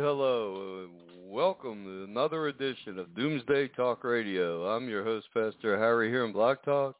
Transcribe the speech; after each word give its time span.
hello. 0.00 0.88
Welcome 1.28 1.84
to 1.84 2.04
another 2.04 2.46
edition 2.48 2.98
of 2.98 3.14
Doomsday 3.14 3.68
Talk 3.68 4.02
Radio. 4.02 4.66
I'm 4.66 4.88
your 4.88 5.04
host, 5.04 5.26
Pastor 5.34 5.78
Harry 5.78 6.08
here 6.08 6.24
in 6.24 6.32
Blog 6.32 6.56
Talk, 6.64 6.96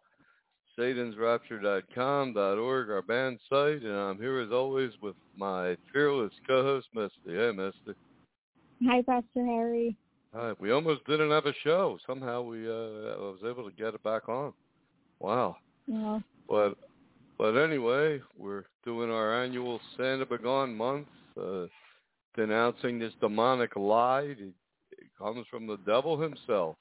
satansrapture.com.org, 0.78 2.90
our 2.90 3.00
band 3.00 3.38
site, 3.48 3.80
and 3.82 3.96
I'm 3.96 4.18
here 4.18 4.40
as 4.40 4.52
always 4.52 4.90
with 5.00 5.16
my 5.34 5.78
fearless 5.94 6.34
co-host, 6.46 6.88
Misty. 6.94 7.14
Hey, 7.28 7.52
Misty. 7.52 7.94
Hi, 8.86 9.00
Pastor 9.00 9.46
Harry. 9.46 9.96
Hi. 10.34 10.52
We 10.60 10.70
almost 10.70 11.06
didn't 11.06 11.30
have 11.30 11.46
a 11.46 11.54
show. 11.64 11.96
Somehow 12.06 12.42
we 12.42 12.68
uh, 12.68 12.72
I 12.72 13.16
was 13.16 13.38
able 13.48 13.64
to 13.64 13.72
get 13.76 13.94
it 13.94 14.02
back 14.02 14.28
on. 14.28 14.52
Wow. 15.20 15.56
Yeah. 15.86 16.18
But 16.46 16.76
but 17.38 17.56
anyway, 17.56 18.20
we're 18.38 18.64
doing 18.84 19.10
our 19.10 19.42
annual 19.42 19.80
Santa 19.96 20.26
Begone 20.26 20.76
month, 20.76 21.06
uh, 21.40 21.64
denouncing 22.40 22.98
this 22.98 23.12
demonic 23.20 23.76
lie. 23.76 24.34
It, 24.38 24.54
comes 25.18 25.46
from 25.50 25.66
the 25.66 25.76
devil 25.86 26.18
himself. 26.18 26.76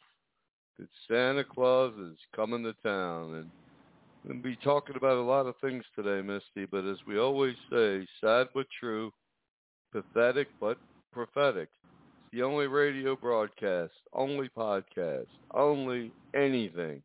That 0.77 0.87
Santa 1.09 1.43
Claus 1.43 1.93
is 1.99 2.17
coming 2.33 2.63
to 2.63 2.73
town, 2.81 3.35
and 3.35 3.49
we'll 4.23 4.41
be 4.41 4.57
talking 4.63 4.95
about 4.95 5.17
a 5.17 5.21
lot 5.21 5.45
of 5.45 5.55
things 5.59 5.83
today, 5.93 6.25
Misty. 6.25 6.65
But 6.65 6.85
as 6.85 6.97
we 7.05 7.19
always 7.19 7.55
say, 7.69 8.07
sad 8.21 8.47
but 8.53 8.67
true, 8.79 9.11
pathetic 9.91 10.47
but 10.61 10.77
prophetic. 11.11 11.67
It's 11.83 12.31
the 12.31 12.43
only 12.43 12.67
radio 12.67 13.17
broadcast, 13.17 13.91
only 14.13 14.47
podcast, 14.57 15.27
only 15.53 16.13
anything 16.33 17.01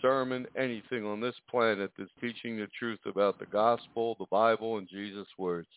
sermon, 0.00 0.46
anything 0.56 1.04
on 1.04 1.20
this 1.20 1.34
planet 1.50 1.90
that's 1.98 2.10
teaching 2.22 2.56
the 2.56 2.68
truth 2.78 3.00
about 3.04 3.38
the 3.38 3.44
gospel, 3.46 4.16
the 4.18 4.26
Bible, 4.30 4.78
and 4.78 4.88
Jesus' 4.88 5.26
words. 5.36 5.68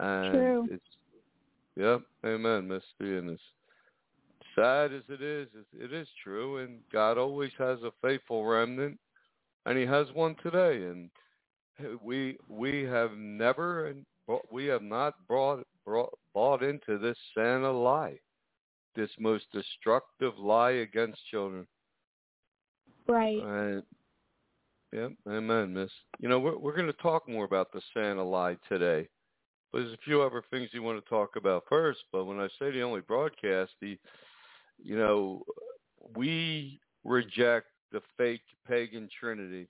And 0.00 0.32
True. 0.32 0.68
it's 0.70 0.84
yep, 1.76 2.00
amen, 2.24 2.66
Misty. 2.66 3.18
And 3.18 3.30
as 3.30 3.38
sad 4.54 4.92
as 4.92 5.02
it 5.08 5.20
is, 5.22 5.48
it- 5.54 5.84
it 5.84 5.92
is 5.92 6.08
true. 6.22 6.58
And 6.58 6.80
God 6.90 7.18
always 7.18 7.52
has 7.58 7.82
a 7.82 7.92
faithful 8.02 8.46
remnant, 8.46 8.98
and 9.66 9.78
He 9.78 9.84
has 9.84 10.10
one 10.12 10.34
today. 10.36 10.84
And 10.84 11.10
we 12.02 12.38
we 12.48 12.82
have 12.84 13.12
never 13.12 13.86
and 13.88 14.06
we 14.50 14.66
have 14.66 14.82
not 14.82 15.26
brought 15.28 15.66
brought 15.84 16.18
bought 16.32 16.62
into 16.62 16.98
this 16.98 17.18
Santa 17.34 17.70
lie, 17.70 18.18
this 18.94 19.10
most 19.18 19.44
destructive 19.52 20.38
lie 20.38 20.72
against 20.82 21.24
children. 21.30 21.66
right. 23.06 23.42
Right. 23.44 23.84
Yep. 24.92 25.12
Amen, 25.28 25.74
Miss. 25.74 25.90
You 26.18 26.28
know, 26.28 26.38
we're 26.40 26.56
we're 26.58 26.74
going 26.74 26.86
to 26.86 26.92
talk 26.94 27.28
more 27.28 27.44
about 27.44 27.70
the 27.72 27.82
Santa 27.92 28.24
lie 28.24 28.56
today. 28.68 29.08
There's 29.72 29.92
a 29.92 29.98
few 30.04 30.22
other 30.22 30.42
things 30.50 30.70
you 30.72 30.82
want 30.82 31.02
to 31.02 31.08
talk 31.08 31.36
about 31.36 31.64
first. 31.68 32.00
But 32.12 32.24
when 32.24 32.40
I 32.40 32.48
say 32.58 32.70
the 32.70 32.82
only 32.82 33.00
broadcast, 33.00 33.72
the, 33.80 33.98
you 34.82 34.96
know, 34.96 35.44
we 36.16 36.80
reject 37.04 37.66
the 37.92 38.00
fake 38.16 38.42
pagan 38.66 39.08
trinity 39.18 39.68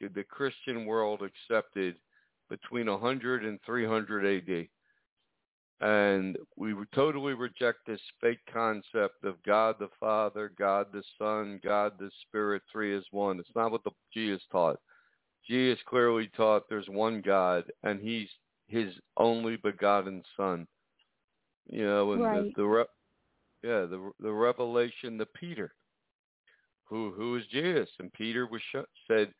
that 0.00 0.14
the 0.14 0.24
Christian 0.24 0.86
world 0.86 1.20
accepted 1.22 1.96
between 2.48 2.86
100 2.86 3.44
and 3.44 3.58
300 3.64 4.26
AD. 4.26 4.68
And 5.80 6.38
we 6.56 6.74
totally 6.94 7.34
reject 7.34 7.78
this 7.86 8.00
fake 8.20 8.38
concept 8.52 9.24
of 9.24 9.42
God 9.42 9.76
the 9.80 9.88
Father, 9.98 10.52
God 10.56 10.86
the 10.92 11.02
Son, 11.18 11.60
God 11.64 11.94
the 11.98 12.10
Spirit, 12.28 12.62
three 12.70 12.96
is 12.96 13.04
one. 13.10 13.40
It's 13.40 13.48
not 13.56 13.72
what 13.72 13.82
the 13.82 13.90
Jesus 14.14 14.42
taught. 14.52 14.78
Jesus 15.48 15.80
clearly 15.88 16.30
taught 16.36 16.68
there's 16.68 16.88
one 16.88 17.20
God, 17.20 17.64
and 17.82 18.00
He's 18.00 18.28
His 18.72 18.94
only 19.16 19.56
begotten 19.56 20.22
Son. 20.36 20.66
You 21.66 21.84
know, 21.86 22.12
and 22.12 22.22
Right. 22.22 22.54
the, 22.56 22.62
the 22.62 22.66
re- 22.66 22.84
yeah, 23.62 23.86
the 23.86 24.10
the 24.18 24.32
revelation 24.32 25.18
to 25.18 25.26
Peter, 25.26 25.74
who 26.84 27.12
who 27.12 27.36
is 27.36 27.44
Jesus, 27.52 27.88
and 27.98 28.12
Peter 28.12 28.46
was 28.46 28.62
sh- 28.72 28.90
said 29.06 29.32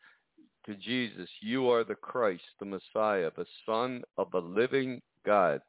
to 0.67 0.75
Jesus, 0.77 1.29
"You 1.41 1.71
are 1.71 1.83
the 1.83 1.95
Christ, 1.95 2.45
the 2.61 2.67
Messiah, 2.67 3.31
the 3.37 3.47
Son 3.67 4.03
of 4.19 4.31
the 4.31 4.41
living 4.41 5.01
God." 5.25 5.61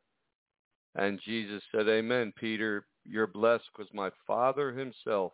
And 0.96 1.19
Jesus 1.22 1.63
said, 1.72 1.88
Amen, 1.88 2.34
Peter, 2.38 2.85
you're 3.03 3.28
blessed 3.28 3.63
because 3.75 3.91
my 3.94 4.12
Father 4.28 4.72
himself 4.72 5.34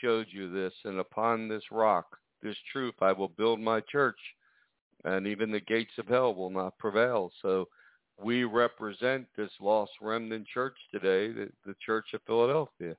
showed 0.00 0.26
you 0.30 0.50
this, 0.50 0.72
and 0.84 0.98
upon 0.98 1.48
this 1.48 1.64
rock, 1.70 2.06
this 2.42 2.56
truth, 2.72 2.94
I 3.00 3.12
will 3.12 3.28
build 3.28 3.60
my 3.60 3.80
church, 3.80 4.18
and 5.04 5.26
even 5.26 5.50
the 5.50 5.60
gates 5.60 5.92
of 5.98 6.08
hell 6.08 6.34
will 6.34 6.50
not 6.50 6.78
prevail. 6.78 7.30
So 7.42 7.68
we 8.22 8.44
represent 8.44 9.26
this 9.36 9.50
lost 9.60 9.92
remnant 10.00 10.46
church 10.46 10.76
today, 10.90 11.32
the, 11.32 11.48
the 11.64 11.74
Church 11.84 12.06
of 12.14 12.20
Philadelphia. 12.26 12.96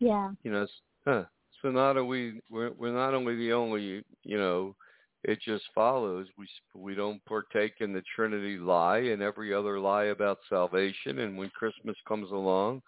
Yeah. 0.00 0.32
You 0.42 0.52
know, 0.52 0.66
huh. 1.06 1.24
so 1.60 1.70
not 1.70 1.96
are 1.96 2.04
we 2.04 2.40
we're, 2.50 2.72
we're 2.72 2.92
not 2.92 3.14
only 3.14 3.36
the 3.36 3.52
only, 3.52 4.04
you 4.24 4.36
know, 4.36 4.74
it 5.24 5.40
just 5.40 5.64
follows 5.74 6.26
we 6.36 6.46
we 6.74 6.94
don't 6.94 7.24
partake 7.24 7.74
in 7.80 7.92
the 7.92 8.02
trinity 8.14 8.58
lie 8.58 8.98
and 8.98 9.22
every 9.22 9.54
other 9.54 9.78
lie 9.78 10.06
about 10.06 10.38
salvation 10.48 11.20
and 11.20 11.36
when 11.36 11.50
christmas 11.50 11.96
comes 12.06 12.30
along 12.30 12.82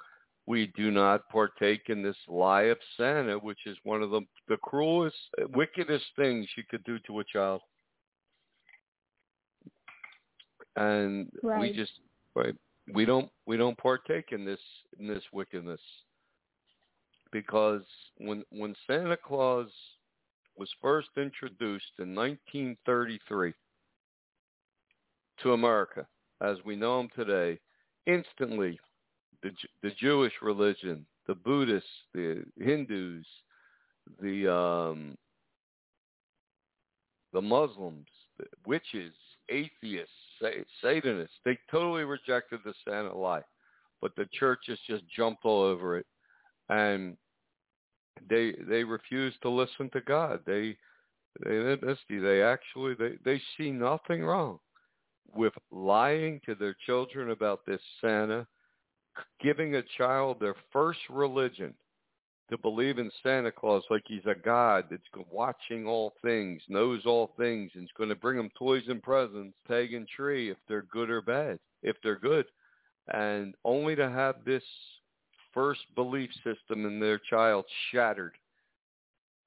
we 0.47 0.73
do 0.77 0.91
not 0.91 1.29
partake 1.31 1.89
in 1.89 2.03
this 2.03 2.17
lie 2.29 2.65
of 2.65 2.79
santa 2.97 3.39
which 3.39 3.61
is 3.67 3.77
one 3.85 4.03
of 4.03 4.11
the 4.11 4.21
the 4.49 4.57
cruelest 4.59 5.17
wickedest 5.55 6.05
things 6.17 6.47
you 6.57 6.63
could 6.69 6.85
do 6.85 6.99
to 7.07 7.21
a 7.21 7.25
child. 7.25 7.61
And 10.77 11.31
we 11.61 11.73
just 11.73 11.93
right 12.35 12.55
we 12.93 13.05
don't 13.05 13.31
we 13.47 13.57
don't 13.57 13.79
partake 13.79 14.33
in 14.33 14.45
this 14.45 14.61
in 14.99 15.07
this 15.07 15.23
wickedness. 15.33 15.81
Because 17.33 17.83
when 18.19 18.45
when 18.51 18.75
santa 18.87 19.17
claus 19.17 19.69
was 20.57 20.69
first 20.81 21.09
introduced 21.17 21.93
in 21.99 22.15
1933 22.15 23.53
to 25.43 25.53
America 25.53 26.07
as 26.41 26.59
we 26.65 26.77
know 26.77 27.01
him 27.01 27.09
today, 27.17 27.59
instantly 28.07 28.79
the, 29.45 29.51
the 29.83 29.95
Jewish 30.01 30.33
religion, 30.43 31.07
the 31.29 31.35
Buddhists, 31.35 31.89
the 32.15 32.43
Hindus, 32.59 33.27
the 34.21 34.53
um, 34.53 35.17
the 37.33 37.43
Muslims, 37.43 38.07
the 38.39 38.47
witches, 38.67 39.13
atheists, 39.51 40.11
Satanists. 40.83 41.37
They 41.45 41.59
totally 41.71 42.05
rejected 42.05 42.61
the 42.65 42.75
Santa 42.89 43.17
lie, 43.17 43.43
but 44.01 44.17
the 44.17 44.27
churches 44.33 44.79
just 44.89 45.05
jumped 45.15 45.45
all 45.45 45.63
over 45.63 45.99
it, 45.99 46.07
and 46.71 47.17
they 48.29 48.55
they 48.67 48.83
refused 48.83 49.37
to 49.43 49.51
listen 49.51 49.91
to 49.91 50.01
God. 50.01 50.41
They 50.47 50.77
they 51.45 51.77
they 52.09 52.43
actually 52.43 52.95
they 52.95 53.19
they 53.25 53.41
see 53.59 53.71
nothing 53.71 54.25
wrong 54.25 54.59
with 55.35 55.53
lying 55.71 56.41
to 56.47 56.55
their 56.55 56.77
children 56.87 57.31
about 57.31 57.61
this 57.67 57.81
Santa, 58.01 58.47
giving 59.41 59.77
a 59.77 59.83
child 59.97 60.39
their 60.41 60.57
first 60.73 61.01
religion 61.11 61.75
to 62.51 62.59
believe 62.59 62.99
in 62.99 63.11
Santa 63.23 63.51
Claus 63.51 63.83
like 63.91 64.03
he's 64.07 64.27
a 64.27 64.35
god 64.35 64.85
that's 64.91 65.03
watching 65.31 65.87
all 65.87 66.13
things, 66.23 66.63
knows 66.69 67.03
all 67.07 67.33
things, 67.39 67.71
and 67.75 67.85
is 67.85 67.91
going 67.97 68.11
to 68.11 68.15
bring 68.15 68.37
them 68.37 68.51
toys 68.59 68.83
and 68.89 69.03
presents, 69.03 69.57
pagan 69.67 70.07
tree 70.15 70.51
if 70.51 70.59
they're 70.69 70.83
good 70.83 71.11
or 71.11 71.23
bad, 71.23 71.59
if 71.83 71.97
they're 72.03 72.19
good, 72.19 72.45
and 73.13 73.55
only 73.65 73.97
to 73.97 74.11
have 74.11 74.37
this 74.45 74.63
first 75.53 75.81
belief 75.95 76.31
system 76.45 76.85
in 76.85 77.01
their 77.01 77.19
child 77.19 77.65
shattered 77.91 78.35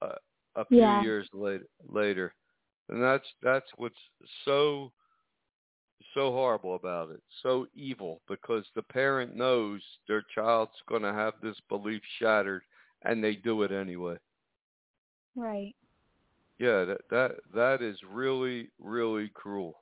uh, 0.02 0.12
a 0.56 0.64
few 0.64 0.78
yeah. 0.78 1.02
years 1.02 1.28
later. 1.32 1.66
Later, 1.88 2.34
and 2.88 3.02
that's 3.02 3.26
that's 3.42 3.68
what's 3.76 3.94
so 4.44 4.92
so 6.14 6.32
horrible 6.32 6.74
about 6.74 7.10
it, 7.10 7.20
so 7.42 7.66
evil, 7.74 8.20
because 8.28 8.64
the 8.74 8.82
parent 8.82 9.36
knows 9.36 9.80
their 10.06 10.24
child's 10.34 10.72
going 10.88 11.02
to 11.02 11.12
have 11.12 11.34
this 11.42 11.56
belief 11.68 12.02
shattered, 12.18 12.62
and 13.02 13.22
they 13.22 13.34
do 13.36 13.62
it 13.62 13.72
anyway. 13.72 14.16
Right. 15.36 15.74
Yeah, 16.58 16.84
that 16.84 17.00
that 17.10 17.30
that 17.54 17.82
is 17.82 17.96
really 18.10 18.70
really 18.80 19.30
cruel. 19.32 19.74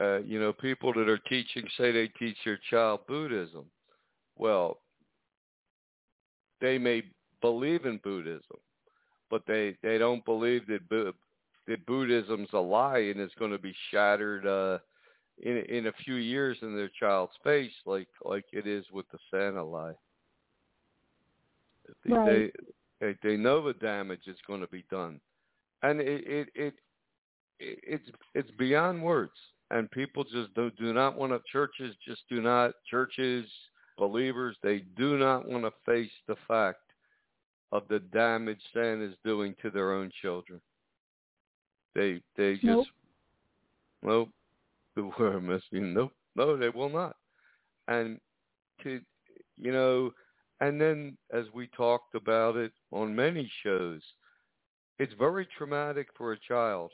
Uh, 0.00 0.18
you 0.18 0.40
know, 0.40 0.52
people 0.52 0.92
that 0.94 1.08
are 1.08 1.18
teaching 1.18 1.64
say 1.76 1.92
they 1.92 2.08
teach 2.08 2.36
their 2.44 2.58
child 2.70 3.00
Buddhism. 3.06 3.66
Well, 4.36 4.78
they 6.60 6.78
may 6.78 7.02
believe 7.40 7.84
in 7.84 8.00
Buddhism, 8.02 8.56
but 9.30 9.42
they 9.46 9.76
they 9.82 9.98
don't 9.98 10.24
believe 10.24 10.66
that 10.68 10.88
that 11.66 11.86
Buddhism's 11.86 12.48
a 12.52 12.58
lie 12.58 12.98
and 12.98 13.20
it's 13.20 13.34
going 13.34 13.50
to 13.50 13.58
be 13.58 13.74
shattered 13.90 14.46
uh, 14.46 14.78
in 15.42 15.58
in 15.68 15.86
a 15.86 15.92
few 16.04 16.14
years 16.14 16.58
in 16.62 16.76
their 16.76 16.90
child's 17.00 17.32
face, 17.42 17.72
like 17.86 18.08
like 18.24 18.44
it 18.52 18.66
is 18.66 18.84
with 18.92 19.06
the 19.10 19.18
Santa 19.30 19.64
lie. 19.64 19.94
Right. 22.08 22.52
They 23.00 23.16
they 23.22 23.36
know 23.36 23.64
the 23.64 23.74
damage 23.74 24.26
is 24.26 24.38
going 24.46 24.60
to 24.60 24.68
be 24.68 24.84
done, 24.90 25.20
and 25.82 26.00
it 26.00 26.24
it, 26.26 26.48
it 26.54 26.74
it's 27.58 28.08
it's 28.34 28.50
beyond 28.52 29.02
words. 29.02 29.32
And 29.70 29.90
people 29.90 30.24
just 30.24 30.54
do 30.54 30.70
do 30.78 30.92
not 30.92 31.16
want 31.16 31.32
to. 31.32 31.40
Churches 31.50 31.96
just 32.06 32.22
do 32.28 32.40
not. 32.40 32.72
Churches, 32.88 33.46
believers, 33.98 34.56
they 34.62 34.84
do 34.96 35.18
not 35.18 35.48
want 35.48 35.64
to 35.64 35.72
face 35.84 36.12
the 36.28 36.36
fact 36.46 36.78
of 37.72 37.82
the 37.88 37.98
damage 37.98 38.60
Santa 38.72 39.04
is 39.04 39.16
doing 39.24 39.54
to 39.62 39.70
their 39.70 39.92
own 39.92 40.10
children. 40.22 40.60
They 41.94 42.20
they 42.36 42.54
just 42.54 42.64
nope. 42.64 42.86
nope. 44.02 44.28
The 44.96 45.10
word 45.18 45.42
missing. 45.42 45.94
Nope. 45.94 46.12
No, 46.36 46.56
they 46.56 46.68
will 46.68 46.90
not. 46.90 47.16
And 47.88 48.18
to 48.82 49.00
you 49.56 49.72
know, 49.72 50.12
and 50.60 50.80
then 50.80 51.16
as 51.32 51.44
we 51.54 51.68
talked 51.68 52.14
about 52.14 52.56
it 52.56 52.72
on 52.92 53.14
many 53.14 53.50
shows, 53.62 54.00
it's 54.98 55.12
very 55.18 55.46
traumatic 55.56 56.08
for 56.16 56.32
a 56.32 56.40
child 56.40 56.90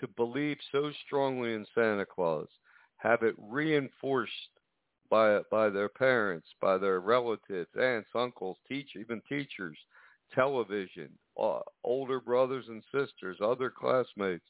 to 0.00 0.08
believe 0.08 0.58
so 0.72 0.90
strongly 1.06 1.54
in 1.54 1.64
Santa 1.74 2.04
Claus, 2.04 2.48
have 2.96 3.22
it 3.22 3.34
reinforced 3.38 4.32
by 5.10 5.40
by 5.50 5.68
their 5.68 5.88
parents, 5.88 6.48
by 6.60 6.78
their 6.78 7.00
relatives, 7.00 7.68
aunts, 7.80 8.08
uncles, 8.14 8.56
teach 8.68 8.90
even 8.98 9.22
teachers, 9.28 9.78
television, 10.34 11.10
uh, 11.40 11.60
older 11.84 12.20
brothers 12.20 12.66
and 12.68 12.82
sisters, 12.92 13.38
other 13.42 13.70
classmates, 13.70 14.44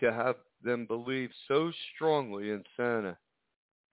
to 0.00 0.12
have 0.12 0.36
them 0.62 0.86
believe 0.86 1.30
so 1.48 1.70
strongly 1.94 2.50
in 2.50 2.62
Santa, 2.76 3.16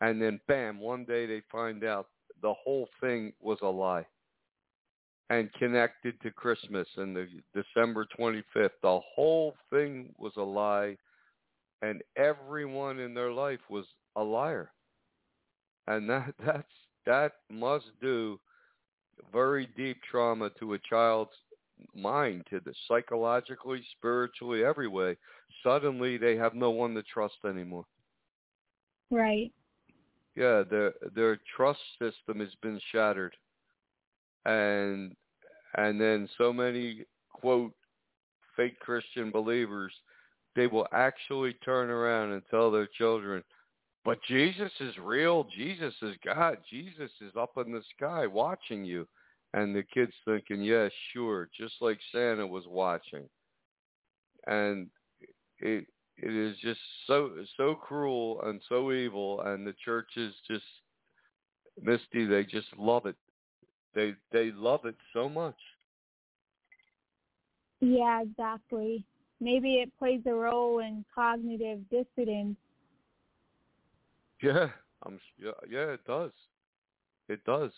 and 0.02 0.22
then 0.22 0.40
bam, 0.48 0.80
one 0.80 1.06
day 1.06 1.26
they 1.26 1.42
find 1.52 1.84
out 1.84 2.08
the 2.42 2.54
whole 2.54 2.88
thing 3.00 3.34
was 3.40 3.58
a 3.62 3.68
lie 3.68 4.06
and 5.30 5.52
connected 5.54 6.20
to 6.22 6.30
Christmas 6.32 6.88
and 6.98 7.16
the 7.16 7.28
December 7.56 8.06
25th. 8.20 8.70
The 8.82 9.00
whole 9.16 9.56
thing 9.70 10.14
was 10.18 10.34
a 10.38 10.42
lie, 10.44 10.98
and 11.82 12.02
everyone 12.18 13.00
in 13.00 13.14
their 13.14 13.32
life 13.32 13.62
was 13.70 13.86
a 14.16 14.22
liar 14.24 14.72
and 15.88 16.10
that 16.10 16.34
that's 16.46 16.68
that 17.06 17.34
must 17.50 17.88
do 18.02 18.40
very 19.32 19.68
deep 19.78 19.98
trauma 20.10 20.50
to 20.60 20.74
a 20.74 20.80
child's 20.90 21.32
mind 21.96 22.46
to 22.50 22.60
the 22.62 22.74
psychologically 22.88 23.84
spiritually 23.98 24.64
every 24.64 24.88
way 24.88 25.16
suddenly 25.64 26.18
they 26.18 26.36
have 26.36 26.54
no 26.54 26.70
one 26.70 26.94
to 26.94 27.04
trust 27.04 27.36
anymore 27.46 27.86
right 29.12 29.52
yeah 30.36 30.64
their 30.70 30.94
their 31.16 31.40
trust 31.56 31.80
system 32.00 32.40
has 32.40 32.54
been 32.62 32.80
shattered 32.92 33.36
and 34.46 35.16
and 35.76 36.00
then 36.00 36.28
so 36.38 36.52
many 36.52 37.06
quote 37.32 37.74
fake 38.56 38.80
christian 38.80 39.32
believers 39.32 39.94
they 40.56 40.68
will 40.68 40.88
actually 40.94 41.54
turn 41.66 41.90
around 41.90 42.32
and 42.32 42.42
tell 42.50 42.72
their 42.72 42.88
children 42.98 43.44
but 44.06 44.20
Jesus 44.28 44.72
is 44.80 44.98
real. 44.98 45.48
Jesus 45.56 45.94
is 46.02 46.16
God. 46.26 46.58
Jesus 46.70 47.10
is 47.22 47.32
up 47.40 47.58
in 47.58 47.72
the 47.72 47.82
sky 47.96 48.28
watching 48.28 48.84
you. 48.84 49.08
And 49.54 49.76
the 49.76 49.84
kid's 49.84 50.14
thinking, 50.26 50.62
yeah, 50.64 50.90
sure, 51.12 51.50
just 51.58 51.76
like 51.80 52.00
Santa 52.12 52.46
was 52.46 52.64
watching. 52.68 53.30
And 54.48 54.90
it 55.60 55.86
it 56.18 56.34
is 56.34 56.58
just 56.60 56.80
so 57.08 57.32
so 57.58 57.76
cruel 57.76 58.42
and 58.44 58.62
so 58.68 58.92
evil 58.92 59.42
and 59.42 59.66
the 59.66 59.74
churches 59.84 60.34
just 60.50 60.64
Misty, 61.82 62.26
they 62.26 62.44
just 62.44 62.68
love 62.78 63.06
it. 63.06 63.16
They 63.96 64.14
they 64.32 64.52
love 64.52 64.86
it 64.86 64.96
so 65.12 65.28
much. 65.28 65.58
Yeah, 67.80 68.22
exactly. 68.22 69.04
Maybe 69.40 69.76
it 69.76 69.92
plays 69.98 70.22
a 70.26 70.34
role 70.34 70.80
in 70.80 71.04
cognitive 71.16 71.80
dissonance 71.90 72.58
yeah, 74.44 74.68
I'm 75.06 75.20
yeah, 75.42 75.52
yeah, 75.70 75.94
it 75.94 76.04
does. 76.06 76.32
It 77.30 77.44
does 77.46 77.72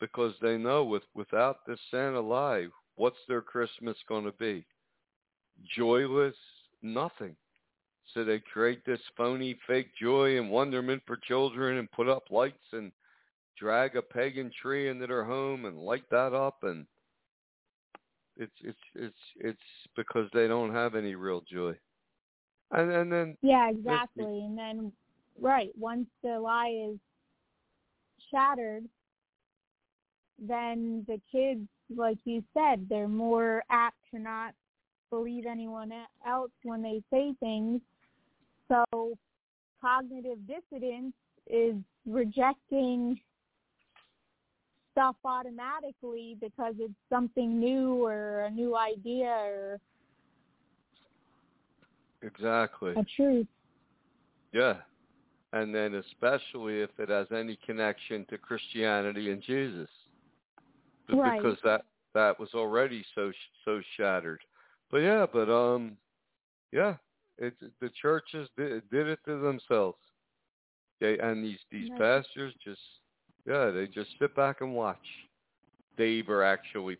because 0.00 0.34
they 0.40 0.56
know 0.56 0.84
with 0.84 1.02
without 1.14 1.66
this 1.66 1.80
Santa 1.90 2.20
lie, 2.20 2.66
what's 2.96 3.18
their 3.28 3.42
Christmas 3.42 3.96
going 4.08 4.24
to 4.24 4.32
be? 4.32 4.66
Joyless, 5.76 6.36
nothing. 6.82 7.36
So 8.14 8.24
they 8.24 8.38
create 8.38 8.84
this 8.84 9.00
phony 9.16 9.58
fake 9.66 9.90
joy 10.00 10.38
and 10.38 10.50
wonderment 10.50 11.02
for 11.06 11.16
children 11.16 11.78
and 11.78 11.90
put 11.90 12.08
up 12.08 12.24
lights 12.30 12.72
and 12.72 12.92
drag 13.58 13.96
a 13.96 14.02
pagan 14.02 14.50
tree 14.62 14.88
into 14.88 15.06
their 15.06 15.24
home 15.24 15.64
and 15.64 15.78
light 15.78 16.08
that 16.10 16.32
up 16.32 16.58
and 16.62 16.86
it's 18.36 18.52
it's 18.62 18.78
it's 18.94 19.14
it's 19.40 19.58
because 19.96 20.28
they 20.32 20.46
don't 20.46 20.72
have 20.72 20.94
any 20.94 21.14
real 21.14 21.42
joy. 21.50 21.74
And 22.70 22.90
and 22.92 23.10
then 23.10 23.36
Yeah, 23.42 23.70
exactly. 23.70 24.44
And 24.44 24.56
then 24.56 24.92
right 25.40 25.70
once 25.78 26.06
the 26.22 26.38
lie 26.38 26.88
is 26.90 26.98
shattered 28.30 28.84
then 30.38 31.04
the 31.06 31.20
kids 31.30 31.66
like 31.94 32.18
you 32.24 32.42
said. 32.54 32.86
They're 32.88 33.08
more 33.08 33.62
apt 33.70 33.96
to 34.12 34.18
not 34.18 34.54
believe 35.10 35.46
anyone 35.46 35.92
else 36.26 36.50
when 36.62 36.82
they 36.82 37.02
say 37.10 37.34
things. 37.40 37.80
So 38.68 39.16
cognitive 39.80 40.38
dissonance 40.46 41.14
is 41.48 41.76
rejecting 42.06 43.20
stuff 44.92 45.16
automatically 45.24 46.36
because 46.40 46.74
it's 46.78 46.94
something 47.10 47.60
new 47.60 48.04
or 48.04 48.40
a 48.40 48.50
new 48.50 48.76
idea 48.76 49.28
or 49.28 49.78
exactly. 52.22 52.94
a 52.96 53.04
truth. 53.16 53.46
Yeah. 54.52 54.76
And 55.52 55.74
then 55.74 55.94
especially 55.94 56.80
if 56.80 56.90
it 56.98 57.08
has 57.08 57.28
any 57.30 57.58
connection 57.64 58.26
to 58.30 58.38
Christianity 58.38 59.30
and 59.30 59.42
Jesus, 59.42 59.88
right. 61.12 61.40
because 61.40 61.58
that 61.64 61.82
that 62.14 62.38
was 62.40 62.50
already 62.54 63.04
so 63.14 63.30
so 63.64 63.80
shattered. 63.96 64.40
But 64.90 64.98
yeah, 64.98 65.26
but 65.30 65.50
um, 65.50 65.96
yeah, 66.72 66.94
it's 67.38 67.60
the 67.80 67.90
churches 68.00 68.48
did, 68.56 68.88
did 68.90 69.06
it 69.08 69.18
to 69.26 69.38
themselves. 69.40 69.98
They 71.00 71.18
and 71.18 71.44
these 71.44 71.58
these 71.70 71.90
right. 71.90 72.00
pastors 72.00 72.54
just 72.64 72.80
Yeah, 73.46 73.70
they 73.70 73.86
just 73.86 74.10
sit 74.18 74.34
back 74.34 74.60
and 74.60 74.74
watch. 74.74 74.96
They 75.98 76.08
either 76.08 76.42
actually 76.42 76.98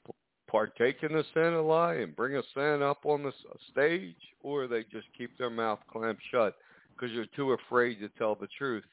partake 0.48 1.02
in 1.02 1.12
the 1.12 1.24
Santa 1.34 1.60
lie 1.60 1.94
and 1.94 2.16
bring 2.16 2.36
a 2.36 2.42
sin 2.54 2.82
up 2.82 3.04
on 3.04 3.22
the 3.22 3.32
stage, 3.70 4.16
or 4.42 4.66
they 4.66 4.82
just 4.84 5.06
keep 5.16 5.36
their 5.38 5.50
mouth 5.50 5.80
clamped 5.90 6.22
shut 6.30 6.56
because 6.94 7.14
they're 7.14 7.26
too 7.36 7.52
afraid 7.52 7.96
to 7.96 8.08
tell 8.10 8.34
the 8.34 8.48
truth 8.58 8.84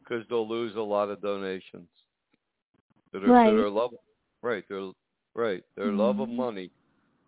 because 0.00 0.24
they'll 0.28 0.48
lose 0.48 0.76
a 0.76 0.80
lot 0.80 1.10
of 1.10 1.22
donations. 1.22 1.88
That 3.12 3.24
are, 3.24 3.28
right. 3.28 3.50
That 3.50 3.60
are 3.60 3.70
love, 3.70 3.90
right. 4.42 4.64
Their 4.68 4.90
right. 5.34 5.62
Their 5.76 5.86
mm-hmm. 5.86 5.98
love 5.98 6.20
of 6.20 6.28
money 6.28 6.70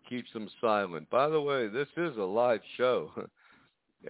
keeps 0.09 0.33
them 0.33 0.49
silent. 0.61 1.09
By 1.11 1.29
the 1.29 1.41
way, 1.41 1.69
this 1.69 1.89
is 1.97 2.17
a 2.17 2.23
live 2.23 2.61
show. 2.77 3.11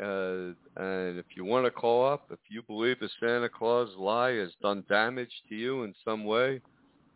Uh, 0.00 0.54
and 0.76 1.18
if 1.18 1.26
you 1.36 1.44
want 1.44 1.66
to 1.66 1.70
call 1.70 2.10
up, 2.10 2.24
if 2.30 2.38
you 2.48 2.62
believe 2.62 2.98
the 2.98 3.10
Santa 3.20 3.50
Claus 3.50 3.90
lie 3.98 4.30
has 4.30 4.48
done 4.62 4.82
damage 4.88 5.42
to 5.50 5.54
you 5.54 5.82
in 5.82 5.94
some 6.02 6.24
way, 6.24 6.62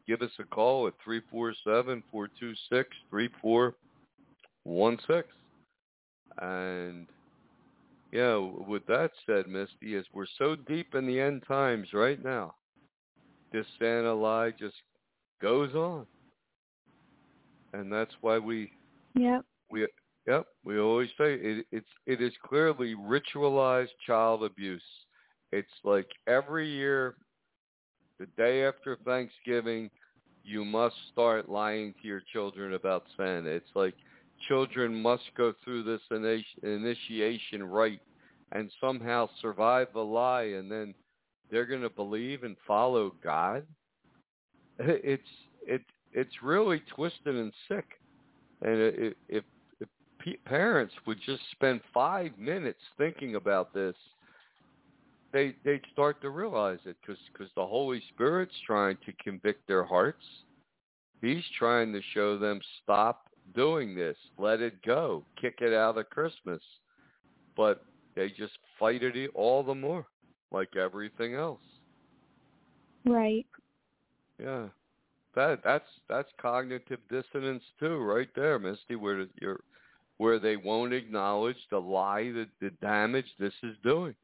give 0.07 0.21
us 0.21 0.31
a 0.39 0.45
call 0.45 0.87
at 0.87 0.93
347-426-3416. 3.11 3.73
And 6.43 7.07
yeah, 8.13 8.37
with 8.37 8.85
that 8.87 9.11
said, 9.25 9.49
Misty, 9.49 9.95
as 9.97 10.05
we're 10.13 10.27
so 10.39 10.55
deep 10.55 10.95
in 10.95 11.07
the 11.07 11.19
end 11.19 11.45
times 11.49 11.89
right 11.95 12.23
now, 12.23 12.55
this 13.53 13.67
Santa 13.79 14.13
lie 14.13 14.51
just 14.51 14.77
goes 15.41 15.75
on. 15.75 16.07
And 17.73 17.93
that's 17.93 18.15
why 18.21 18.39
we 18.39 18.71
yep. 19.15 19.45
we 19.71 19.87
Yep, 20.27 20.47
we 20.65 20.79
always 20.81 21.09
say 21.11 21.35
it, 21.35 21.67
it's 21.71 21.87
it 22.07 22.21
is 22.21 22.33
clearly 22.45 22.95
ritualized 22.97 23.95
child 24.05 24.43
abuse. 24.43 24.83
It's 25.53 25.69
like 25.85 26.09
every 26.27 26.69
year, 26.69 27.15
the 28.19 28.27
day 28.37 28.65
after 28.65 28.99
Thanksgiving, 29.05 29.89
you 30.43 30.65
must 30.65 30.97
start 31.13 31.49
lying 31.49 31.95
to 32.03 32.09
your 32.09 32.23
children 32.33 32.75
about 32.75 33.05
Santa. 33.17 33.51
It's 33.51 33.71
like 33.77 33.95
children 34.49 35.01
must 35.01 35.23
go 35.37 35.55
through 35.65 35.85
this 35.85 36.01
initiation 36.63 37.63
rite 37.63 38.03
and 38.51 38.71
somehow 38.81 39.29
survive 39.41 39.89
the 39.95 40.01
lie, 40.01 40.55
and 40.57 40.71
then 40.71 40.93
they're 41.53 41.67
going 41.67 41.83
to 41.83 41.91
believe 41.91 42.43
and 42.43 42.57
follow 42.67 43.15
God. 43.23 43.65
It's 44.85 45.23
it 45.67 45.83
it's 46.13 46.43
really 46.43 46.83
twisted 46.95 47.35
and 47.35 47.53
sick, 47.69 47.87
and 48.63 48.79
it, 48.79 49.17
if 49.29 49.45
parents 50.45 50.95
would 51.07 51.19
just 51.25 51.43
spend 51.53 51.81
five 51.93 52.33
minutes 52.39 52.81
thinking 52.99 53.37
about 53.37 53.73
this, 53.73 53.95
they 55.33 55.55
they'd 55.65 55.83
start 55.93 56.21
to 56.23 56.31
realize 56.31 56.79
it 56.85 56.97
because 57.01 57.21
because 57.33 57.51
the 57.57 57.67
Holy 57.67 58.03
Spirit's 58.15 58.55
trying 58.67 58.97
to 59.07 59.13
convict 59.23 59.67
their 59.67 59.85
hearts. 59.85 60.25
He's 61.21 61.45
trying 61.59 61.93
to 61.93 62.01
show 62.15 62.39
them 62.39 62.61
stop 62.83 63.29
doing 63.55 63.95
this, 63.95 64.17
let 64.39 64.61
it 64.61 64.83
go, 64.85 65.25
kick 65.41 65.59
it 65.61 65.73
out 65.73 65.97
of 65.99 66.11
Christmas. 66.11 66.61
But 67.57 67.85
they 68.15 68.29
just 68.29 68.59
fight 68.79 69.03
it 69.03 69.31
all 69.35 69.63
the 69.63 69.75
more, 69.75 70.07
like 70.53 70.77
everything 70.77 71.35
else. 71.35 71.61
Right. 73.05 73.47
Yeah. 74.41 74.67
That 75.35 75.61
that's 75.63 75.89
that's 76.09 76.31
cognitive 76.41 77.01
dissonance 77.11 77.63
too, 77.79 77.99
right 77.99 78.29
there, 78.35 78.59
Misty. 78.59 78.97
Where 78.97 79.27
you're 79.41 79.61
where 80.17 80.39
they 80.39 80.57
won't 80.57 80.95
acknowledge 80.95 81.59
the 81.71 81.79
lie, 81.79 82.33
the, 82.33 82.47
the 82.61 82.71
damage 82.81 83.27
this 83.39 83.53
is 83.63 83.77
doing. 83.85 84.15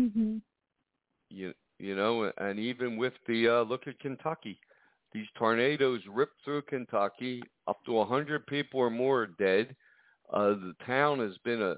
Mm-hmm. 0.00 0.38
You 1.28 1.52
you 1.78 1.94
know, 1.94 2.32
and 2.38 2.58
even 2.58 2.96
with 2.96 3.12
the 3.28 3.48
uh, 3.48 3.62
look 3.62 3.86
at 3.86 4.00
Kentucky, 4.00 4.58
these 5.12 5.26
tornadoes 5.36 6.00
ripped 6.10 6.42
through 6.42 6.62
Kentucky. 6.62 7.42
Up 7.68 7.84
to 7.84 7.98
a 7.98 8.06
hundred 8.06 8.46
people 8.46 8.80
or 8.80 8.90
more 8.90 9.22
are 9.22 9.26
dead. 9.26 9.76
Uh, 10.32 10.54
the 10.54 10.74
town 10.86 11.18
has 11.18 11.36
been 11.44 11.60
a 11.60 11.76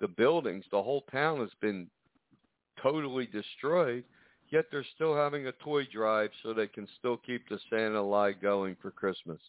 the 0.00 0.08
buildings, 0.08 0.64
the 0.70 0.82
whole 0.82 1.04
town 1.12 1.38
has 1.38 1.52
been 1.60 1.86
totally 2.82 3.26
destroyed. 3.26 4.04
Yet 4.52 4.66
they're 4.70 4.84
still 4.94 5.16
having 5.16 5.46
a 5.46 5.52
toy 5.52 5.88
drive 5.90 6.30
so 6.42 6.52
they 6.52 6.66
can 6.66 6.86
still 6.98 7.16
keep 7.16 7.48
the 7.48 7.58
Santa 7.70 8.02
lie 8.02 8.32
going 8.32 8.76
for 8.82 8.90
Christmas. 8.90 9.40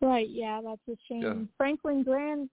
Right, 0.00 0.30
yeah, 0.30 0.62
that's 0.64 0.80
a 0.88 0.96
shame. 1.06 1.22
Yeah. 1.22 1.34
Franklin 1.58 2.02
Graham 2.02 2.48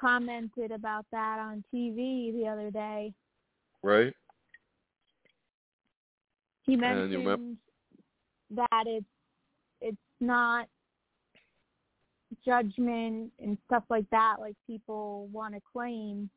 commented 0.00 0.72
about 0.72 1.04
that 1.12 1.38
on 1.38 1.62
TV 1.72 2.32
the 2.32 2.48
other 2.48 2.70
day. 2.70 3.12
Right. 3.82 4.14
He 6.64 6.74
mentioned 6.74 7.58
that 8.50 8.84
it's 8.86 9.06
it's 9.82 9.96
not 10.20 10.66
judgment 12.44 13.32
and 13.38 13.58
stuff 13.66 13.84
like 13.90 14.08
that 14.10 14.36
like 14.40 14.54
people 14.66 15.28
want 15.30 15.54
to 15.54 15.60
claim. 15.72 16.30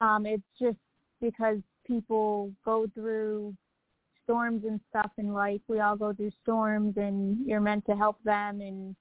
Um, 0.00 0.26
it's 0.26 0.42
just 0.60 0.78
because 1.24 1.58
people 1.86 2.52
go 2.64 2.86
through 2.94 3.54
storms 4.24 4.64
and 4.66 4.78
stuff 4.90 5.10
in 5.16 5.32
life. 5.32 5.60
We 5.68 5.80
all 5.80 5.96
go 5.96 6.12
through 6.12 6.32
storms, 6.42 6.94
and 6.96 7.46
you're 7.46 7.60
meant 7.60 7.86
to 7.86 7.96
help 7.96 8.22
them 8.24 8.60
and 8.60 8.94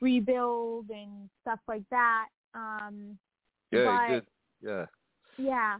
rebuild 0.00 0.90
and 0.90 1.28
stuff 1.42 1.58
like 1.66 1.82
that. 1.90 2.26
Um, 2.54 3.18
yeah, 3.72 3.84
but, 3.84 4.06
he 4.06 4.14
did. 4.14 4.26
Yeah. 4.62 4.86
Yeah. 5.36 5.76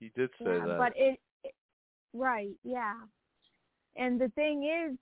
He 0.00 0.10
did 0.16 0.30
say 0.38 0.56
yeah, 0.58 0.66
that. 0.66 0.78
But 0.78 0.92
it, 0.96 1.20
it, 1.44 1.54
right, 2.12 2.54
yeah. 2.64 2.94
And 3.96 4.20
the 4.20 4.30
thing 4.34 4.64
is, 4.64 4.96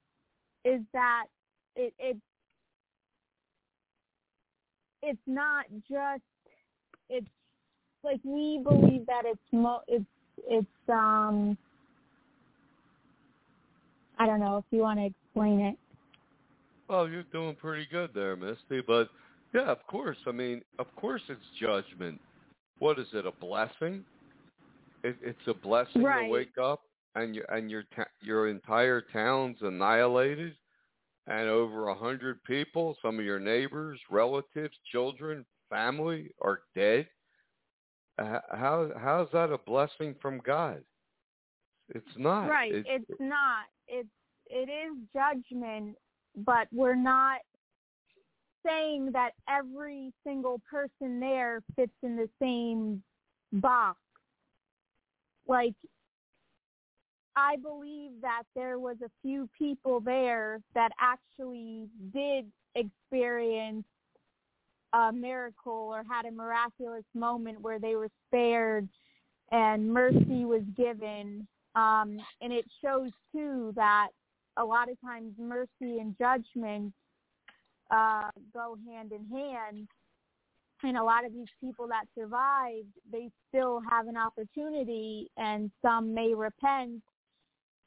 is 0.64 0.82
that 0.92 1.24
it 1.74 1.94
it 1.98 2.16
it's 5.02 5.18
not 5.26 5.64
just 5.90 6.22
it's 7.08 7.26
like 8.04 8.20
we 8.24 8.60
believe 8.62 9.06
that 9.06 9.22
it's 9.24 9.40
mo 9.52 9.80
it's 9.88 10.04
it's 10.48 10.66
um 10.88 11.56
I 14.18 14.26
don't 14.26 14.40
know 14.40 14.58
if 14.58 14.64
you 14.70 14.82
want 14.82 15.00
to 15.00 15.06
explain 15.06 15.60
it. 15.60 15.76
Well, 16.88 17.08
you're 17.08 17.24
doing 17.24 17.56
pretty 17.56 17.86
good 17.90 18.10
there, 18.14 18.36
Misty. 18.36 18.80
But 18.86 19.08
yeah, 19.54 19.70
of 19.70 19.84
course. 19.86 20.18
I 20.26 20.32
mean, 20.32 20.62
of 20.78 20.86
course, 20.96 21.22
it's 21.28 21.40
judgment. 21.60 22.20
What 22.78 22.98
is 22.98 23.06
it? 23.14 23.26
A 23.26 23.32
blessing? 23.32 24.04
It, 25.02 25.16
it's 25.22 25.38
a 25.46 25.54
blessing 25.54 26.02
right. 26.02 26.26
to 26.26 26.30
wake 26.30 26.58
up 26.62 26.82
and 27.14 27.34
your 27.34 27.44
and 27.50 27.70
your 27.70 27.84
ta- 27.94 28.04
your 28.20 28.48
entire 28.48 29.02
town's 29.12 29.58
annihilated, 29.60 30.54
and 31.26 31.48
over 31.48 31.88
a 31.88 31.94
hundred 31.94 32.42
people, 32.44 32.96
some 33.02 33.18
of 33.18 33.24
your 33.24 33.40
neighbors, 33.40 33.98
relatives, 34.10 34.76
children, 34.90 35.44
family, 35.68 36.30
are 36.40 36.60
dead. 36.74 37.06
Uh, 38.18 38.38
how 38.50 38.90
how's 38.96 39.28
that 39.32 39.50
a 39.50 39.58
blessing 39.58 40.14
from 40.20 40.40
God? 40.44 40.82
It's 41.88 42.06
not. 42.16 42.48
Right. 42.48 42.72
It's, 42.74 42.88
it's 42.88 43.20
not. 43.20 43.64
It's 43.88 44.08
it 44.46 44.68
is 44.68 44.96
judgment, 45.14 45.96
but 46.36 46.68
we're 46.72 46.94
not 46.94 47.40
saying 48.66 49.10
that 49.12 49.30
every 49.48 50.12
single 50.24 50.60
person 50.70 51.20
there 51.20 51.62
fits 51.74 51.92
in 52.02 52.16
the 52.16 52.28
same 52.40 53.02
box. 53.52 53.98
Like 55.48 55.74
I 57.36 57.56
believe 57.56 58.12
that 58.20 58.42
there 58.54 58.78
was 58.78 58.96
a 59.04 59.10
few 59.22 59.48
people 59.58 60.00
there 60.00 60.60
that 60.74 60.90
actually 61.00 61.88
did 62.12 62.46
experience 62.74 63.84
a 64.92 65.12
miracle 65.12 65.90
or 65.92 66.04
had 66.08 66.26
a 66.26 66.30
miraculous 66.30 67.04
moment 67.14 67.60
where 67.60 67.78
they 67.78 67.94
were 67.94 68.08
spared 68.28 68.88
and 69.50 69.92
mercy 69.92 70.44
was 70.44 70.62
given 70.76 71.46
um, 71.74 72.18
and 72.40 72.52
it 72.52 72.66
shows 72.82 73.10
too 73.34 73.72
that 73.76 74.08
a 74.58 74.64
lot 74.64 74.90
of 74.90 75.00
times 75.00 75.32
mercy 75.38 75.98
and 75.98 76.16
judgment 76.18 76.92
uh, 77.90 78.30
go 78.52 78.76
hand 78.86 79.12
in 79.12 79.26
hand. 79.26 79.88
And 80.82 80.96
a 80.96 81.02
lot 81.02 81.24
of 81.24 81.32
these 81.32 81.48
people 81.60 81.86
that 81.88 82.06
survived, 82.18 82.88
they 83.10 83.30
still 83.48 83.80
have 83.88 84.08
an 84.08 84.16
opportunity, 84.16 85.30
and 85.36 85.70
some 85.80 86.12
may 86.12 86.34
repent 86.34 87.02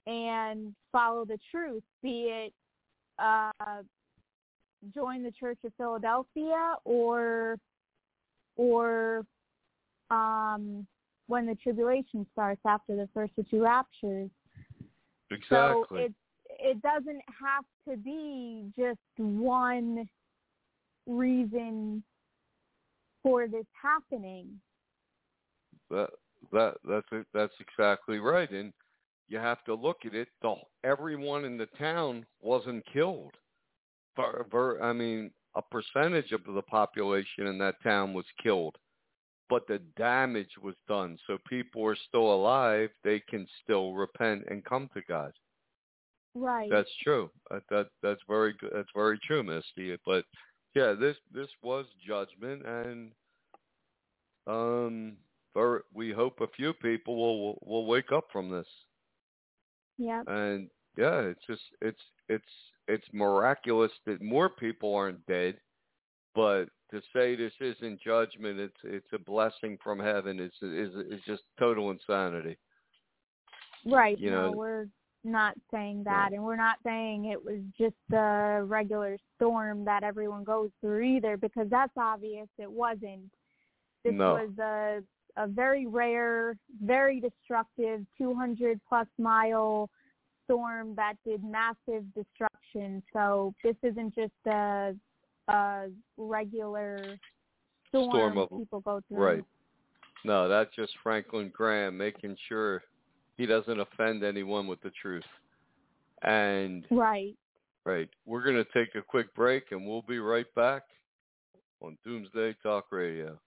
and 0.08 0.74
follow 0.94 1.26
the 1.26 1.38
truth, 1.52 1.84
be 2.02 2.30
it 2.32 2.54
uh, 3.20 3.52
join 4.94 5.24
the 5.24 5.32
Church 5.32 5.58
of 5.64 5.72
Philadelphia 5.78 6.76
or 6.84 7.58
or 8.58 9.26
um, 10.12 10.86
when 11.28 11.46
the 11.46 11.56
tribulation 11.56 12.26
starts 12.32 12.62
after 12.66 12.96
the 12.96 13.10
first 13.14 13.34
of 13.38 13.50
two 13.50 13.64
raptures. 13.64 14.30
Exactly. 15.32 15.86
So 15.90 15.96
it 15.96 16.14
it 16.60 16.82
doesn't 16.82 17.22
have 17.42 17.66
to 17.90 17.98
be 17.98 18.72
just 18.78 19.00
one 19.18 20.08
reason 21.08 22.04
for 23.24 23.48
this 23.48 23.66
happening. 23.82 24.60
That 25.90 26.10
that 26.52 26.76
that's 26.88 27.26
that's 27.34 27.54
exactly 27.60 28.20
right, 28.20 28.50
and 28.50 28.72
you 29.28 29.38
have 29.38 29.64
to 29.66 29.74
look 29.74 30.06
at 30.06 30.14
it. 30.14 30.28
The 30.42 30.56
everyone 30.84 31.46
in 31.46 31.58
the 31.58 31.68
town 31.78 32.26
wasn't 32.42 32.84
killed. 32.92 33.34
I 34.18 34.94
mean, 34.94 35.32
a 35.56 35.62
percentage 35.62 36.32
of 36.32 36.42
the 36.54 36.62
population 36.62 37.48
in 37.48 37.58
that 37.60 37.82
town 37.84 38.14
was 38.14 38.26
killed, 38.42 38.76
but 39.50 39.68
the 39.68 39.80
damage 39.98 40.52
was 40.62 40.76
done. 40.88 41.18
So 41.28 41.38
people 41.48 41.86
are 41.86 41.98
still 42.08 42.34
alive; 42.34 42.90
they 43.04 43.20
can 43.20 43.48
still 43.64 43.94
repent 43.94 44.44
and 44.50 44.64
come 44.66 44.90
to 44.94 45.02
God. 45.08 45.32
Right. 46.36 46.70
That's 46.70 46.90
true. 47.02 47.30
That, 47.50 47.64
that 47.70 47.88
that's 48.04 48.22
very 48.28 48.54
good. 48.54 48.72
That's 48.76 48.90
very 48.94 49.18
true, 49.20 49.44
Misty. 49.44 49.98
But 50.06 50.26
yeah, 50.76 50.94
this 50.94 51.16
this 51.34 51.48
was 51.64 51.86
judgment, 52.06 52.66
and 52.66 53.12
um, 54.48 55.18
for, 55.54 55.86
we 55.94 56.12
hope 56.12 56.42
a 56.42 56.48
few 56.48 56.74
people 56.74 57.16
will 57.16 57.58
will 57.66 57.86
wake 57.86 58.12
up 58.12 58.28
from 58.32 58.50
this. 58.50 58.68
Yeah. 59.98 60.24
And 60.28 60.70
yeah, 60.98 61.20
it's 61.22 61.46
just 61.48 61.62
it's 61.82 62.02
it's 62.30 62.44
it's 62.88 63.06
miraculous 63.14 63.92
that 64.06 64.22
more 64.22 64.50
people 64.50 64.96
aren't 64.96 65.26
dead, 65.26 65.58
but 66.34 66.66
to 66.92 67.02
say 67.14 67.36
this 67.36 67.54
isn't 67.60 68.02
judgment, 68.02 68.60
it's 68.60 68.78
it's 68.84 69.08
a 69.14 69.20
blessing 69.20 69.78
from 69.84 70.00
heaven. 70.00 70.40
It's 70.40 70.56
is 70.62 70.94
is 71.12 71.22
just 71.26 71.44
total 71.60 71.92
insanity. 71.92 72.58
Right. 73.86 74.18
You 74.20 74.32
no, 74.32 74.52
know- 74.52 74.58
we're 74.58 74.88
not 75.24 75.56
saying 75.72 76.04
that, 76.04 76.34
and 76.34 76.44
we're 76.44 76.56
not 76.56 76.78
saying 76.84 77.26
it 77.26 77.44
was 77.44 77.60
just 77.78 77.96
a 78.14 78.62
regular 78.64 79.18
storm 79.36 79.84
that 79.86 80.04
everyone 80.04 80.44
goes 80.44 80.70
through 80.82 81.02
either, 81.02 81.36
because 81.36 81.68
that's 81.70 81.94
obvious 81.98 82.48
it 82.60 82.72
wasn't. 82.72 83.32
This 84.04 84.14
No. 84.14 84.34
was 84.36 84.58
a 84.60 85.04
a 85.38 85.48
very 85.48 85.86
rare, 85.86 86.56
very 86.82 87.20
destructive, 87.20 88.06
200 88.18 88.80
plus 88.88 89.08
mile 89.18 89.90
storm 90.46 90.96
that 90.96 91.16
did 91.26 91.44
massive 91.44 92.04
destruction. 92.16 93.04
So 93.14 93.54
this 93.64 93.76
isn't 93.84 94.16
just 94.16 94.32
a 94.48 94.96
a 95.48 95.90
regular 96.18 96.98
storm, 97.90 98.10
Storm 98.10 98.38
of- 98.40 98.50
people 98.50 98.80
go 98.82 99.00
through. 99.08 99.18
Right. 99.24 99.44
No, 100.24 100.48
that's 100.48 100.74
just 100.76 100.92
Franklin 101.04 101.52
Graham 101.54 101.96
making 101.96 102.36
sure 102.48 102.82
he 103.38 103.46
doesn't 103.46 103.80
offend 103.80 104.24
anyone 104.24 104.66
with 104.66 104.82
the 104.82 104.90
truth. 105.00 105.26
And 106.24 106.88
Right. 106.90 107.36
right, 107.86 108.10
we're 108.26 108.42
going 108.44 108.56
to 108.56 108.66
take 108.72 108.96
a 108.96 109.04
quick 109.04 109.32
break 109.36 109.72
and 109.72 109.86
we'll 109.86 110.02
be 110.02 110.18
right 110.18 110.52
back 110.56 110.82
on 111.82 111.96
Doomsday 112.04 112.54
Talk 112.64 112.92
Radio. 112.92 113.40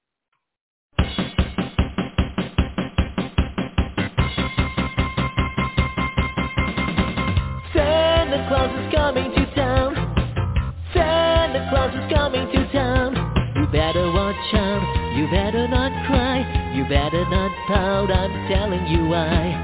Claus 11.88 12.04
is 12.04 12.12
coming 12.12 12.47
to 12.52 12.73
town. 12.73 13.14
You 13.57 13.66
better 13.73 14.12
watch 14.12 14.37
out. 14.52 14.83
You 15.16 15.26
better 15.30 15.66
not 15.68 15.90
cry. 16.07 16.45
You 16.75 16.85
better 16.85 17.25
not 17.30 17.50
pout. 17.66 18.11
I'm 18.11 18.49
telling 18.49 18.87
you 18.88 19.09
why. 19.09 19.57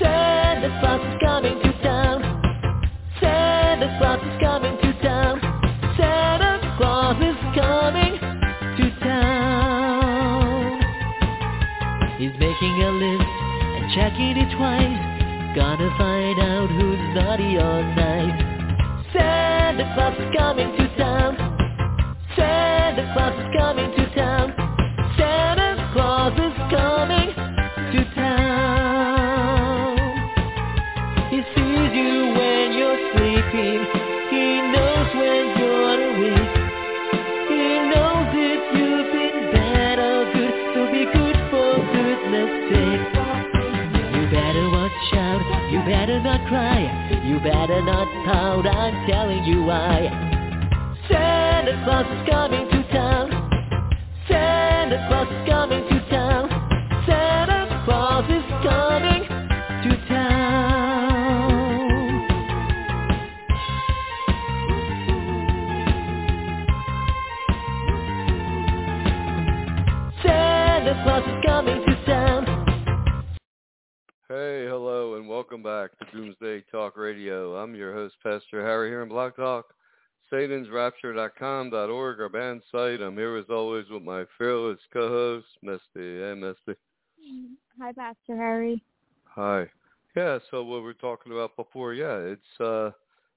Santa 0.00 0.68
Claus 0.80 1.00
is 1.00 1.14
coming 1.22 1.62
to 1.62 1.72
town. 1.82 2.22
Santa 3.20 3.96
Claus 3.98 4.20
is 4.20 4.40
coming 4.40 4.78
to 4.82 4.92
town. 5.00 5.40
Santa 5.96 6.74
Claus 6.76 7.16
is 7.22 7.36
coming 7.54 8.18
to 8.78 8.90
town. 8.98 10.80
He's 12.18 12.34
making 12.34 12.82
a 12.82 12.90
list 12.98 13.30
and 13.78 13.92
checking 13.94 14.36
it 14.42 14.50
twice. 14.56 15.54
Gonna 15.54 15.90
find 15.96 16.40
out 16.40 16.68
who's 16.70 16.98
naughty 17.14 17.56
or 17.58 17.82
nice. 17.94 18.42
Santa 19.12 19.86
Claus 19.94 20.18
is 20.18 20.34
coming 20.36 20.77
to 20.98 21.04
town. 21.04 21.36
Santa 22.36 23.12
Claus 23.14 23.34
is 23.38 23.46
coming 23.56 23.90
to 23.96 24.14
town. 24.14 24.52
Santa 25.16 25.90
Claus 25.92 26.32
is 26.32 26.56
coming 26.70 27.34
to 27.92 28.04
town. 28.14 29.96
He 31.30 31.38
sees 31.54 31.92
you 31.94 32.34
when 32.34 32.72
you're 32.74 33.00
sleeping. 33.14 33.80
He 34.30 34.60
knows 34.72 35.08
when 35.14 35.44
you're 35.58 35.98
awake. 36.10 36.54
He 37.48 37.64
knows 37.90 38.28
if 38.34 38.62
you've 38.76 39.10
been 39.12 39.38
bad 39.52 39.98
or 39.98 40.32
good. 40.32 40.54
So 40.74 40.80
be 40.90 41.04
good 41.06 41.38
for 41.50 41.78
goodness 41.94 42.50
sake. 42.70 43.06
You 44.14 44.22
better 44.30 44.66
watch 44.70 45.12
out. 45.14 45.42
You 45.70 45.78
better 45.80 46.18
not 46.20 46.40
cry. 46.48 46.80
You 47.24 47.38
better 47.40 47.82
not 47.82 48.08
pout. 48.26 48.66
I'm 48.66 49.06
telling 49.06 49.44
you 49.44 49.62
why. 49.62 50.27
Santa 51.68 51.84
Claus 51.84 52.06
is 52.06 52.28
coming 52.30 52.70
to 52.70 52.82
town. 52.90 53.47
satansrapture.com.org, 81.04 82.20
our 82.20 82.28
band 82.28 82.62
site. 82.70 83.00
I'm 83.00 83.16
here 83.16 83.36
as 83.36 83.44
always 83.50 83.84
with 83.90 84.02
my 84.02 84.24
fearless 84.36 84.78
co-host, 84.92 85.46
Misty. 85.62 85.80
Hey, 86.20 86.34
Misty. 86.36 86.78
Hi, 87.80 87.92
Pastor 87.92 88.36
Harry. 88.36 88.82
Hi. 89.24 89.66
Yeah, 90.16 90.38
so 90.50 90.64
what 90.64 90.78
we 90.78 90.82
were 90.82 90.94
talking 90.94 91.32
about 91.32 91.54
before, 91.56 91.94
yeah, 91.94 92.16
it's 92.16 92.60
uh 92.60 92.90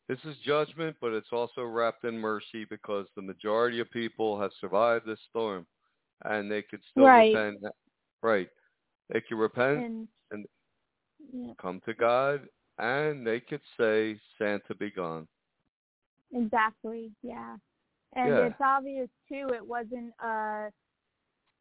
this 0.09 0.17
is 0.25 0.35
judgment, 0.45 0.95
but 0.99 1.13
it's 1.13 1.31
also 1.31 1.63
wrapped 1.63 2.03
in 2.03 2.17
mercy 2.17 2.65
because 2.69 3.05
the 3.15 3.21
majority 3.21 3.79
of 3.79 3.89
people 3.91 4.39
have 4.41 4.51
survived 4.59 5.05
this 5.05 5.19
storm 5.29 5.65
and 6.25 6.51
they 6.51 6.61
could 6.61 6.81
still 6.91 7.05
Right. 7.05 7.33
repent. 7.33 7.57
Right. 8.21 8.49
They 9.09 9.21
could 9.21 9.37
repent, 9.37 9.85
And, 9.85 10.07
and- 10.31 10.45
yeah, 11.33 11.53
come 11.61 11.81
to 11.85 11.93
God, 11.93 12.47
and 12.77 13.25
they 13.25 13.39
could 13.39 13.61
say, 13.79 14.19
Santa 14.37 14.75
be 14.75 14.89
gone. 14.89 15.27
Exactly. 16.33 17.11
Yeah. 17.21 17.57
And 18.13 18.29
Yeah. 18.29 18.45
it's 18.45 18.61
obvious 18.61 19.09
too 19.27 19.49
it 19.53 19.65
wasn't 19.65 20.13
a 20.19 20.71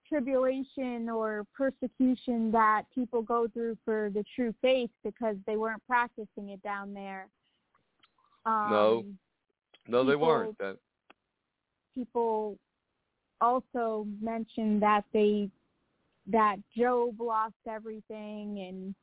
tribulation 0.09 1.09
or 1.09 1.47
persecution 1.55 2.51
that 2.51 2.83
people 2.93 3.23
go 3.23 3.47
through 3.49 3.77
for 3.85 4.11
the 4.11 4.25
true 4.35 4.53
faith 4.61 4.91
because 5.05 5.37
they 5.47 5.57
weren't 5.57 5.85
practicing 5.87 6.49
it 6.51 6.61
down 6.63 6.93
there. 6.93 7.29
Um, 8.45 8.71
No. 8.71 9.05
No, 9.89 10.05
they 10.05 10.17
weren't. 10.17 10.59
That 10.59 10.79
people 11.95 12.59
also 13.41 14.07
mentioned 14.21 14.83
that 14.83 15.05
they 15.13 15.51
that 16.27 16.59
Job 16.77 17.21
lost 17.21 17.55
everything 17.67 18.61
and 18.61 18.95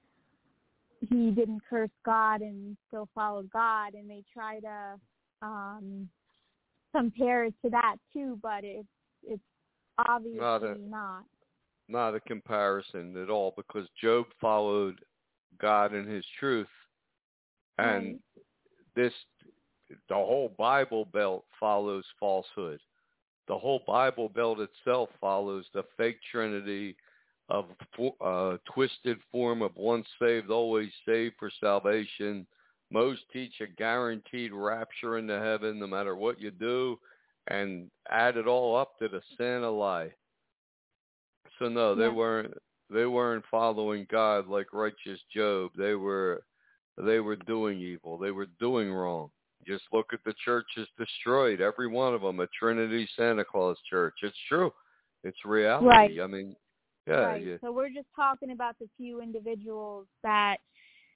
he 1.10 1.32
didn't 1.32 1.62
curse 1.70 1.90
God 2.06 2.42
and 2.42 2.78
still 2.88 3.10
followed 3.14 3.50
God 3.50 3.94
and 3.96 4.10
they 4.10 4.24
try 4.32 4.60
to 4.60 5.00
um 5.42 6.10
compare 6.96 7.46
it 7.46 7.54
to 7.64 7.70
that 7.70 7.98
too, 8.14 8.40
but 8.42 8.64
it's 8.64 8.88
it's 9.24 9.44
obviously 10.08 10.40
Not 10.40 10.64
a- 10.64 10.78
not. 10.78 11.24
not 11.88 12.16
a 12.16 12.20
comparison 12.22 13.16
at 13.22 13.30
all 13.30 13.54
because 13.56 13.88
Job 14.02 14.26
followed 14.40 15.00
God 15.60 15.94
and 15.94 16.08
his 16.08 16.26
truth 16.40 16.68
and 17.78 18.06
Right. 18.08 18.22
this 18.96 19.14
the 20.10 20.16
whole 20.16 20.50
Bible 20.58 21.06
belt 21.06 21.46
follows 21.60 22.06
falsehood. 22.20 22.82
The 23.48 23.58
whole 23.58 23.80
Bible 23.88 24.28
belt 24.28 24.60
itself 24.60 25.10
follows 25.22 25.66
the 25.74 25.84
fake 25.96 26.20
trinity 26.30 26.98
of 27.48 27.70
a 28.20 28.60
twisted 28.66 29.18
form 29.32 29.62
of 29.62 29.74
once 29.78 30.06
saved, 30.20 30.50
always 30.50 30.92
saved 31.06 31.36
for 31.40 31.50
salvation. 31.50 32.46
Most 32.92 33.22
teach 33.34 33.60
a 33.62 33.68
guaranteed 33.68 34.54
rapture 34.54 35.18
into 35.18 35.40
heaven 35.40 35.80
no 35.80 35.88
matter 35.88 36.16
what 36.16 36.40
you 36.40 36.52
do 36.52 36.98
and 37.48 37.90
add 38.10 38.38
it 38.38 38.48
all 38.48 38.76
up 38.76 38.98
to 39.00 39.08
the 39.08 39.22
Santa 39.38 39.70
lie. 39.70 40.14
So 41.60 41.68
no, 41.70 41.96
they 41.96 42.06
Yeah. 42.06 42.10
weren't 42.14 42.54
they 42.90 43.06
weren't 43.06 43.46
following 43.52 44.06
God 44.10 44.48
like 44.48 44.72
righteous 44.72 45.22
Job. 45.34 45.72
They 45.76 45.96
were 45.96 46.46
they 46.98 47.20
were 47.20 47.36
doing 47.36 47.80
evil. 47.80 48.18
They 48.18 48.32
were 48.32 48.48
doing 48.60 48.92
wrong. 48.92 49.30
Just 49.66 49.84
look 49.92 50.14
at 50.14 50.24
the 50.24 50.34
churches 50.46 50.88
destroyed, 50.98 51.60
every 51.60 51.88
one 51.88 52.14
of 52.14 52.22
them, 52.22 52.40
a 52.40 52.48
Trinity 52.48 53.08
Santa 53.16 53.44
Claus 53.44 53.78
church. 53.90 54.16
It's 54.22 54.38
true. 54.48 54.74
It's 55.24 55.44
reality. 55.44 55.86
Right. 55.88 56.22
I 56.22 56.28
mean, 56.28 56.56
Yeah, 57.06 57.22
right. 57.26 57.44
yeah, 57.44 57.58
So 57.62 57.72
we're 57.72 57.90
just 57.90 58.08
talking 58.16 58.52
about 58.52 58.78
the 58.80 58.88
few 58.98 59.22
individuals 59.22 60.08
that 60.24 60.58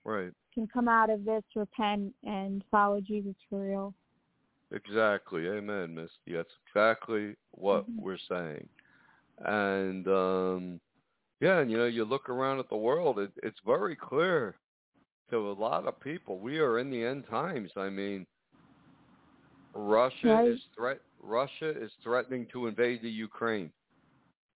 right. 0.06 0.32
can 0.54 0.68
come 0.68 0.88
out 0.90 1.10
of 1.10 1.24
this, 1.24 1.44
repent, 1.56 2.14
and 2.24 2.64
follow 2.70 3.00
Jesus 3.00 3.36
for 3.50 3.62
real. 3.62 3.94
Exactly. 4.74 5.48
Amen, 5.48 5.94
Misty. 5.96 6.34
That's 6.34 6.54
exactly 6.68 7.36
what 7.52 7.88
Mhm. 7.90 8.00
we're 8.02 8.18
saying. 8.18 8.68
And 9.40 10.08
um 10.08 10.82
yeah, 11.40 11.60
and 11.60 11.72
you 11.72 11.78
know, 11.78 11.86
you 11.86 12.06
look 12.06 12.30
around 12.30 12.60
at 12.60 12.70
the 12.70 12.76
world, 12.78 13.18
it, 13.20 13.32
it's 13.42 13.60
very 13.66 13.96
clear 13.96 14.56
to 15.32 15.50
a 15.50 15.54
lot 15.54 15.88
of 15.88 16.00
people 16.00 16.38
we 16.38 16.60
are 16.60 16.80
in 16.80 16.90
the 16.92 17.04
end 17.04 17.26
times. 17.28 17.72
I 17.76 17.90
mean, 17.90 18.28
Russia 19.74 20.28
Right. 20.36 20.48
is 20.48 20.62
threat 20.76 21.02
Russia 21.22 21.70
is 21.70 21.92
threatening 22.04 22.46
to 22.48 22.68
invade 22.68 23.02
the 23.02 23.10
Ukraine. 23.10 23.72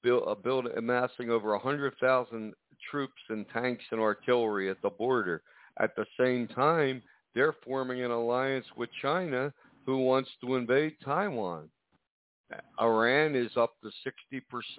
Build, 0.02 0.24
uh, 0.28 0.36
build 0.36 0.68
amassing 0.68 1.30
over 1.30 1.54
a 1.54 1.60
hundred 1.60 1.96
thousand 1.98 2.54
troops 2.90 3.22
and 3.30 3.46
tanks 3.50 3.84
and 3.92 4.00
artillery 4.00 4.70
at 4.70 4.82
the 4.82 4.90
border. 4.90 5.42
At 5.80 5.96
the 5.96 6.06
same 6.20 6.48
time, 6.48 7.02
they're 7.34 7.56
forming 7.66 8.04
an 8.04 8.12
alliance 8.12 8.66
with 8.78 8.90
China 9.02 9.54
who 9.86 9.98
wants 9.98 10.30
to 10.42 10.56
invade 10.56 10.96
Taiwan. 11.04 11.70
Iran 12.80 13.36
is 13.36 13.52
up 13.58 13.74
to 13.82 13.92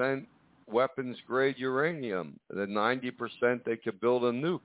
60% 0.03 0.27
weapons 0.67 1.17
grade 1.27 1.57
uranium. 1.59 2.39
The 2.51 2.67
90% 2.67 3.65
they 3.65 3.77
could 3.77 4.01
build 4.01 4.25
a 4.25 4.33
nuke. 4.33 4.61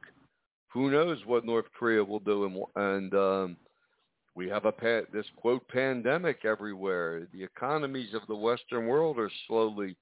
Who 0.69 0.89
knows 0.89 1.17
what 1.25 1.45
North 1.45 1.65
Korea 1.77 2.03
will 2.03 2.19
do? 2.19 2.45
And, 2.45 2.63
and 2.75 3.13
um, 3.13 3.57
we 4.35 4.47
have 4.49 4.65
a 4.65 4.71
pa- 4.71 5.07
this 5.11 5.25
quote 5.35 5.67
pandemic 5.67 6.45
everywhere. 6.45 7.27
The 7.33 7.43
economies 7.43 8.13
of 8.13 8.21
the 8.27 8.35
Western 8.35 8.87
world 8.87 9.19
are 9.19 9.31
slowly 9.47 9.97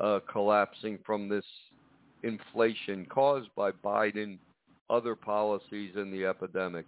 uh, 0.00 0.20
collapsing 0.30 0.98
from 1.04 1.28
this 1.28 1.44
inflation 2.22 3.06
caused 3.06 3.48
by 3.56 3.70
Biden, 3.70 4.38
other 4.90 5.14
policies, 5.14 5.92
and 5.96 6.12
the 6.12 6.24
epidemic. 6.26 6.86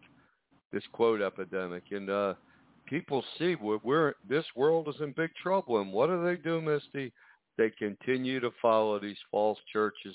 This 0.73 0.85
quote 0.93 1.21
epidemic, 1.21 1.83
and 1.91 2.09
uh, 2.09 2.35
people 2.87 3.25
see 3.39 3.57
we're, 3.57 3.79
we're 3.83 4.15
this 4.29 4.45
world 4.55 4.89
is 4.89 5.01
in 5.01 5.13
big 5.13 5.31
trouble. 5.43 5.81
And 5.81 5.93
what 5.93 6.09
do 6.09 6.23
they 6.23 6.37
do, 6.37 6.61
Misty? 6.61 7.13
They 7.59 7.71
continue 7.71 8.41
to 8.41 8.51
follow 8.63 8.99
these 8.99 9.17
false 9.31 9.59
churches, 9.73 10.15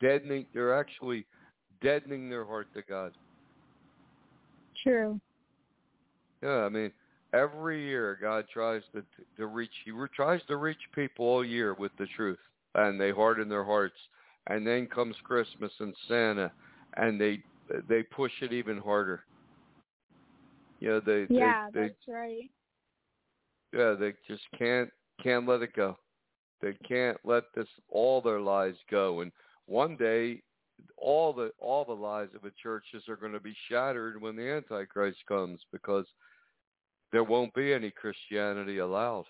deadening. 0.00 0.46
They're 0.54 0.78
actually 0.78 1.26
deadening 1.82 2.30
their 2.30 2.44
heart 2.44 2.68
to 2.74 2.82
God. 2.82 3.12
True. 4.82 5.20
Yeah, 6.42 6.64
I 6.64 6.68
mean, 6.68 6.90
every 7.32 7.84
year 7.84 8.18
God 8.20 8.46
tries 8.52 8.82
to 8.94 9.02
to 9.36 9.46
reach. 9.46 9.70
He 9.84 9.92
tries 10.14 10.40
to 10.48 10.56
reach 10.56 10.78
people 10.94 11.26
all 11.26 11.44
year 11.44 11.74
with 11.74 11.92
the 11.98 12.06
truth, 12.16 12.38
and 12.74 13.00
they 13.00 13.10
harden 13.10 13.48
their 13.48 13.64
hearts. 13.64 13.96
And 14.48 14.66
then 14.66 14.86
comes 14.86 15.16
Christmas 15.24 15.72
and 15.78 15.94
Santa, 16.08 16.50
and 16.96 17.20
they 17.20 17.42
they 17.88 18.02
push 18.02 18.32
it 18.40 18.52
even 18.52 18.78
harder. 18.78 19.24
You 20.80 20.88
know, 20.88 21.00
they 21.00 21.26
Yeah, 21.28 21.68
they, 21.72 21.80
they 21.80 21.86
that's 21.86 22.08
right. 22.08 22.50
yeah 23.72 23.94
they 23.98 24.14
just 24.26 24.42
can't 24.58 24.90
can't 25.22 25.46
let 25.46 25.62
it 25.62 25.74
go. 25.74 25.96
They 26.60 26.74
can't 26.86 27.18
let 27.24 27.44
this 27.54 27.68
all 27.88 28.20
their 28.20 28.40
lies 28.40 28.74
go. 28.90 29.20
And 29.20 29.32
one 29.66 29.96
day, 29.96 30.42
all 30.96 31.32
the 31.32 31.52
all 31.58 31.84
the 31.84 31.92
lies 31.92 32.28
of 32.34 32.42
the 32.42 32.52
churches 32.62 33.08
are 33.08 33.16
going 33.16 33.32
to 33.32 33.40
be 33.40 33.54
shattered 33.68 34.20
when 34.20 34.36
the 34.36 34.48
Antichrist 34.48 35.18
comes 35.28 35.60
because 35.72 36.06
there 37.12 37.24
won't 37.24 37.54
be 37.54 37.72
any 37.72 37.90
Christianity 37.90 38.78
allowed. 38.78 39.26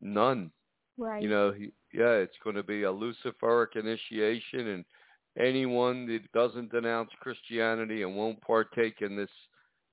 None. 0.00 0.50
Right. 0.98 1.22
You 1.22 1.28
know, 1.30 1.52
he, 1.52 1.72
yeah, 1.92 2.14
it's 2.14 2.36
going 2.44 2.56
to 2.56 2.62
be 2.62 2.82
a 2.84 2.92
Luciferic 2.92 3.76
initiation, 3.76 4.68
and 4.68 4.84
anyone 5.38 6.06
that 6.06 6.30
doesn't 6.32 6.72
denounce 6.72 7.10
Christianity 7.20 8.02
and 8.02 8.16
won't 8.16 8.40
partake 8.42 9.00
in 9.00 9.16
this 9.16 9.30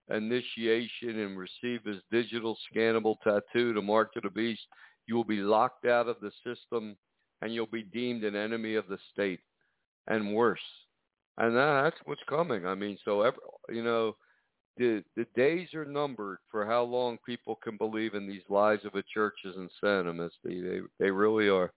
initiation 0.10 1.20
and 1.20 1.38
receive 1.38 1.84
his 1.86 2.02
digital 2.12 2.58
scannable 2.74 3.16
tattoo 3.24 3.74
to 3.74 3.82
mark 3.82 4.14
the 4.22 4.30
beast, 4.30 4.62
you 5.08 5.16
will 5.16 5.24
be 5.24 5.38
locked 5.42 5.86
out 5.86 6.08
of 6.08 6.20
the 6.22 6.32
system, 6.44 6.98
and 7.42 7.54
you'll 7.54 7.68
be 7.68 7.84
deemed 7.84 8.24
an 8.24 8.36
enemy 8.36 8.76
of 8.76 8.88
the 8.88 9.00
state, 9.14 9.42
and 10.08 10.34
worse. 10.34 10.60
And 11.38 11.56
that's 11.56 11.98
what's 12.06 12.24
coming. 12.30 12.66
I 12.66 12.76
mean, 12.76 12.98
so 13.06 13.22
every, 13.22 13.40
you 13.70 13.84
know, 13.84 14.16
the 14.78 15.04
the 15.16 15.26
days 15.36 15.74
are 15.74 15.86
numbered 15.86 16.40
for 16.52 16.66
how 16.66 16.84
long 16.84 17.18
people 17.26 17.56
can 17.64 17.78
believe 17.78 18.14
in 18.14 18.28
these 18.28 18.42
lies 18.50 18.80
of 18.86 18.94
the 18.94 19.04
churches 19.14 19.56
and 19.56 19.70
sentiments. 19.82 20.36
They 20.44 20.60
they, 20.60 20.80
they 21.00 21.12
really 21.12 21.50
are. 21.50 21.72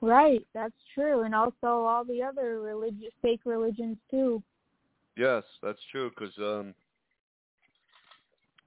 Right, 0.00 0.46
that's 0.54 0.74
true, 0.94 1.22
and 1.22 1.34
also 1.34 1.66
all 1.66 2.04
the 2.04 2.22
other 2.22 2.60
religious 2.60 3.12
fake 3.20 3.40
religions 3.44 3.96
too. 4.10 4.42
Yes, 5.16 5.42
that's 5.62 5.80
true 5.90 6.10
because 6.10 6.36
um, 6.38 6.74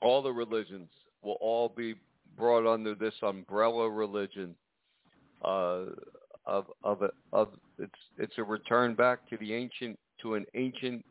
all 0.01 0.21
the 0.21 0.31
religions 0.31 0.89
will 1.21 1.37
all 1.39 1.69
be 1.69 1.95
brought 2.37 2.71
under 2.71 2.95
this 2.95 3.13
umbrella 3.23 3.89
religion 3.89 4.55
uh, 5.45 5.85
of 6.45 6.65
of 6.83 7.01
a, 7.01 7.09
of 7.31 7.49
it's 7.79 7.91
it's 8.17 8.37
a 8.37 8.43
return 8.43 8.93
back 8.93 9.29
to 9.29 9.37
the 9.37 9.53
ancient 9.53 9.97
to 10.21 10.35
an 10.35 10.45
ancient 10.55 11.05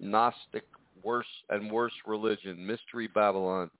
Gnostic 0.00 0.64
worse 1.04 1.26
and 1.50 1.70
worse 1.70 1.92
religion, 2.06 2.66
mystery 2.66 3.08
Babylon, 3.08 3.70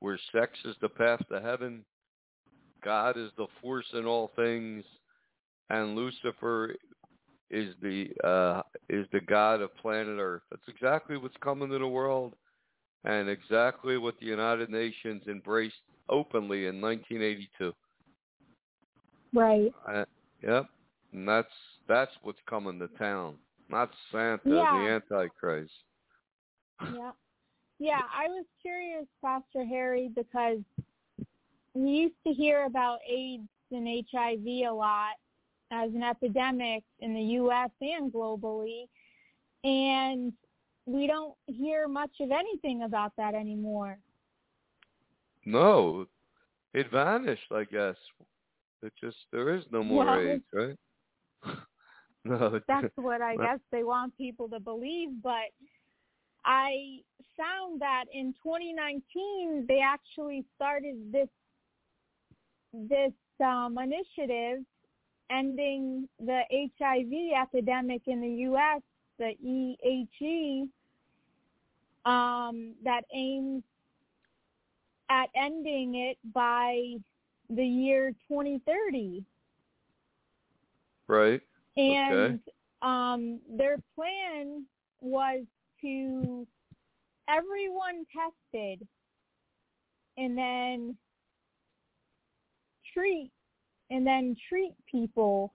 where 0.00 0.18
sex 0.32 0.52
is 0.64 0.76
the 0.80 0.88
path 0.88 1.20
to 1.30 1.40
heaven, 1.40 1.84
God 2.84 3.16
is 3.16 3.30
the 3.36 3.46
force 3.62 3.86
in 3.94 4.04
all 4.04 4.30
things, 4.36 4.84
and 5.70 5.96
Lucifer 5.96 6.74
is 7.50 7.74
the 7.80 8.08
uh, 8.24 8.62
is 8.88 9.06
the 9.12 9.20
god 9.20 9.60
of 9.60 9.76
planet 9.76 10.18
Earth. 10.18 10.42
That's 10.50 10.68
exactly 10.68 11.16
what's 11.16 11.36
coming 11.40 11.70
to 11.70 11.78
the 11.78 11.86
world, 11.86 12.34
and 13.04 13.28
exactly 13.28 13.98
what 13.98 14.18
the 14.20 14.26
United 14.26 14.70
Nations 14.70 15.22
embraced 15.28 15.74
openly 16.08 16.66
in 16.66 16.80
1982. 16.80 17.72
Right. 19.34 19.72
Uh, 19.88 20.04
yep, 20.42 20.66
and 21.12 21.28
that's 21.28 21.48
that's 21.88 22.12
what's 22.22 22.38
coming 22.48 22.78
to 22.78 22.88
town, 22.98 23.34
not 23.68 23.90
Santa, 24.10 24.40
Yeah. 24.44 25.00
the 25.10 25.16
Antichrist. 25.16 25.72
Yeah. 26.80 27.12
Yeah, 27.78 28.00
I 28.14 28.28
was 28.28 28.46
curious, 28.62 29.04
Pastor 29.22 29.64
Harry, 29.64 30.10
because 30.14 30.58
we 31.74 31.90
used 31.90 32.14
to 32.26 32.32
hear 32.32 32.64
about 32.64 32.98
AIDS 33.08 33.48
and 33.70 34.04
HIV 34.10 34.46
a 34.46 34.70
lot 34.70 35.16
as 35.70 35.90
an 35.94 36.02
epidemic 36.02 36.84
in 37.00 37.12
the 37.14 37.20
U.S. 37.20 37.70
and 37.80 38.10
globally, 38.10 38.88
and 39.64 40.32
we 40.86 41.06
don't 41.06 41.34
hear 41.46 41.86
much 41.86 42.12
of 42.20 42.30
anything 42.30 42.84
about 42.84 43.12
that 43.18 43.34
anymore. 43.34 43.98
No, 45.44 46.06
it 46.72 46.90
vanished. 46.90 47.52
I 47.52 47.64
guess 47.64 47.96
it 48.82 48.92
just 49.00 49.16
there 49.32 49.54
is 49.54 49.64
no 49.70 49.82
more 49.82 50.04
Well, 50.04 50.18
AIDS, 50.18 50.44
right? 50.54 50.76
no, 52.24 52.60
That's 52.66 52.96
what 52.96 53.20
I 53.20 53.36
guess 53.36 53.58
they 53.70 53.84
want 53.84 54.16
people 54.16 54.48
to 54.48 54.60
believe, 54.60 55.10
but 55.22 55.50
I 56.46 57.00
found 57.36 57.80
that 57.80 58.04
in 58.12 58.32
2019 58.42 59.66
they 59.68 59.80
actually 59.80 60.44
started 60.54 61.12
this 61.12 61.28
this 62.72 63.12
um, 63.44 63.76
initiative 63.78 64.64
ending 65.30 66.08
the 66.20 66.42
HIV 66.78 67.42
epidemic 67.42 68.02
in 68.06 68.20
the 68.20 68.42
U.S. 68.44 68.80
The 69.18 69.34
EHE 69.44 70.68
um, 72.04 72.74
that 72.84 73.02
aims 73.12 73.62
at 75.10 75.28
ending 75.34 75.96
it 75.96 76.18
by 76.32 76.94
the 77.50 77.64
year 77.64 78.10
2030 78.28 79.24
right. 81.06 81.40
and 81.76 82.40
um 82.82 83.38
their 83.48 83.76
plan 83.94 84.64
was 85.00 85.44
to 85.80 86.46
everyone 87.28 88.04
tested 88.12 88.86
and 90.16 90.36
then 90.36 90.96
treat 92.94 93.30
and 93.90 94.06
then 94.06 94.36
treat 94.48 94.74
people 94.90 95.52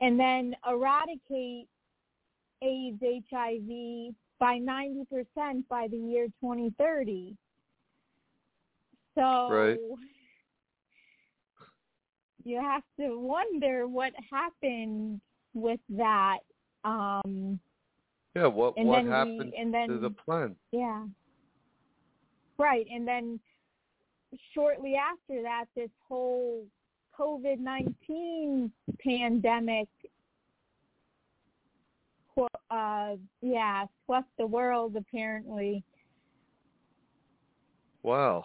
and 0.00 0.18
then 0.18 0.54
eradicate 0.68 1.68
AIDS 2.62 3.02
HIV 3.30 4.14
by 4.38 4.58
90% 4.58 5.06
by 5.68 5.88
the 5.88 5.96
year 5.96 6.26
2030. 6.40 7.36
So 9.14 9.48
Right. 9.50 9.78
you 12.44 12.60
have 12.60 12.82
to 13.00 13.18
wonder 13.18 13.88
what 13.88 14.12
happened 14.30 15.20
with 15.54 15.80
that. 15.88 16.38
Um, 16.84 17.58
Yeah. 18.36 18.46
What 18.48 18.74
and 18.76 18.86
what 18.86 19.02
then 19.02 19.10
happened 19.10 19.52
we, 19.52 19.58
and 19.58 19.72
then 19.72 19.88
to 19.88 19.98
the 19.98 20.10
plan? 20.10 20.54
yeah, 20.70 21.04
right. 22.58 22.86
And 22.92 23.08
then 23.08 23.40
shortly 24.52 24.94
after 24.94 25.42
that, 25.42 25.64
this 25.74 25.88
whole 26.06 26.64
COVID 27.18 27.60
nineteen 27.60 28.70
pandemic, 29.02 29.88
uh, 32.70 33.16
yeah, 33.40 33.86
swept 34.04 34.28
the 34.38 34.46
world 34.46 34.96
apparently. 34.96 35.82
Wow. 38.02 38.44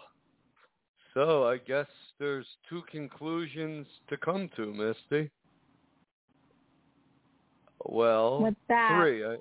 So 1.12 1.46
I 1.46 1.58
guess 1.58 1.86
there's 2.18 2.46
two 2.70 2.82
conclusions 2.90 3.86
to 4.08 4.16
come 4.16 4.48
to, 4.56 4.72
Misty. 4.72 5.30
Well, 7.84 8.40
What's 8.40 8.56
that? 8.68 8.98
three. 8.98 9.22
I, 9.26 9.36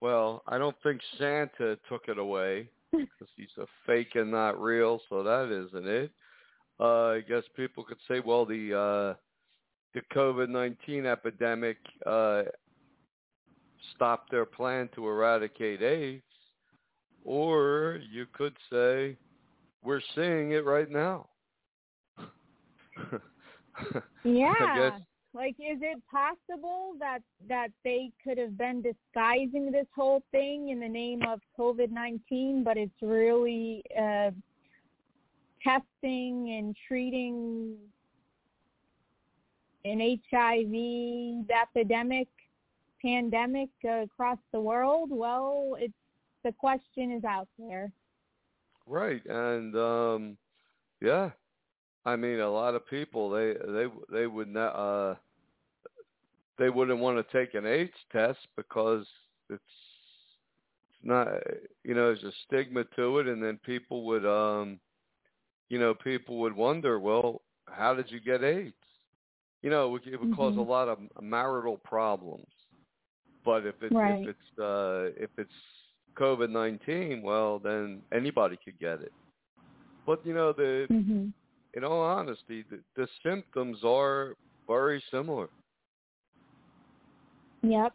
well, 0.00 0.42
I 0.46 0.58
don't 0.58 0.76
think 0.82 1.00
Santa 1.18 1.78
took 1.88 2.08
it 2.08 2.18
away 2.18 2.68
because 2.92 3.28
he's 3.36 3.48
a 3.58 3.66
fake 3.86 4.14
and 4.14 4.30
not 4.30 4.60
real, 4.60 5.00
so 5.08 5.22
that 5.22 5.50
isn't 5.50 5.86
it. 5.86 6.10
Uh, 6.78 7.08
I 7.08 7.20
guess 7.20 7.42
people 7.56 7.84
could 7.84 7.98
say, 8.08 8.20
well, 8.20 8.46
the 8.46 8.74
uh, 8.74 9.14
the 9.94 10.00
COVID 10.14 10.48
nineteen 10.48 11.04
epidemic 11.04 11.76
uh, 12.06 12.42
stopped 13.94 14.30
their 14.30 14.46
plan 14.46 14.88
to 14.94 15.06
eradicate 15.06 15.82
AIDS, 15.82 16.22
or 17.24 18.00
you 18.10 18.26
could 18.32 18.56
say 18.72 19.16
we're 19.84 20.00
seeing 20.14 20.52
it 20.52 20.64
right 20.64 20.90
now. 20.90 21.28
Yeah. 24.24 24.52
I 24.60 24.78
guess 24.78 25.00
Like, 25.32 25.54
is 25.60 25.78
it 25.80 26.02
possible 26.10 26.94
that 26.98 27.20
that 27.48 27.68
they 27.84 28.10
could 28.24 28.36
have 28.36 28.58
been 28.58 28.82
disguising 28.82 29.70
this 29.70 29.86
whole 29.94 30.22
thing 30.32 30.70
in 30.70 30.80
the 30.80 30.88
name 30.88 31.22
of 31.22 31.40
COVID 31.58 31.90
nineteen, 31.90 32.64
but 32.64 32.76
it's 32.76 33.00
really 33.00 33.84
uh, 33.96 34.32
testing 35.62 36.56
and 36.58 36.76
treating 36.88 37.76
an 39.84 40.18
HIV 40.30 41.46
epidemic, 41.50 42.28
pandemic 43.00 43.70
uh, 43.84 44.02
across 44.02 44.38
the 44.52 44.60
world? 44.60 45.10
Well, 45.10 45.76
it's 45.78 45.94
the 46.44 46.52
question 46.52 47.12
is 47.12 47.24
out 47.24 47.48
there. 47.58 47.92
Right, 48.86 49.24
and 49.26 49.76
um, 49.76 50.36
yeah, 51.00 51.30
I 52.04 52.16
mean, 52.16 52.40
a 52.40 52.50
lot 52.50 52.74
of 52.74 52.86
people 52.88 53.30
they 53.30 53.54
they 53.54 53.86
they 54.10 54.26
would 54.26 54.48
not 54.48 54.70
uh, 54.70 55.14
they 56.58 56.70
wouldn't 56.70 57.00
want 57.00 57.16
to 57.16 57.32
take 57.38 57.54
an 57.54 57.66
AIDS 57.66 57.92
test 58.12 58.38
because 58.56 59.06
it's 59.48 59.62
it's 60.90 61.04
not 61.04 61.28
you 61.84 61.94
know 61.94 62.06
there's 62.06 62.24
a 62.24 62.32
stigma 62.46 62.84
to 62.96 63.18
it, 63.18 63.26
and 63.26 63.42
then 63.42 63.58
people 63.64 64.04
would 64.04 64.24
um, 64.26 64.78
you 65.68 65.78
know 65.78 65.94
people 65.94 66.38
would 66.38 66.54
wonder, 66.54 66.98
well, 66.98 67.42
how 67.68 67.94
did 67.94 68.10
you 68.10 68.20
get 68.20 68.42
AIDS? 68.42 68.74
You 69.62 69.70
know, 69.70 69.86
it 69.86 69.90
would, 69.90 70.06
it 70.06 70.20
would 70.20 70.30
cause 70.30 70.56
a 70.56 70.60
Mhm. 70.60 70.66
lot 70.66 70.88
of 70.88 70.98
marital 71.20 71.76
problems. 71.78 72.46
But 73.44 73.66
if 73.66 73.74
it's 73.82 73.94
Right. 73.94 74.20
if 74.22 74.36
it's 74.36 74.58
uh, 74.58 75.10
if 75.22 75.30
it's 75.38 75.52
COVID 76.18 76.50
nineteen, 76.50 77.22
well, 77.22 77.58
then 77.58 78.02
anybody 78.12 78.58
could 78.62 78.78
get 78.78 79.00
it. 79.00 79.12
But 80.06 80.24
you 80.24 80.34
know, 80.34 80.52
the 80.52 80.88
hmm 80.88 81.28
in 81.74 81.84
all 81.84 82.02
honesty, 82.02 82.64
the, 82.70 82.80
the 82.96 83.06
symptoms 83.24 83.78
are 83.84 84.34
very 84.66 85.02
similar. 85.10 85.48
Yep. 87.62 87.92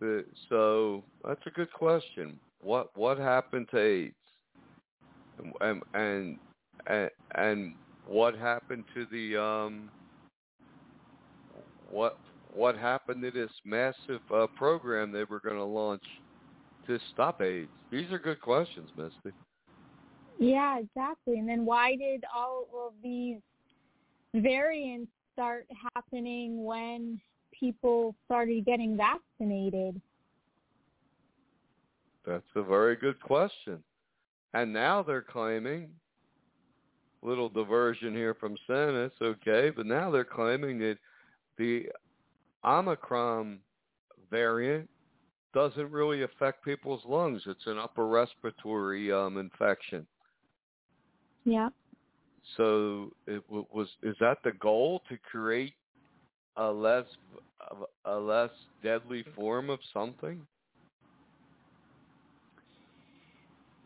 The, 0.00 0.24
so 0.48 1.04
that's 1.26 1.40
a 1.46 1.50
good 1.50 1.72
question. 1.72 2.38
What 2.62 2.96
what 2.96 3.18
happened 3.18 3.68
to 3.70 3.78
AIDS, 3.78 4.14
and 5.60 5.82
and 5.94 6.38
and, 6.86 7.10
and 7.34 7.74
what 8.06 8.36
happened 8.36 8.84
to 8.94 9.06
the 9.10 9.40
um 9.40 9.90
what 11.90 12.18
what 12.54 12.76
happened 12.76 13.22
to 13.22 13.30
this 13.30 13.50
massive 13.64 14.20
uh, 14.34 14.46
program 14.56 15.12
they 15.12 15.24
were 15.24 15.40
going 15.40 15.56
to 15.56 15.64
launch 15.64 16.02
to 16.86 16.98
stop 17.12 17.40
AIDS? 17.40 17.70
These 17.90 18.10
are 18.10 18.18
good 18.18 18.40
questions, 18.40 18.90
Misty. 18.96 19.36
Yeah, 20.40 20.78
exactly. 20.78 21.38
And 21.38 21.46
then 21.46 21.66
why 21.66 21.96
did 21.96 22.24
all 22.34 22.66
of 22.86 22.94
these 23.02 23.36
variants 24.34 25.12
start 25.34 25.66
happening 25.94 26.64
when 26.64 27.20
people 27.52 28.14
started 28.24 28.64
getting 28.64 28.96
vaccinated? 28.96 30.00
That's 32.26 32.42
a 32.56 32.62
very 32.62 32.96
good 32.96 33.20
question. 33.20 33.82
And 34.54 34.72
now 34.72 35.02
they're 35.02 35.22
claiming, 35.22 35.90
little 37.22 37.50
diversion 37.50 38.14
here 38.14 38.34
from 38.34 38.56
Santa, 38.66 39.10
okay, 39.20 39.70
but 39.70 39.84
now 39.84 40.10
they're 40.10 40.24
claiming 40.24 40.78
that 40.78 40.96
the 41.58 41.86
Omicron 42.64 43.58
variant 44.30 44.88
doesn't 45.52 45.90
really 45.90 46.22
affect 46.22 46.64
people's 46.64 47.02
lungs. 47.04 47.42
It's 47.46 47.66
an 47.66 47.78
upper 47.78 48.06
respiratory 48.06 49.12
um, 49.12 49.36
infection. 49.36 50.06
Yeah. 51.44 51.68
So 52.56 53.12
it 53.26 53.46
w- 53.48 53.66
was 53.72 53.88
is 54.02 54.16
that 54.20 54.38
the 54.44 54.52
goal 54.52 55.02
to 55.08 55.16
create 55.30 55.74
a 56.56 56.70
less 56.70 57.04
a 58.04 58.16
less 58.16 58.50
deadly 58.82 59.24
form 59.34 59.70
of 59.70 59.78
something? 59.92 60.46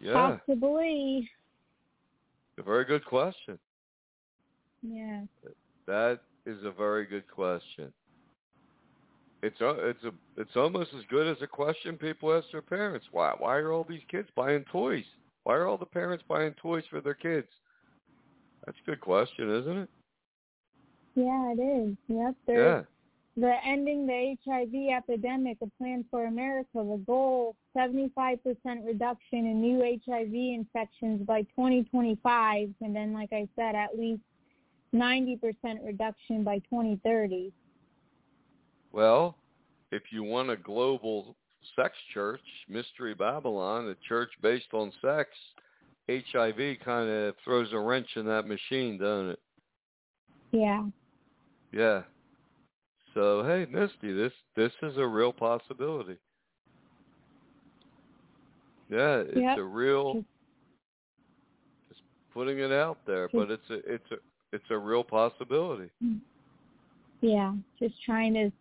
Yeah, 0.00 0.38
Possibly. 0.46 1.28
a 2.58 2.62
very 2.62 2.84
good 2.84 3.04
question. 3.04 3.58
Yeah. 4.82 5.22
That 5.86 6.20
is 6.46 6.62
a 6.64 6.70
very 6.70 7.06
good 7.06 7.28
question. 7.28 7.92
It's 9.42 9.60
a, 9.60 9.88
it's 9.88 10.04
a 10.04 10.12
it's 10.40 10.56
almost 10.56 10.90
as 10.96 11.04
good 11.10 11.26
as 11.26 11.42
a 11.42 11.46
question 11.46 11.96
people 11.96 12.34
ask 12.34 12.46
their 12.52 12.62
parents. 12.62 13.06
Why 13.12 13.34
why 13.38 13.56
are 13.56 13.72
all 13.72 13.86
these 13.88 14.02
kids 14.10 14.28
buying 14.34 14.64
toys? 14.72 15.04
Why 15.44 15.54
are 15.54 15.66
all 15.66 15.78
the 15.78 15.86
parents 15.86 16.24
buying 16.26 16.54
toys 16.54 16.84
for 16.90 17.00
their 17.00 17.14
kids? 17.14 17.48
That's 18.64 18.78
a 18.84 18.90
good 18.90 19.00
question, 19.00 19.50
isn't 19.50 19.76
it? 19.76 19.90
Yeah, 21.14 21.52
it 21.56 21.60
is. 21.60 21.96
Yep. 22.08 22.34
Yeah. 22.48 22.82
The 23.36 23.52
ending 23.66 24.06
the 24.06 24.36
HIV 24.46 24.96
epidemic, 24.96 25.58
a 25.60 25.66
plan 25.78 26.04
for 26.10 26.26
America, 26.26 26.68
the 26.74 27.02
goal 27.04 27.56
75% 27.76 28.38
reduction 28.86 29.46
in 29.46 29.60
new 29.60 29.80
HIV 30.06 30.32
infections 30.32 31.26
by 31.26 31.42
2025, 31.42 32.70
and 32.80 32.96
then, 32.96 33.12
like 33.12 33.32
I 33.32 33.48
said, 33.56 33.74
at 33.74 33.98
least 33.98 34.22
90% 34.94 35.40
reduction 35.84 36.44
by 36.44 36.60
2030. 36.60 37.52
Well, 38.92 39.36
if 39.90 40.04
you 40.12 40.22
want 40.22 40.50
a 40.50 40.56
global 40.56 41.34
sex 41.76 41.94
church, 42.12 42.40
Mystery 42.68 43.14
Babylon, 43.14 43.88
a 43.88 44.08
church 44.08 44.30
based 44.42 44.72
on 44.72 44.92
sex, 45.00 45.30
HIV 46.08 46.78
kind 46.84 47.08
of 47.08 47.34
throws 47.44 47.72
a 47.72 47.78
wrench 47.78 48.08
in 48.16 48.26
that 48.26 48.46
machine, 48.46 48.98
doesn't 48.98 49.30
it? 49.30 49.40
Yeah. 50.52 50.84
Yeah. 51.72 52.02
So 53.14 53.44
hey, 53.44 53.66
Misty, 53.70 54.12
this 54.12 54.32
this 54.56 54.72
is 54.82 54.96
a 54.98 55.06
real 55.06 55.32
possibility. 55.32 56.16
Yeah, 58.90 59.18
it's 59.20 59.36
Yep. 59.36 59.58
a 59.58 59.62
real. 59.62 60.14
Just- 60.14 60.26
Just 61.88 62.02
putting 62.32 62.58
it 62.58 62.72
out 62.72 62.98
there, 63.06 63.28
but 63.32 63.50
it's 63.50 63.68
a 63.70 63.92
it's 63.92 64.10
a 64.10 64.16
it's 64.52 64.70
a 64.70 64.78
real 64.78 65.02
possibility. 65.02 65.90
Mm. 66.02 66.20
Yeah. 67.20 67.54
Just 67.78 68.00
trying 68.04 68.34
to 68.34 68.52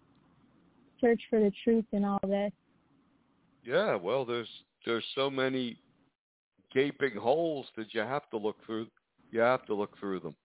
search 1.02 1.22
for 1.30 1.40
the 1.40 1.52
truth 1.64 1.86
in 1.92 2.06
all 2.06 2.20
this. 2.24 2.52
Yeah, 3.66 3.96
well, 3.96 4.26
there's 4.26 4.50
there's 4.86 5.06
so 5.16 5.30
many 5.30 5.78
gaping 6.74 7.16
holes 7.16 7.66
that 7.78 7.94
you 7.94 8.02
have 8.02 8.30
to 8.32 8.38
look 8.38 8.58
through. 8.66 8.88
You 9.32 9.40
have 9.40 9.66
to 9.68 9.74
look 9.74 9.98
through 10.00 10.20
them. 10.20 10.36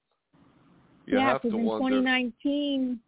You 1.07 1.19
yeah, 1.19 1.33
have 1.33 1.43
to 1.43 1.49
because 1.49 1.61
in 1.61 1.67
wonder. 1.67 1.97
2019, 1.97 3.01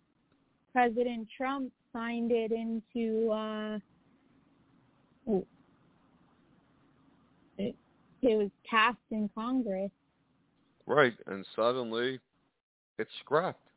President 0.72 1.28
Trump 1.36 1.72
signed 1.92 2.30
it 2.32 2.52
into 2.52 3.30
uh, 3.30 3.78
it, 7.58 7.74
it 8.22 8.36
was 8.36 8.50
passed 8.68 8.96
in 9.10 9.28
Congress. 9.34 9.90
Right, 10.86 11.14
and 11.26 11.46
suddenly 11.54 12.18
it's 12.98 13.10
scrapped. 13.20 13.68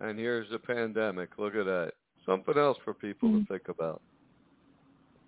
And 0.00 0.18
here's 0.18 0.50
the 0.50 0.58
pandemic. 0.58 1.30
Look 1.38 1.54
at 1.54 1.64
that. 1.66 1.92
Something 2.26 2.56
else 2.58 2.78
for 2.84 2.94
people 2.94 3.28
Mhm. 3.28 3.46
to 3.46 3.52
think 3.52 3.68
about. 3.68 4.00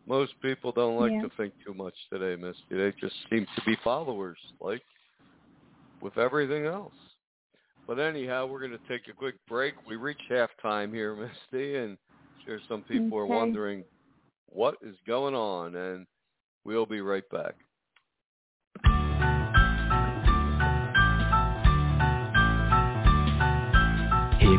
Most 0.07 0.41
people 0.41 0.71
don't 0.73 0.97
like 0.97 1.13
Yeah. 1.13 1.23
to 1.23 1.29
think 1.31 1.55
too 1.65 1.75
much 1.75 1.95
today, 2.09 2.37
Misty. 2.41 2.77
They 2.77 2.93
just 2.93 3.29
seem 3.29 3.47
to 3.47 3.63
be 3.65 3.77
followers, 3.77 4.39
like 4.61 4.83
with 6.01 6.17
everything 6.17 6.67
else. 6.67 6.95
But 7.87 7.99
anyhow, 7.99 8.47
we're 8.47 8.61
going 8.61 8.73
to 8.73 8.89
take 8.89 9.09
a 9.09 9.13
quick 9.13 9.37
break. 9.47 9.75
We 9.87 9.97
reached 9.97 10.29
halftime 10.31 10.93
here, 10.93 11.15
Misty, 11.53 11.77
and 11.77 11.99
sure 12.45 12.61
some 12.69 12.83
people 12.83 13.19
are 13.19 13.27
wondering 13.27 13.85
what 14.47 14.77
is 14.83 14.97
going 15.07 15.35
on, 15.35 15.75
and 15.75 16.07
we'll 16.65 16.87
be 16.87 17.01
right 17.01 17.29
back. 17.31 17.57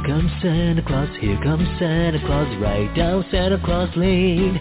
Comes 0.06 0.32
Santa 0.42 0.82
Claus, 0.82 1.10
here 1.20 1.40
comes 1.44 1.68
Santa 1.80 2.20
Claus, 2.26 2.48
right 2.60 2.94
down 2.96 3.24
Santa 3.32 3.62
Claus 3.64 3.90
Lane. 3.96 4.60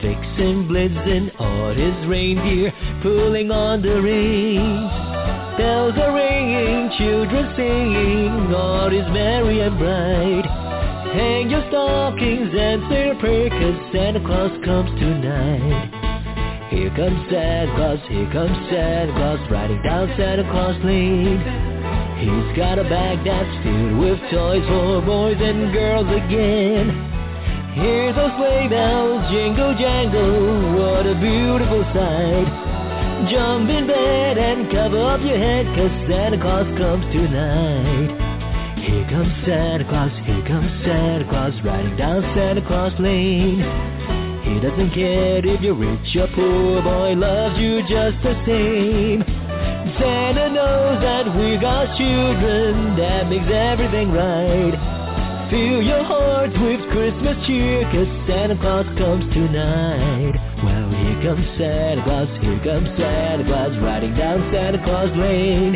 Vixen 0.00 0.68
Blitzen 0.68 1.28
on 1.40 1.76
his 1.76 2.06
reindeer, 2.06 2.72
pulling 3.02 3.50
on 3.50 3.82
the 3.82 4.00
reins. 4.00 4.92
Bells 5.58 5.94
are 5.98 6.14
ringing, 6.14 6.88
children 6.96 7.52
singing, 7.56 8.54
all 8.54 8.88
is 8.92 9.06
merry 9.12 9.60
and 9.60 9.76
bright. 9.76 10.46
Hang 11.12 11.50
your 11.50 11.66
stockings 11.68 12.54
and 12.54 12.82
say 12.88 13.10
a 13.10 13.14
prayer, 13.16 13.50
cause 13.50 13.92
Santa 13.92 14.20
Claus 14.20 14.52
comes 14.64 14.90
tonight. 15.00 16.70
Here 16.70 16.90
comes 16.94 17.20
Santa 17.28 17.74
Claus, 17.74 18.00
here 18.08 18.30
comes 18.30 18.56
Santa 18.70 19.12
Claus, 19.12 19.40
riding 19.50 19.82
down 19.82 20.08
Santa 20.16 20.44
Claus 20.52 20.76
Lane. 20.84 21.67
He's 22.18 22.50
got 22.56 22.78
a 22.78 22.84
bag 22.84 23.22
that's 23.22 23.62
filled 23.62 23.98
with 24.02 24.18
toys 24.30 24.66
for 24.66 25.00
boys 25.06 25.38
and 25.38 25.72
girls 25.72 26.10
again. 26.10 26.90
Hear 27.78 28.12
those 28.12 28.34
sleigh 28.34 28.66
bells 28.66 29.22
jingle 29.30 29.70
jangle, 29.78 30.74
what 30.74 31.06
a 31.06 31.14
beautiful 31.14 31.86
sight. 31.94 32.50
Jump 33.30 33.70
in 33.70 33.86
bed 33.86 34.36
and 34.36 34.66
cover 34.66 34.98
up 34.98 35.20
your 35.22 35.38
head, 35.38 35.66
cause 35.78 35.94
Santa 36.10 36.42
Claus 36.42 36.66
comes 36.74 37.06
tonight. 37.14 38.10
Here 38.82 39.06
comes 39.10 39.30
Santa 39.46 39.84
Claus, 39.86 40.10
here 40.26 40.42
comes 40.42 40.70
Santa 40.82 41.24
Claus, 41.30 41.54
riding 41.62 41.96
down 41.96 42.22
Santa 42.34 42.66
Claus 42.66 42.92
Lane. 42.98 43.62
He 44.42 44.58
doesn't 44.58 44.90
care 44.90 45.38
if 45.38 45.60
you're 45.60 45.74
rich 45.74 46.16
or 46.16 46.26
poor, 46.34 46.82
boy 46.82 47.14
loves 47.14 47.58
you 47.58 47.82
just 47.82 48.18
the 48.26 48.34
same. 48.44 49.37
Santa 49.98 50.50
knows 50.50 51.00
that 51.02 51.26
we 51.36 51.56
got 51.56 51.96
children, 51.96 52.96
that 52.96 53.28
makes 53.28 53.46
everything 53.46 54.10
right. 54.12 54.74
Fill 55.50 55.80
your 55.82 56.04
hearts 56.04 56.52
with 56.60 56.82
Christmas 56.92 57.38
cheer, 57.46 57.82
cause 57.88 58.10
Santa 58.28 58.56
Claus 58.60 58.86
comes 58.98 59.24
tonight. 59.32 60.36
Well, 60.62 60.90
here 60.92 61.20
comes 61.24 61.46
Santa 61.56 62.02
Claus, 62.04 62.28
here 62.42 62.60
comes 62.60 62.88
Santa 62.98 63.44
Claus, 63.44 63.72
riding 63.80 64.14
down 64.14 64.44
Santa 64.52 64.82
Claus 64.84 65.08
Lane. 65.16 65.74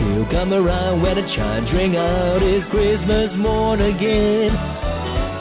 He'll 0.00 0.26
come 0.32 0.52
around 0.52 1.02
when 1.02 1.16
the 1.16 1.26
chimes 1.36 1.70
ring 1.72 1.94
out, 1.96 2.42
it's 2.42 2.68
Christmas 2.70 3.30
morn 3.36 3.80
again. 3.80 4.50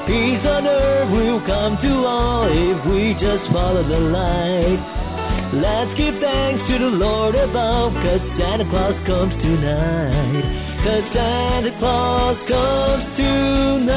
Peace 0.05 0.45
on 0.45 0.67
earth 0.67 1.09
will 1.11 1.41
come 1.47 1.77
to 1.81 2.05
all 2.05 2.45
if 2.49 2.85
we 2.91 3.13
just 3.17 3.49
follow 3.51 3.81
the 3.81 3.99
light. 4.13 5.08
Let's 5.51 5.97
give 5.97 6.13
thanks 6.21 6.61
to 6.69 6.77
the 6.77 6.85
Lord 6.85 7.33
above, 7.33 7.93
cause 7.93 8.21
Santa 8.37 8.69
Claus 8.69 8.93
comes 9.07 9.33
tonight. 9.41 10.43
Cause 10.85 11.01
Santa 11.11 11.75
Claus 11.79 12.37
comes 12.47 13.17
tonight. 13.17 13.89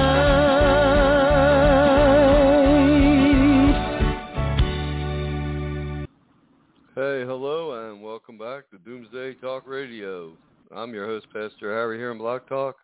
Hey, 6.94 7.24
hello, 7.26 7.90
and 7.90 8.02
welcome 8.02 8.38
back 8.38 8.70
to 8.70 8.78
Doomsday 8.78 9.34
Talk 9.34 9.68
Radio. 9.68 10.32
I'm 10.74 10.94
your 10.94 11.06
host, 11.06 11.26
Pastor 11.34 11.74
Harry, 11.74 11.98
here 11.98 12.12
in 12.12 12.18
Blog 12.18 12.48
Talk, 12.48 12.76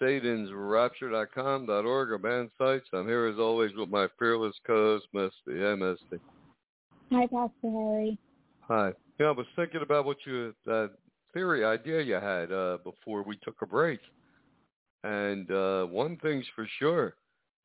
SatansRapture.com.org, 0.00 2.10
our 2.10 2.18
band 2.18 2.50
sites. 2.58 2.88
I'm 2.92 3.06
here 3.06 3.26
as 3.26 3.38
always 3.38 3.70
with 3.76 3.90
my 3.90 4.08
fearless 4.18 4.56
co-host, 4.66 5.06
Misty. 5.12 5.60
Hey, 5.60 5.76
Misty. 5.76 6.18
Hi, 7.10 7.26
Pastor 7.26 7.50
Harry. 7.62 8.18
Hi. 8.60 8.92
Yeah, 9.18 9.26
I 9.26 9.30
was 9.32 9.46
thinking 9.56 9.82
about 9.82 10.04
what 10.04 10.18
you 10.26 10.54
that 10.64 10.92
theory 11.34 11.64
idea 11.64 12.00
you 12.02 12.14
had 12.14 12.52
uh, 12.52 12.78
before 12.84 13.22
we 13.22 13.36
took 13.36 13.60
a 13.62 13.66
break. 13.66 14.00
And 15.04 15.50
uh, 15.50 15.86
one 15.86 16.16
thing's 16.18 16.46
for 16.54 16.66
sure, 16.78 17.14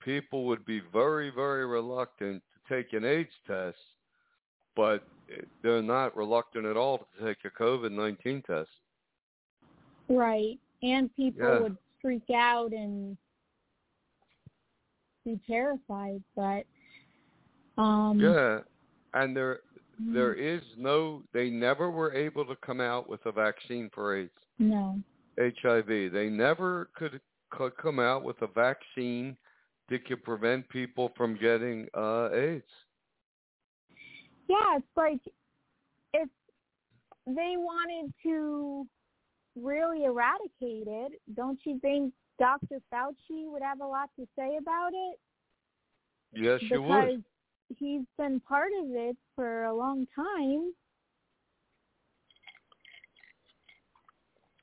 people 0.03 0.45
would 0.45 0.65
be 0.65 0.81
very, 0.91 1.29
very 1.29 1.65
reluctant 1.65 2.41
to 2.53 2.75
take 2.75 2.93
an 2.93 3.05
AIDS 3.05 3.29
test, 3.45 3.77
but 4.75 5.05
they're 5.61 5.83
not 5.83 6.15
reluctant 6.15 6.65
at 6.65 6.77
all 6.77 6.97
to 6.97 7.25
take 7.25 7.37
a 7.45 7.61
COVID-19 7.61 8.43
test. 8.45 8.69
Right. 10.09 10.59
And 10.81 11.13
people 11.15 11.41
Yeah. 11.41 11.59
would 11.59 11.77
freak 12.01 12.29
out 12.33 12.71
and 12.71 13.17
be 15.25 15.39
terrified, 15.45 16.23
but 16.35 16.63
um 17.77 18.19
Yeah, 18.19 18.59
and 19.13 19.35
there 19.35 19.59
mm, 20.01 20.13
there 20.13 20.33
is 20.33 20.61
no. 20.77 21.23
They 21.33 21.49
never 21.49 21.89
were 21.89 22.13
able 22.13 22.45
to 22.45 22.55
come 22.57 22.81
out 22.81 23.09
with 23.09 23.25
a 23.25 23.31
vaccine 23.31 23.89
for 23.93 24.17
AIDS, 24.17 24.31
no. 24.59 24.99
HIV. 25.39 26.11
They 26.11 26.29
never 26.29 26.89
could, 26.95 27.19
could 27.51 27.75
come 27.77 27.99
out 27.99 28.23
with 28.23 28.41
a 28.41 28.47
vaccine 28.47 29.37
that 29.89 30.05
could 30.05 30.23
prevent 30.23 30.67
people 30.69 31.11
from 31.15 31.37
getting 31.37 31.87
uh, 31.93 32.29
AIDS. 32.33 32.63
Yeah, 34.49 34.77
it's 34.77 34.85
like 34.95 35.19
if 36.13 36.29
they 37.25 37.55
wanted 37.57 38.13
to 38.23 38.87
really 39.61 40.05
eradicate 40.05 40.87
it, 40.87 41.21
don't 41.35 41.59
you 41.63 41.79
think 41.79 42.13
Dr. 42.39 42.79
Fauci 42.93 43.51
would 43.51 43.61
have 43.61 43.81
a 43.81 43.85
lot 43.85 44.09
to 44.17 44.27
say 44.37 44.57
about 44.57 44.91
it? 44.93 45.19
Yes, 46.33 46.61
you 46.61 46.81
would. 46.81 47.23
He's 47.75 48.03
been 48.17 48.39
part 48.41 48.71
of 48.81 48.89
it 48.91 49.17
for 49.35 49.65
a 49.65 49.75
long 49.75 50.05
time. 50.15 50.73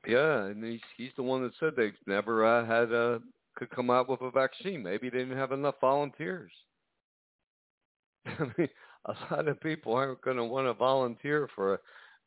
Yeah, 0.07 0.45
and 0.47 0.63
he's 0.63 0.81
he's 0.97 1.13
the 1.17 1.23
one 1.23 1.43
that 1.43 1.53
said 1.59 1.75
they 1.77 1.93
never 2.07 2.45
uh, 2.45 2.67
had 2.67 2.93
a 2.93 3.21
could 3.57 3.71
come 3.71 3.91
out 3.91 4.09
with 4.09 4.21
a 4.21 4.31
vaccine. 4.31 4.83
Maybe 4.83 5.09
they 5.09 5.19
didn't 5.19 5.37
have 5.39 5.53
enough 5.53 5.77
volunteers. 5.81 6.51
I 8.27 8.45
mean, 8.59 8.69
a 9.07 9.15
lot 9.31 9.49
of 9.49 9.61
people 9.61 9.95
aren't 9.95 10.21
going 10.23 10.37
to 10.37 10.45
want 10.45 10.67
to 10.67 10.75
volunteer 10.75 11.49
for 11.55 11.75
a, 11.75 11.79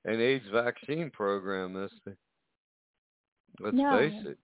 an 0.06 0.22
AIDS 0.22 0.46
vaccine 0.52 1.12
program. 1.12 1.74
This, 1.74 2.16
let's 3.60 3.76
No. 3.76 3.98
face 3.98 4.26
it. 4.26 4.38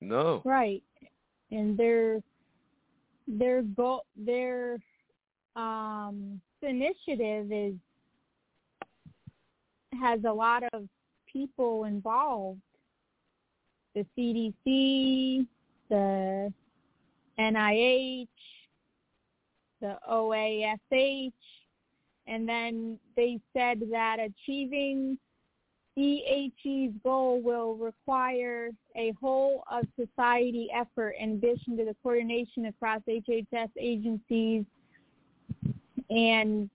No. 0.00 0.42
Right. 0.44 0.82
And 1.50 1.76
their 1.76 2.22
their 3.26 3.62
goal 3.62 4.04
their 4.16 4.78
um 5.56 6.40
initiative 6.62 7.52
is 7.52 7.74
has 10.00 10.20
a 10.24 10.32
lot 10.32 10.62
of 10.72 10.88
people 11.30 11.84
involved. 11.84 12.60
The 13.94 14.04
CDC, 14.18 15.46
the 15.88 16.52
NIH, 17.38 18.28
the 19.80 19.98
OASH, 20.08 21.30
and 22.26 22.48
then 22.48 22.98
they 23.16 23.40
said 23.52 23.82
that 23.92 24.18
achieving 24.18 25.18
EHE's 25.96 26.92
goal 27.04 27.40
will 27.40 27.76
require 27.76 28.70
a 28.96 29.12
whole 29.20 29.62
of 29.70 29.86
society 29.94 30.68
effort 30.74 31.14
in 31.20 31.32
addition 31.32 31.76
to 31.76 31.84
the 31.84 31.94
coordination 32.02 32.66
across 32.66 33.00
HHS 33.08 33.68
agencies 33.78 34.64
and 36.10 36.70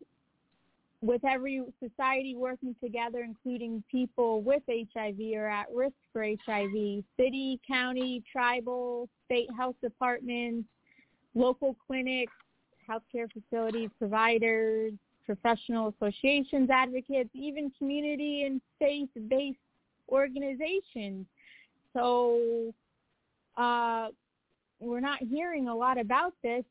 with 1.02 1.24
every 1.24 1.64
society 1.82 2.36
working 2.36 2.76
together, 2.84 3.20
including 3.20 3.84
people 3.90 4.42
with 4.42 4.62
HIV 4.68 5.18
or 5.34 5.48
at 5.48 5.68
risk 5.74 5.96
for 6.12 6.24
HIV, 6.24 7.04
city, 7.18 7.60
county, 7.66 8.22
tribal, 8.30 9.08
state 9.26 9.48
health 9.58 9.76
departments, 9.82 10.68
local 11.36 11.76
clinics, 11.88 12.34
healthcare 12.90 13.30
facilities, 13.32 13.90
providers, 13.98 14.94
professional 15.26 15.94
associations, 16.02 16.70
advocates, 16.70 17.30
even 17.34 17.72
community 17.78 18.44
and 18.44 18.60
faith-based 18.80 19.58
organizations. 20.10 21.26
So 21.94 22.74
uh, 23.56 24.08
we're 24.80 25.00
not 25.00 25.20
hearing 25.22 25.68
a 25.68 25.76
lot 25.76 26.00
about 26.00 26.34
this. 26.44 26.64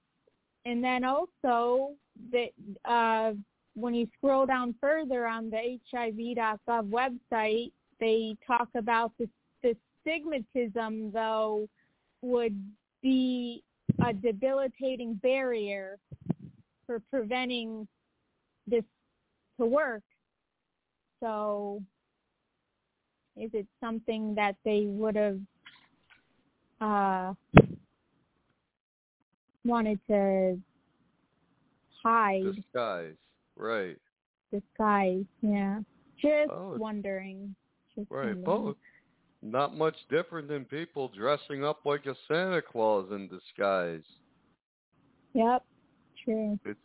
And 0.67 0.83
then 0.83 1.05
also 1.05 1.93
that 2.33 2.91
uh, 2.91 3.33
when 3.75 3.95
you 3.95 4.09
scroll 4.17 4.47
down 4.47 4.75
further 4.81 5.27
on 5.27 5.51
the 5.51 5.79
HIV.gov 5.91 6.59
website, 6.69 7.73
they 8.01 8.37
talk 8.47 8.69
about 8.77 9.13
the, 9.19 9.29
the 9.63 9.77
stigmatism, 10.05 11.13
though, 11.13 11.69
would 12.23 12.61
be 13.03 13.63
a 14.07 14.13
debilitating 14.13 15.15
barrier 15.15 15.99
for 16.87 17.01
preventing 17.11 17.87
this 18.67 18.85
to 19.59 19.67
work. 19.67 20.03
So 21.21 21.83
is 23.37 23.51
it 23.53 23.67
something 23.81 24.35
that 24.35 24.57
they 24.65 24.87
would 24.87 25.17
have 25.17 25.39
uh, 26.81 27.35
wanted 29.65 30.01
to 30.09 30.59
hide, 32.03 32.55
Disguise. 32.55 33.17
Right. 33.57 33.97
disguise? 34.53 35.25
Yeah. 35.43 35.81
Just 36.21 36.51
Oh, 36.51 36.77
wondering. 36.79 37.55
Just 37.95 38.11
Right. 38.11 38.37
wondering. 38.37 38.75
Not 39.41 39.77
much 39.77 39.97
different 40.11 40.49
than 40.49 40.65
people 40.65 41.09
dressing 41.09 41.65
up 41.65 41.81
like 41.85 42.07
a 42.07 42.17
Santa 42.27 42.61
Claus 42.61 43.11
in 43.13 43.29
disguise. 43.29 44.03
Yep. 45.35 45.65
True. 46.25 46.59
It's 46.65 46.81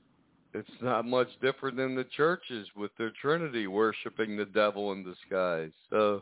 it's 0.53 0.82
not 0.82 1.05
much 1.05 1.30
different 1.41 1.78
than 1.78 1.95
the 1.95 2.03
churches 2.16 2.68
with 2.76 2.91
their 2.97 3.11
Trinity 3.20 3.66
worshiping 3.66 4.38
the 4.38 4.45
devil 4.45 4.91
in 4.91 5.03
disguise. 5.03 5.72
So, 5.89 6.22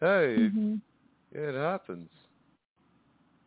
hey, 0.00 0.48
hmm 0.50 0.76
it 1.32 1.54
happens. 1.54 2.08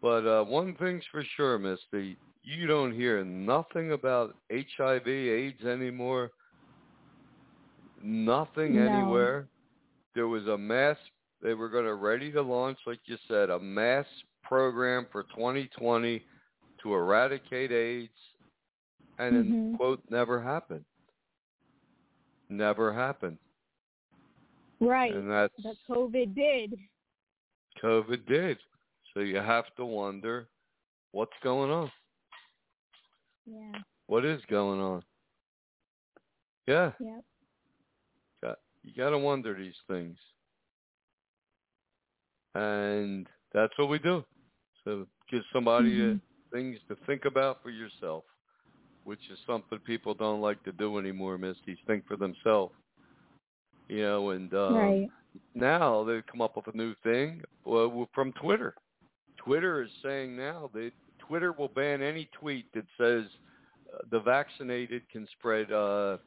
But 0.01 0.25
uh, 0.25 0.43
one 0.45 0.75
thing's 0.75 1.03
for 1.11 1.23
sure, 1.35 1.57
Misty, 1.59 2.17
you 2.43 2.65
don't 2.67 2.91
hear 2.93 3.23
nothing 3.23 3.91
about 3.91 4.35
HIV, 4.51 5.07
AIDS 5.07 5.63
anymore. 5.63 6.31
Nothing 8.01 8.75
No. 8.77 8.87
anywhere. 8.91 9.47
There 10.15 10.27
was 10.27 10.47
a 10.47 10.57
mass. 10.57 10.97
They 11.41 11.53
were 11.53 11.69
going 11.69 11.85
to 11.85 11.95
ready 11.95 12.31
to 12.31 12.41
launch, 12.41 12.79
like 12.85 12.99
you 13.05 13.17
said, 13.27 13.49
a 13.49 13.59
mass 13.59 14.05
program 14.43 15.05
for 15.11 15.23
2020 15.23 16.23
to 16.81 16.93
eradicate 16.95 17.71
AIDS, 17.71 18.09
and 19.19 19.35
it, 19.35 19.45
Mhm. 19.45 19.77
quote 19.77 20.01
never 20.09 20.41
happened. 20.41 20.83
Never 22.49 22.91
happened, 22.91 23.37
Right. 24.79 25.13
and 25.15 25.29
that's 25.31 25.55
That 25.63 25.77
COVID 25.87 26.33
did. 26.35 26.77
COVID 27.77 28.25
did. 28.25 28.57
So 29.13 29.19
you 29.21 29.37
have 29.37 29.65
to 29.77 29.85
wonder 29.85 30.47
what's 31.11 31.31
going 31.43 31.71
on. 31.71 31.91
Yeah. 33.45 33.79
What 34.07 34.25
is 34.25 34.41
going 34.49 34.79
on? 34.79 35.03
Yeah, 36.67 36.91
Yep. 36.99 37.23
got, 38.43 38.57
you 38.83 38.93
got 38.95 39.09
to 39.11 39.17
wonder 39.17 39.55
these 39.55 39.75
things. 39.87 40.17
And 42.55 43.27
that's 43.53 43.77
what 43.77 43.89
we 43.89 43.99
do. 43.99 44.23
So 44.83 45.07
give 45.29 45.43
somebody 45.53 46.01
uh, 46.01 46.13
Mhm. 46.13 46.21
things 46.51 46.79
to 46.87 46.95
think 47.05 47.25
about 47.25 47.61
for 47.63 47.69
yourself, 47.69 48.23
which 49.03 49.29
is 49.29 49.39
something 49.45 49.79
people 49.79 50.13
don't 50.13 50.41
like 50.41 50.61
to 50.63 50.71
do 50.71 50.97
anymore, 50.97 51.37
Misty. 51.37 51.77
Think 51.87 52.05
for 52.07 52.17
themselves. 52.17 52.73
You 53.89 54.03
know, 54.03 54.29
and 54.31 54.53
um, 54.53 54.75
right. 54.75 55.09
now 55.55 56.03
they've 56.03 56.25
come 56.27 56.41
up 56.41 56.55
with 56.55 56.67
a 56.73 56.77
new 56.77 56.93
thing 57.03 57.41
well, 57.65 58.07
from 58.13 58.31
Twitter. 58.33 58.75
Twitter 59.43 59.81
is 59.83 59.89
saying 60.03 60.35
now 60.35 60.69
that 60.73 60.91
Twitter 61.19 61.51
will 61.51 61.67
ban 61.69 62.01
any 62.01 62.29
tweet 62.39 62.71
that 62.73 62.85
says 62.97 63.25
uh, 63.93 63.99
the 64.11 64.19
vaccinated 64.19 65.03
can 65.11 65.27
spread 65.37 65.71
uh, 65.71 66.17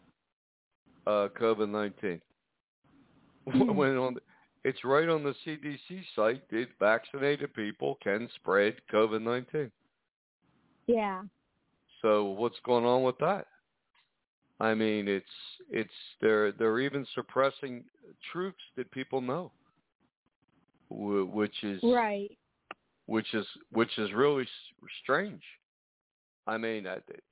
uh, 1.06 1.28
COVID 1.40 1.68
nineteen. 1.70 2.20
Hmm. 3.50 3.76
when 3.76 3.96
on, 3.96 4.16
it's 4.64 4.84
right 4.84 5.08
on 5.08 5.22
the 5.22 5.34
CDC 5.46 6.02
site 6.16 6.48
that 6.50 6.66
vaccinated 6.80 7.54
people 7.54 7.98
can 8.02 8.28
spread 8.36 8.74
COVID 8.92 9.22
nineteen. 9.22 9.70
Yeah. 10.86 11.22
So 12.02 12.24
what's 12.24 12.58
going 12.64 12.84
on 12.84 13.02
with 13.02 13.18
that? 13.18 13.46
I 14.60 14.74
mean, 14.74 15.08
it's 15.08 15.26
it's 15.70 15.90
they're 16.20 16.52
they're 16.52 16.80
even 16.80 17.06
suppressing 17.14 17.84
truths 18.32 18.56
that 18.76 18.90
people 18.90 19.20
know, 19.20 19.52
which 20.90 21.62
is 21.62 21.80
Right. 21.82 22.30
Which 23.06 23.32
is 23.34 23.46
which 23.70 23.98
is 23.98 24.12
really 24.12 24.46
strange. 25.02 25.42
I 26.46 26.58
mean, 26.58 26.86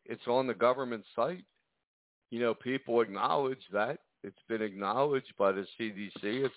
it's 0.04 0.26
on 0.26 0.46
the 0.46 0.54
government 0.54 1.04
site. 1.14 1.44
You 2.30 2.40
know, 2.40 2.54
people 2.54 3.00
acknowledge 3.00 3.62
that 3.72 3.98
it's 4.22 4.42
been 4.48 4.62
acknowledged 4.62 5.32
by 5.38 5.52
the 5.52 5.66
CDC. 5.78 6.10
It's 6.22 6.54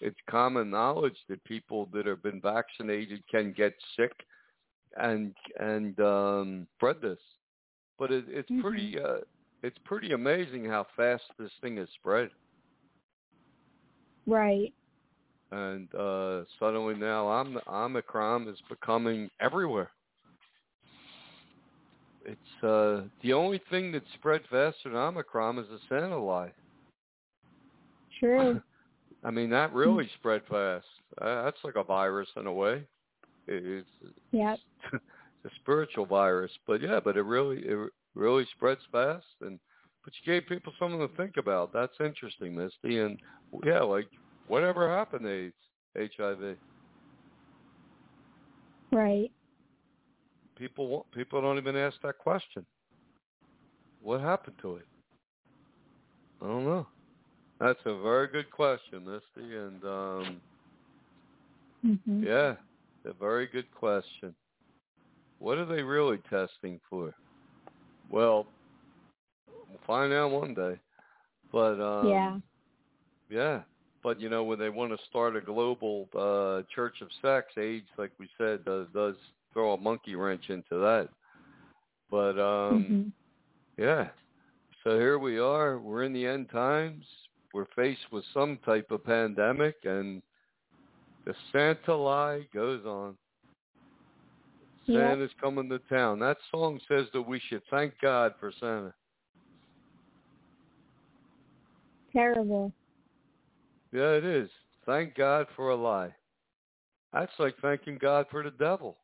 it's 0.00 0.18
common 0.30 0.70
knowledge 0.70 1.16
that 1.28 1.42
people 1.44 1.88
that 1.92 2.06
have 2.06 2.22
been 2.22 2.40
vaccinated 2.40 3.22
can 3.30 3.52
get 3.52 3.74
sick 3.96 4.12
and 4.96 5.34
and 5.60 5.98
um, 6.00 6.66
spread 6.76 7.00
this. 7.00 7.18
But 7.98 8.12
it, 8.12 8.24
it's 8.28 8.50
Mhm. 8.50 8.62
pretty 8.62 8.98
uh, 8.98 9.18
it's 9.62 9.78
pretty 9.84 10.12
amazing 10.12 10.64
how 10.64 10.86
fast 10.96 11.24
this 11.38 11.52
thing 11.60 11.76
has 11.78 11.88
spread. 11.90 12.30
Right. 14.26 14.72
And 15.50 15.92
uh, 15.94 16.42
suddenly 16.58 16.94
now 16.94 17.26
Om- 17.26 17.60
Omicron 17.68 18.48
is 18.48 18.58
becoming 18.68 19.30
everywhere. 19.40 19.90
It's 22.24 22.64
uh, 22.64 23.08
the 23.22 23.32
only 23.32 23.60
thing 23.70 23.92
that 23.92 24.02
spread 24.14 24.42
faster 24.50 24.90
than 24.90 24.96
Omicron 24.96 25.58
is 25.58 25.66
the 25.70 25.78
Santa 25.88 26.18
lie. 26.18 26.52
True. 28.18 28.60
I 29.24 29.30
mean, 29.30 29.50
that 29.50 29.72
really 29.72 30.08
spread 30.18 30.42
fast. 30.48 30.86
Uh, 31.20 31.44
that's 31.44 31.58
like 31.64 31.76
a 31.76 31.82
virus 31.82 32.28
in 32.36 32.46
a 32.46 32.52
way. 32.52 32.84
It, 33.46 33.84
it's 34.04 34.14
Yep. 34.32 34.58
it's 34.92 35.02
a 35.46 35.50
spiritual 35.62 36.06
virus, 36.06 36.52
but 36.66 36.80
yeah, 36.82 37.00
but 37.02 37.16
it 37.16 37.22
really 37.22 37.58
it 37.58 37.90
really 38.14 38.46
spreads 38.56 38.80
fast, 38.92 39.26
and 39.40 39.58
but 40.04 40.12
you 40.22 40.32
gave 40.32 40.48
people 40.48 40.72
something 40.78 41.00
to 41.00 41.16
think 41.16 41.36
about. 41.36 41.72
That's 41.72 41.94
interesting, 42.00 42.54
Misty, 42.54 43.00
and 43.00 43.18
yeah, 43.64 43.80
like 43.80 44.08
whatever 44.48 44.88
happened 44.88 45.24
to 45.24 45.30
AIDS, 45.96 46.12
HIV. 46.16 46.56
Right. 48.90 49.30
People 50.56 51.06
people 51.14 51.40
don't 51.40 51.58
even 51.58 51.76
ask 51.76 51.96
that 52.02 52.18
question. 52.18 52.66
What 54.02 54.20
happened 54.20 54.56
to 54.62 54.76
it? 54.76 54.86
I 56.42 56.46
don't 56.46 56.64
know. 56.64 56.86
That's 57.60 57.80
a 57.84 58.00
very 58.00 58.28
good 58.28 58.50
question, 58.50 59.04
Misty, 59.04 59.56
and 59.56 59.84
um, 59.84 60.40
Mhm. 61.84 62.24
yeah, 62.24 62.56
a 63.04 63.12
very 63.12 63.46
good 63.46 63.70
question. 63.72 64.34
What 65.38 65.58
are 65.58 65.64
they 65.64 65.82
really 65.82 66.18
testing 66.30 66.80
for? 66.88 67.14
Well, 68.10 68.46
we'll 69.46 69.78
find 69.86 70.12
out 70.12 70.30
one 70.30 70.54
day. 70.54 70.80
But 71.52 71.80
um, 71.80 72.08
yeah. 72.08 72.40
Yeah, 73.30 73.62
but 74.02 74.20
you 74.20 74.28
know 74.28 74.44
when 74.44 74.58
they 74.58 74.68
want 74.68 74.96
to 74.96 75.06
start 75.06 75.36
a 75.36 75.40
global 75.40 76.08
uh, 76.16 76.62
church 76.74 77.00
of 77.00 77.08
sex, 77.22 77.48
age, 77.58 77.84
like 77.96 78.12
we 78.18 78.28
said, 78.38 78.64
does 78.64 78.86
does 78.94 79.16
throw 79.52 79.72
a 79.72 79.80
monkey 79.80 80.14
wrench 80.14 80.50
into 80.50 80.78
that. 80.78 81.08
But 82.10 82.38
um, 82.38 82.84
Mhm. 82.84 83.12
yeah, 83.76 84.08
so 84.84 84.98
here 84.98 85.18
we 85.18 85.38
are. 85.38 85.78
We're 85.78 86.04
in 86.04 86.12
the 86.12 86.26
end 86.26 86.50
times. 86.50 87.04
We're 87.52 87.66
faced 87.76 88.12
with 88.12 88.24
some 88.32 88.58
type 88.58 88.90
of 88.90 89.04
pandemic, 89.04 89.76
and 89.84 90.22
the 91.24 91.34
Santa 91.52 91.94
lie 91.94 92.46
goes 92.54 92.84
on. 92.86 93.16
Yep. 94.86 94.96
Santa's 94.96 95.34
coming 95.40 95.68
to 95.68 95.78
town. 95.80 96.18
That 96.18 96.38
song 96.50 96.80
says 96.88 97.06
that 97.12 97.20
we 97.20 97.40
should 97.40 97.62
thank 97.70 97.92
God 98.00 98.34
for 98.40 98.52
Santa. 98.52 98.94
Terrible. 102.12 102.72
Yeah, 103.92 104.12
it 104.12 104.24
is. 104.24 104.50
Thank 104.86 105.14
God 105.14 105.46
for 105.56 105.70
a 105.70 105.76
lie. 105.76 106.14
That's 107.12 107.32
like 107.38 107.54
thanking 107.60 107.98
God 108.00 108.26
for 108.30 108.42
the 108.42 108.50
devil. 108.50 108.98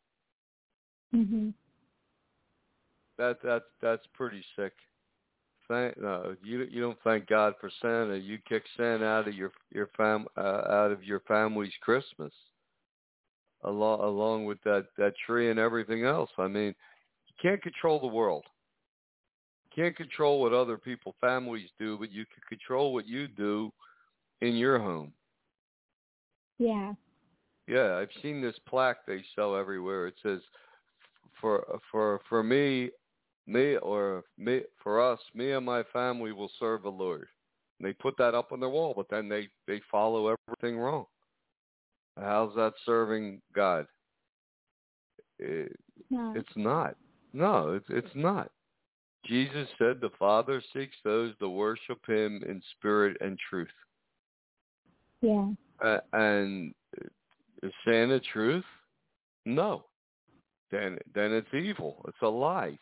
Mhm. 1.14 1.54
That 3.16 3.40
that 3.42 3.64
that's 3.80 4.06
pretty 4.08 4.44
sick. 4.56 4.72
Thank 5.68 5.96
no, 5.96 6.36
you 6.42 6.64
you 6.64 6.80
don't 6.82 7.00
thank 7.02 7.26
God 7.26 7.54
for 7.60 7.70
Santa. 7.80 8.16
You 8.16 8.38
kick 8.38 8.64
Santa 8.76 9.06
out 9.06 9.28
of 9.28 9.34
your 9.34 9.52
your 9.70 9.86
fam 9.96 10.26
uh, 10.36 10.64
out 10.68 10.90
of 10.90 11.02
your 11.04 11.20
family's 11.20 11.72
Christmas, 11.80 12.32
along 13.62 14.00
along 14.00 14.44
with 14.44 14.60
that 14.64 14.88
that 14.98 15.14
tree 15.24 15.50
and 15.50 15.58
everything 15.58 16.04
else. 16.04 16.30
I 16.36 16.48
mean, 16.48 16.74
you 17.26 17.34
can't 17.40 17.62
control 17.62 18.00
the 18.00 18.06
world. 18.06 18.44
You 19.64 19.82
can't 19.82 19.96
control 19.96 20.40
what 20.40 20.52
other 20.52 20.76
people 20.76 21.14
families 21.20 21.70
do, 21.78 21.96
but 21.96 22.12
you 22.12 22.26
can 22.26 22.42
control 22.48 22.92
what 22.92 23.06
you 23.06 23.28
do 23.28 23.72
in 24.44 24.56
your 24.56 24.78
home. 24.78 25.12
Yeah. 26.58 26.92
Yeah, 27.66 27.96
I've 27.96 28.10
seen 28.22 28.42
this 28.42 28.58
plaque 28.68 29.06
they 29.06 29.24
sell 29.34 29.56
everywhere. 29.56 30.06
It 30.06 30.14
says, 30.22 30.40
"For 31.40 31.80
for 31.90 32.20
for 32.28 32.42
me, 32.42 32.90
me 33.46 33.76
or 33.76 34.24
me 34.36 34.62
for 34.82 35.00
us, 35.00 35.20
me 35.34 35.52
and 35.52 35.64
my 35.64 35.82
family 35.84 36.32
will 36.32 36.50
serve 36.58 36.82
the 36.82 36.90
Lord." 36.90 37.26
And 37.78 37.88
they 37.88 37.94
put 37.94 38.16
that 38.18 38.34
up 38.34 38.52
on 38.52 38.60
their 38.60 38.68
wall, 38.68 38.92
but 38.94 39.08
then 39.08 39.28
they 39.28 39.48
they 39.66 39.80
follow 39.90 40.34
everything 40.48 40.78
wrong. 40.78 41.06
How's 42.18 42.54
that 42.54 42.74
serving 42.84 43.40
God? 43.54 43.86
It, 45.38 45.74
No. 46.10 46.34
it's 46.36 46.56
not. 46.56 46.96
No, 47.32 47.72
it's 47.72 47.88
it's 47.88 48.14
not. 48.14 48.50
Jesus 49.24 49.68
said 49.78 50.00
the 50.00 50.10
Father 50.18 50.62
seeks 50.74 50.96
those 51.02 51.34
to 51.38 51.48
worship 51.48 52.04
Him 52.06 52.42
in 52.46 52.62
spirit 52.72 53.16
and 53.22 53.38
truth. 53.38 53.72
Yeah. 55.24 55.48
Uh, 55.82 56.00
and 56.12 56.74
is 57.62 57.72
Santa 57.84 58.20
truth? 58.20 58.64
No. 59.44 59.84
Then 60.70 60.98
then 61.14 61.32
it's 61.32 61.52
evil. 61.54 62.04
It's 62.08 62.22
a 62.22 62.28
lie, 62.28 62.78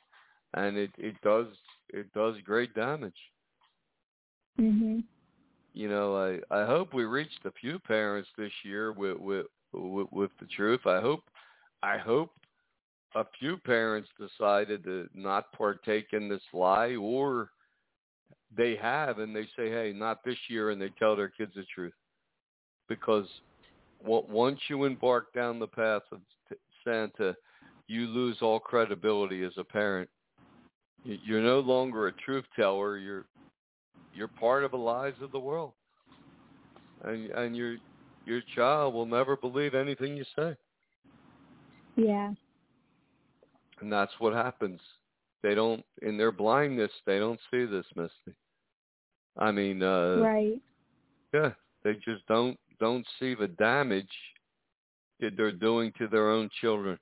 and 0.55 0.77
it 0.77 0.91
it 0.99 1.15
does 1.23 1.47
it 1.91 2.13
does 2.15 2.37
great 2.45 2.75
damage. 2.75 3.21
Mhm. 4.59 5.05
you 5.73 5.89
know, 5.89 6.17
I 6.17 6.61
I 6.63 6.67
hope 6.67 6.93
we 6.93 7.05
reached 7.05 7.45
a 7.45 7.53
few 7.53 7.79
parents 7.79 8.29
this 8.37 8.53
year 8.65 8.93
with 8.93 9.19
with 9.19 9.47
with, 9.73 10.09
with 10.11 10.31
the 10.41 10.47
truth. 10.47 10.87
I 10.87 11.01
hope 11.01 11.25
I 11.83 11.99
hope 11.99 12.31
a 13.15 13.25
few 13.39 13.57
parents 13.59 14.09
decided 14.19 14.85
to 14.85 15.09
not 15.15 15.53
partake 15.53 16.09
in 16.13 16.29
this 16.29 16.43
lie 16.53 16.95
or 16.97 17.51
they 18.57 18.77
have 18.77 19.19
and 19.19 19.35
they 19.35 19.47
say, 19.57 19.71
"Hey, 19.71 19.93
not 19.95 20.25
this 20.25 20.39
year," 20.49 20.71
and 20.71 20.81
they 20.81 20.91
tell 20.99 21.17
their 21.17 21.29
kids 21.29 21.53
the 21.55 21.65
truth. 21.75 21.95
Because 22.89 23.27
once 24.05 24.61
you 24.69 24.85
embark 24.85 25.33
down 25.33 25.59
the 25.59 25.67
path 25.67 26.03
of 26.11 26.21
Santa, 26.85 27.37
you 27.87 28.07
lose 28.07 28.39
all 28.43 28.59
credibility 28.59 29.45
as 29.45 29.53
a 29.57 29.65
parent. 29.65 30.09
You're 31.05 31.43
no 31.43 31.61
longer 31.61 32.09
a 32.09 32.13
truth 32.13 32.45
teller. 32.55 32.97
You're 32.97 33.27
you're 34.15 34.29
part 34.29 34.63
of 34.63 34.73
the 34.73 34.77
lies 34.77 35.15
of 35.23 35.33
the 35.33 35.39
world, 35.39 35.73
and 37.05 37.31
and 37.31 37.57
your 37.57 37.77
your 38.25 38.41
child 38.55 38.95
will 38.95 39.07
never 39.07 39.37
believe 39.37 39.75
anything 39.75 40.17
you 40.17 40.25
say. 40.37 40.55
Yeah. 41.97 42.33
And 43.81 43.93
that's 43.93 44.13
what 44.21 44.33
happens. 44.33 44.81
They 45.43 45.57
don't, 45.57 45.85
in 46.03 46.17
their 46.17 46.31
blindness, 46.31 46.93
they 47.05 47.19
don't 47.19 47.41
see 47.51 47.65
this, 47.65 47.85
Misty. 47.97 48.37
I 49.37 49.51
mean, 49.51 49.83
uh, 49.83 50.19
right. 50.19 50.61
Yeah, 51.35 51.51
they 51.83 51.95
just 51.95 52.25
don't 52.29 52.57
don't 52.83 53.07
see 53.21 53.37
the 53.37 53.47
damage 53.47 54.11
that 55.21 55.37
they're 55.37 55.53
doing 55.53 55.93
to 55.99 56.09
their 56.09 56.31
own 56.31 56.51
children. 56.61 56.99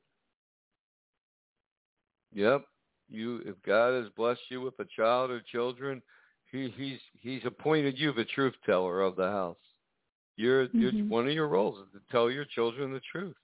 Yep, 2.34 2.64
you 3.08 3.40
if 3.46 3.56
God 3.64 3.94
has 3.94 4.12
blessed 4.14 4.42
you 4.50 4.60
with 4.60 4.74
a 4.78 4.84
child 4.94 5.30
or 5.30 5.40
children, 5.40 6.02
he 6.52 6.72
he's 6.76 6.98
he's 7.18 7.40
appointed 7.46 7.98
you 7.98 8.12
the 8.12 8.26
truth 8.26 8.52
teller 8.66 9.00
of 9.00 9.16
the 9.16 9.26
house. 9.26 9.56
You're, 10.36 10.66
mm-hmm. 10.68 10.80
you're 10.80 11.06
one 11.06 11.26
of 11.26 11.32
your 11.32 11.48
roles 11.48 11.78
is 11.78 11.92
to 11.94 12.12
tell 12.12 12.30
your 12.30 12.44
children 12.44 12.92
the 12.92 13.00
truth. 13.10 13.36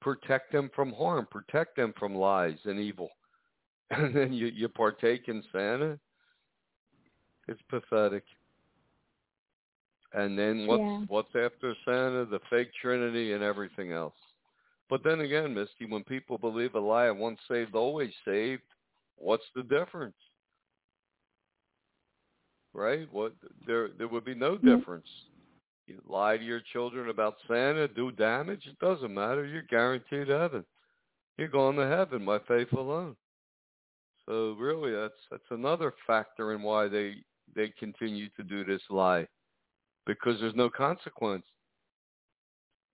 Protect 0.00 0.50
them 0.50 0.70
from 0.74 0.94
harm, 0.94 1.28
protect 1.30 1.76
them 1.76 1.92
from 1.98 2.14
lies 2.14 2.58
and 2.64 2.80
evil. 2.80 3.10
And 3.90 4.16
then 4.16 4.32
you, 4.32 4.46
you 4.46 4.68
partake 4.70 5.28
in 5.28 5.42
Santa. 5.52 5.98
It's 7.46 7.60
pathetic. 7.68 8.24
And 10.14 10.38
then 10.38 10.66
what's 10.66 10.80
yeah. 10.80 11.00
what's 11.08 11.34
after 11.34 11.74
Santa? 11.84 12.24
The 12.24 12.40
fake 12.48 12.70
Trinity 12.80 13.32
and 13.32 13.42
everything 13.42 13.92
else. 13.92 14.14
But 14.88 15.02
then 15.02 15.20
again, 15.20 15.54
Misty, 15.54 15.86
when 15.88 16.04
people 16.04 16.38
believe 16.38 16.74
a 16.74 16.80
lie 16.80 17.10
once 17.10 17.40
saved, 17.50 17.74
always 17.74 18.12
saved, 18.24 18.62
what's 19.16 19.44
the 19.56 19.64
difference? 19.64 20.14
Right? 22.72 23.08
What 23.12 23.32
there 23.66 23.88
there 23.98 24.08
would 24.08 24.24
be 24.24 24.34
no 24.34 24.56
mm-hmm. 24.56 24.76
difference. 24.76 25.08
You 25.86 26.00
lie 26.08 26.36
to 26.36 26.44
your 26.44 26.62
children 26.72 27.10
about 27.10 27.34
Santa, 27.48 27.88
do 27.88 28.10
damage, 28.12 28.66
it 28.66 28.78
doesn't 28.78 29.12
matter. 29.12 29.44
You're 29.44 29.62
guaranteed 29.62 30.28
heaven. 30.28 30.64
You're 31.36 31.48
going 31.48 31.76
to 31.76 31.86
heaven 31.86 32.24
by 32.24 32.38
faith 32.48 32.72
alone. 32.72 33.16
So 34.26 34.54
really 34.58 34.92
that's 34.92 35.12
that's 35.30 35.42
another 35.50 35.92
factor 36.06 36.52
in 36.54 36.62
why 36.62 36.88
they 36.88 37.16
they 37.54 37.72
continue 37.78 38.28
to 38.36 38.42
do 38.42 38.64
this 38.64 38.80
lie. 38.90 39.26
Because 40.06 40.38
there's 40.40 40.54
no 40.54 40.68
consequence. 40.68 41.44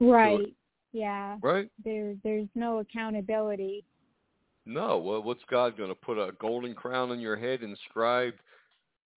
Right. 0.01 0.55
Yeah. 0.93 1.37
Right? 1.43 1.69
There 1.85 2.15
there's 2.25 2.49
no 2.55 2.79
accountability. 2.79 3.85
No. 4.67 4.99
Well 4.99 5.23
what's 5.23 5.43
God 5.51 5.77
gonna 5.77 5.95
put 5.95 6.19
a 6.19 6.33
golden 6.41 6.75
crown 6.75 7.11
on 7.11 7.21
your 7.21 7.37
head 7.37 7.63
inscribed 7.63 8.41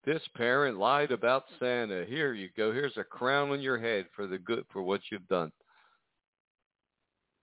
this 0.05 0.23
parent 0.37 0.79
lied 0.79 1.13
about 1.13 1.45
Santa. 1.61 2.05
Here 2.09 2.35
you 2.35 2.49
go. 2.57 2.73
Here's 2.73 2.97
a 2.97 3.05
crown 3.05 3.51
on 3.51 3.61
your 3.61 3.79
head 3.79 4.07
for 4.15 4.27
the 4.27 4.39
good 4.39 4.65
for 4.73 4.83
what 4.83 5.01
you've 5.11 5.29
done. 5.29 5.53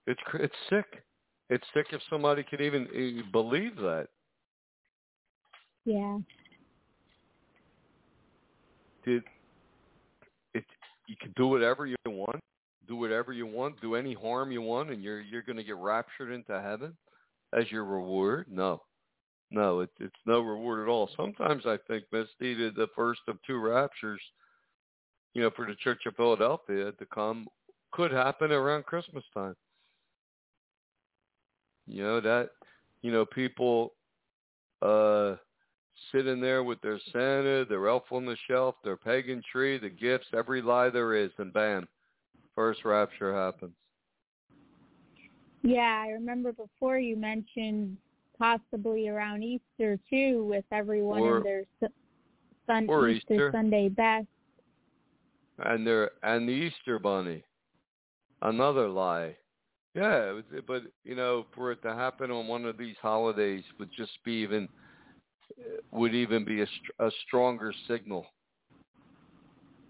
It's 0.08 0.22
it's 0.34 0.56
sick. 0.70 1.04
It's 1.50 1.66
sick 1.74 1.88
if 1.92 2.02
somebody 2.10 2.44
could 2.44 2.62
even 2.62 2.88
eh, 2.96 3.22
believe 3.32 3.76
that. 3.78 4.08
Yeah. 5.86 6.20
Did? 9.06 9.24
You 11.10 11.16
can 11.20 11.34
do 11.36 11.48
whatever 11.48 11.88
you 11.88 11.96
want. 12.06 12.40
Do 12.88 12.96
whatever 12.96 13.34
you 13.34 13.48
want. 13.48 13.82
Do 13.82 13.96
any 13.96 14.14
harm 14.14 14.52
you 14.52 14.62
want, 14.62 14.92
and 14.92 15.02
you're 15.02 15.22
you're 15.22 15.42
going 15.42 15.58
to 15.58 15.64
get 15.64 15.76
raptured 15.76 16.32
into 16.32 16.62
heaven 16.62 16.96
as 17.52 17.72
your 17.72 17.84
reward. 17.84 18.46
No. 18.48 18.84
No, 19.50 19.80
it, 19.80 19.90
it's 20.00 20.14
no 20.28 20.42
reward 20.42 20.88
at 20.88 20.92
all. 20.92 21.10
Sometimes 21.18 21.64
I 21.66 21.78
think 21.88 22.04
Misty 22.12 22.54
did 22.54 22.76
the 22.76 22.90
first 22.96 23.22
of 23.28 23.38
two 23.48 23.58
raptures, 23.58 24.22
you 25.34 25.42
know, 25.42 25.50
for 25.56 25.66
the 25.66 25.74
Church 25.74 26.02
of 26.06 26.16
Philadelphia 26.16 26.92
to 26.92 27.06
come 27.12 27.48
could 27.92 28.12
happen 28.12 28.52
around 28.52 28.86
Christmas 28.86 29.24
time. 29.34 29.56
You 31.88 32.04
know 32.04 32.22
that, 32.22 32.52
you 33.02 33.12
know, 33.12 33.26
people 33.26 33.94
uh 34.84 35.38
sitting 36.12 36.42
there 36.42 36.64
with 36.64 36.82
their 36.82 37.00
Santa, 37.12 37.66
their 37.66 37.88
elf 37.88 38.04
on 38.12 38.26
the 38.26 38.38
shelf, 38.48 38.76
their 38.84 38.98
pagan 38.98 39.42
tree, 39.52 39.78
the 39.78 39.90
gifts, 39.90 40.28
every 40.34 40.62
lie 40.62 40.90
there 40.90 41.16
is, 41.16 41.32
and 41.38 41.54
bam, 41.54 41.88
first 42.56 42.86
rapture 42.86 43.36
happens. 43.36 43.74
Yeah, 45.62 46.04
I 46.06 46.10
remember 46.12 46.54
before 46.54 47.00
you 47.00 47.18
mentioned 47.18 47.98
possibly 48.38 49.10
around 49.10 49.44
Easter 49.44 50.00
too, 50.10 50.46
with 50.46 50.66
everyone 50.72 51.22
or, 51.22 51.38
in 51.38 51.44
their 51.44 51.64
sun, 52.66 52.88
or 52.88 53.10
Easter, 53.10 53.34
Easter 53.34 53.50
Sunday 53.52 53.90
best. 53.90 54.28
And 55.60 55.86
their 55.86 56.12
and 56.24 56.48
the 56.48 56.54
Easter 56.54 57.00
bunny, 57.00 57.44
another 58.42 58.88
lie. 58.88 59.36
Yeah, 59.96 60.40
but 60.66 60.84
you 61.04 61.16
know, 61.16 61.46
for 61.54 61.72
it 61.72 61.82
to 61.82 61.94
happen 61.94 62.32
on 62.32 62.48
one 62.48 62.64
of 62.64 62.78
these 62.78 62.96
holidays 63.02 63.64
would 63.80 63.90
just 63.96 64.12
be 64.24 64.34
even 64.34 64.70
would 65.92 66.14
even 66.14 66.46
be 66.46 66.62
a, 66.62 66.68
a 67.00 67.12
stronger 67.26 67.74
signal. 67.88 68.26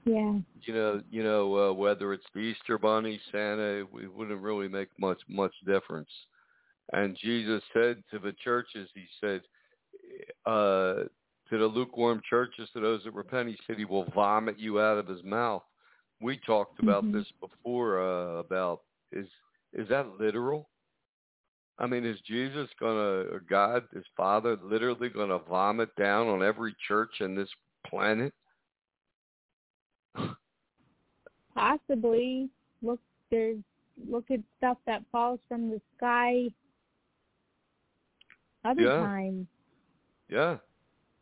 Yeah. 0.05 0.39
You 0.63 0.73
know, 0.73 1.01
you 1.11 1.23
know 1.23 1.69
uh, 1.69 1.73
whether 1.73 2.13
it's 2.13 2.25
the 2.33 2.39
Easter 2.39 2.77
bunny, 2.77 3.19
Santa, 3.31 3.85
it 3.93 4.15
wouldn't 4.15 4.41
really 4.41 4.67
make 4.67 4.89
much 4.99 5.19
much 5.27 5.53
difference. 5.65 6.09
And 6.93 7.17
Jesus 7.21 7.61
said 7.73 8.03
to 8.11 8.17
the 8.17 8.33
churches, 8.43 8.89
he 8.95 9.05
said, 9.21 9.41
uh, 10.45 11.03
to 11.49 11.57
the 11.57 11.65
lukewarm 11.65 12.21
churches, 12.27 12.69
to 12.73 12.79
those 12.79 13.03
that 13.03 13.13
repent, 13.13 13.49
he 13.49 13.57
said 13.67 13.77
he 13.77 13.85
will 13.85 14.09
vomit 14.15 14.57
you 14.57 14.79
out 14.79 14.97
of 14.97 15.07
his 15.07 15.23
mouth. 15.23 15.63
We 16.21 16.39
talked 16.45 16.81
about 16.81 17.03
mm-hmm. 17.03 17.17
this 17.17 17.27
before 17.39 18.01
uh, 18.01 18.39
about 18.39 18.81
is 19.11 19.27
is 19.73 19.87
that 19.89 20.19
literal? 20.19 20.69
I 21.79 21.87
mean, 21.87 22.05
is 22.05 22.19
Jesus 22.27 22.69
gonna 22.79 23.39
God, 23.49 23.83
his 23.93 24.03
Father, 24.15 24.57
literally 24.61 25.09
gonna 25.09 25.39
vomit 25.39 25.95
down 25.95 26.27
on 26.27 26.43
every 26.43 26.75
church 26.87 27.21
in 27.21 27.35
this 27.35 27.49
planet? 27.87 28.33
Possibly. 31.55 32.49
Look, 32.81 32.99
there's 33.31 33.59
look 34.09 34.29
at 34.29 34.39
stuff 34.57 34.77
that 34.85 35.03
falls 35.11 35.39
from 35.47 35.69
the 35.69 35.81
sky 35.97 36.47
other 38.65 38.81
yeah. 38.81 38.99
times. 38.99 39.47
Yeah. 40.29 40.57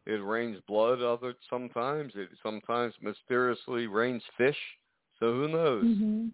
It 0.06 0.24
rains 0.24 0.58
blood 0.68 1.02
other 1.02 1.36
sometimes. 1.50 2.14
It 2.16 2.30
sometimes 2.42 2.94
mysteriously 3.02 3.88
rains 3.88 4.24
fish. 4.38 4.58
So 5.20 5.34
who 5.34 5.48
knows? 5.50 5.84
Mm-hmm. 5.84 6.28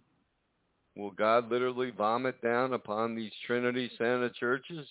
Will 0.96 1.12
God 1.12 1.50
literally 1.50 1.92
vomit 1.92 2.42
down 2.42 2.74
upon 2.74 3.16
these 3.16 3.32
Trinity 3.48 3.90
Santa 3.98 4.30
churches? 4.30 4.88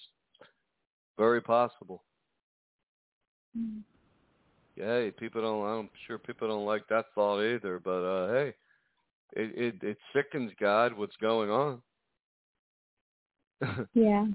Very 1.17 1.41
possible. 1.41 2.03
Mm-hmm. 3.57 3.81
Yeah, 4.77 5.11
people 5.19 5.43
don't. 5.43 5.67
I'm 5.67 5.91
sure 6.07 6.19
people 6.19 6.49
don't 6.49 6.67
like 6.67 6.89
that 6.89 7.07
thought 7.15 7.43
either. 7.43 7.79
But 7.79 8.05
uh 8.05 8.33
hey, 8.33 8.55
it 9.35 9.59
it, 9.59 9.83
it 9.83 9.99
sickens 10.15 10.51
God 10.59 10.97
what's 10.97 11.17
going 11.21 11.51
on. 11.51 11.83
yeah. 13.95 14.27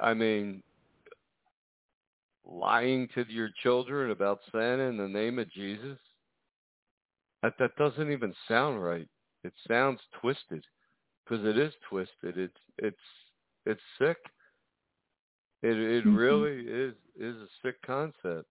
I 0.00 0.14
mean, 0.14 0.62
lying 2.46 3.08
to 3.14 3.24
your 3.28 3.50
children 3.62 4.10
about 4.10 4.40
Santa 4.52 4.84
in 4.84 4.96
the 4.96 5.08
name 5.08 5.38
of 5.38 5.50
Jesus? 5.50 5.98
That 7.42 7.54
that 7.58 7.76
doesn't 7.76 8.10
even 8.10 8.34
sound 8.48 8.82
right. 8.82 9.08
It 9.44 9.52
sounds 9.68 10.00
twisted 10.20 10.64
because 11.30 11.44
it 11.46 11.58
is 11.58 11.72
twisted. 11.88 12.36
It's 12.36 12.60
it's 12.78 12.96
it's 13.66 13.80
sick. 13.98 14.16
It 15.62 15.76
it 15.76 16.04
mm-hmm. 16.04 16.16
really 16.16 16.62
is 16.62 16.94
is 17.18 17.36
a 17.36 17.46
sick 17.62 17.80
concept. 17.82 18.46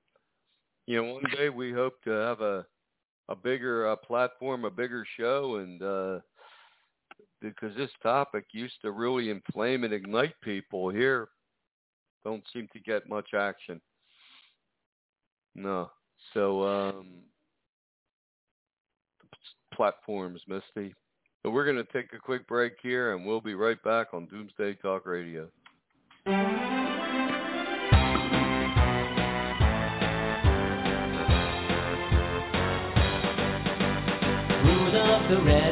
You 0.88 1.02
know, 1.02 1.14
one 1.14 1.24
day 1.36 1.50
we 1.50 1.74
hope 1.74 2.02
to 2.04 2.12
have 2.12 2.42
a 2.42 2.66
a 3.28 3.36
bigger 3.36 3.90
uh, 3.90 3.96
platform, 3.96 4.66
a 4.66 4.72
bigger 4.72 5.06
show, 5.18 5.58
and 5.58 5.82
uh, 5.82 6.20
because 7.42 7.76
this 7.76 7.92
topic 8.02 8.46
used 8.52 8.82
to 8.82 8.92
really 8.92 9.30
inflame 9.30 9.84
and 9.84 9.94
ignite 9.94 10.40
people 10.42 10.90
here, 10.90 11.30
don't 12.24 12.44
seem 12.54 12.68
to 12.74 12.80
get 12.80 13.10
much 13.10 13.34
action. 13.36 13.82
No. 15.56 15.90
So 16.34 16.64
um 16.64 17.08
platforms, 19.74 20.42
Misty. 20.48 20.94
So 21.44 21.50
we're 21.50 21.64
going 21.64 21.78
to 21.78 21.86
take 21.94 22.12
a 22.12 22.18
quick 22.18 22.46
break 22.48 22.74
here, 22.84 23.14
and 23.16 23.26
we'll 23.26 23.40
be 23.40 23.54
right 23.54 23.82
back 23.82 24.08
on 24.14 24.26
Doomsday 24.26 24.74
Talk 24.82 25.06
Radio. 25.06 25.48
Rudolph 26.26 26.50
the 35.30 35.42
red-nosed 35.42 35.69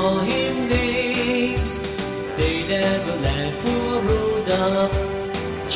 call 0.00 0.20
him 0.20 0.68
names. 0.68 1.60
They 2.38 2.64
never 2.72 3.14
laughed 3.20 3.60
for 3.64 4.00
Rudolph, 4.08 4.92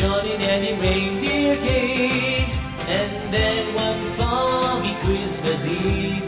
joining 0.01 0.41
any 0.41 0.73
reindeer 0.81 1.57
game. 1.61 2.49
And 2.89 3.35
then 3.35 3.75
one 3.75 4.17
foggy 4.17 4.95
Christmas 5.05 5.61
Eve, 5.69 6.25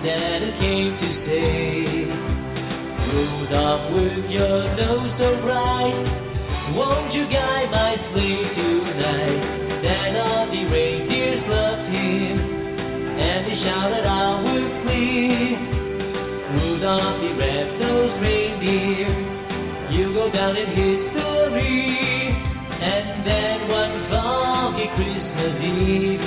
Santa 0.00 0.50
came 0.58 0.92
to 1.02 1.08
say, 1.26 2.08
Rudolph, 3.12 3.84
with 3.92 4.30
your 4.30 4.60
nose 4.80 5.12
so 5.20 5.28
bright, 5.44 6.00
won't 6.76 7.12
you 7.12 7.24
guide 7.28 7.70
my 7.70 7.87
red-nosed 18.08 18.22
reindeer, 18.22 19.10
you 19.90 20.12
go 20.14 20.30
down 20.30 20.56
in 20.56 20.66
history. 20.66 21.98
And 22.80 23.26
then 23.26 23.68
one 23.68 24.08
foggy 24.08 24.88
Christmas 24.94 25.54
Eve, 25.62 26.20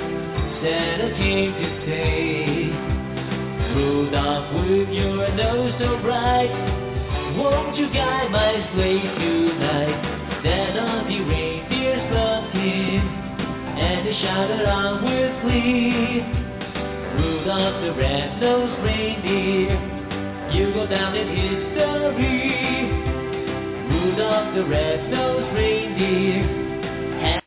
Santa 0.62 1.16
came 1.18 1.54
to 1.54 1.86
say, 1.86 2.72
Rudolph, 3.74 4.54
with 4.54 4.90
your 4.90 5.30
nose 5.36 5.74
so 5.80 5.98
bright, 6.02 6.52
won't 7.38 7.78
you 7.78 7.88
guide 7.94 8.32
my 8.32 8.54
sleigh 8.74 9.02
tonight? 9.02 10.42
Then 10.44 10.78
all 10.80 11.04
the 11.06 11.20
reindeers 11.22 12.12
loved 12.12 12.54
him, 12.54 13.08
and 13.80 14.08
they 14.08 14.14
shouted 14.22 14.66
on 14.68 15.04
with 15.04 15.42
glee. 15.44 16.22
Rudolph 17.18 17.82
the 17.82 17.94
red-nosed 17.94 18.84
reindeer, 18.84 19.80
you 20.52 20.74
go 20.74 20.86
down 20.86 21.16
in 21.16 21.28
history. 21.28 21.71
Rudolph 23.90 24.56
the 24.56 24.66
red-nosed 24.66 25.56
reindeer. 25.56 27.42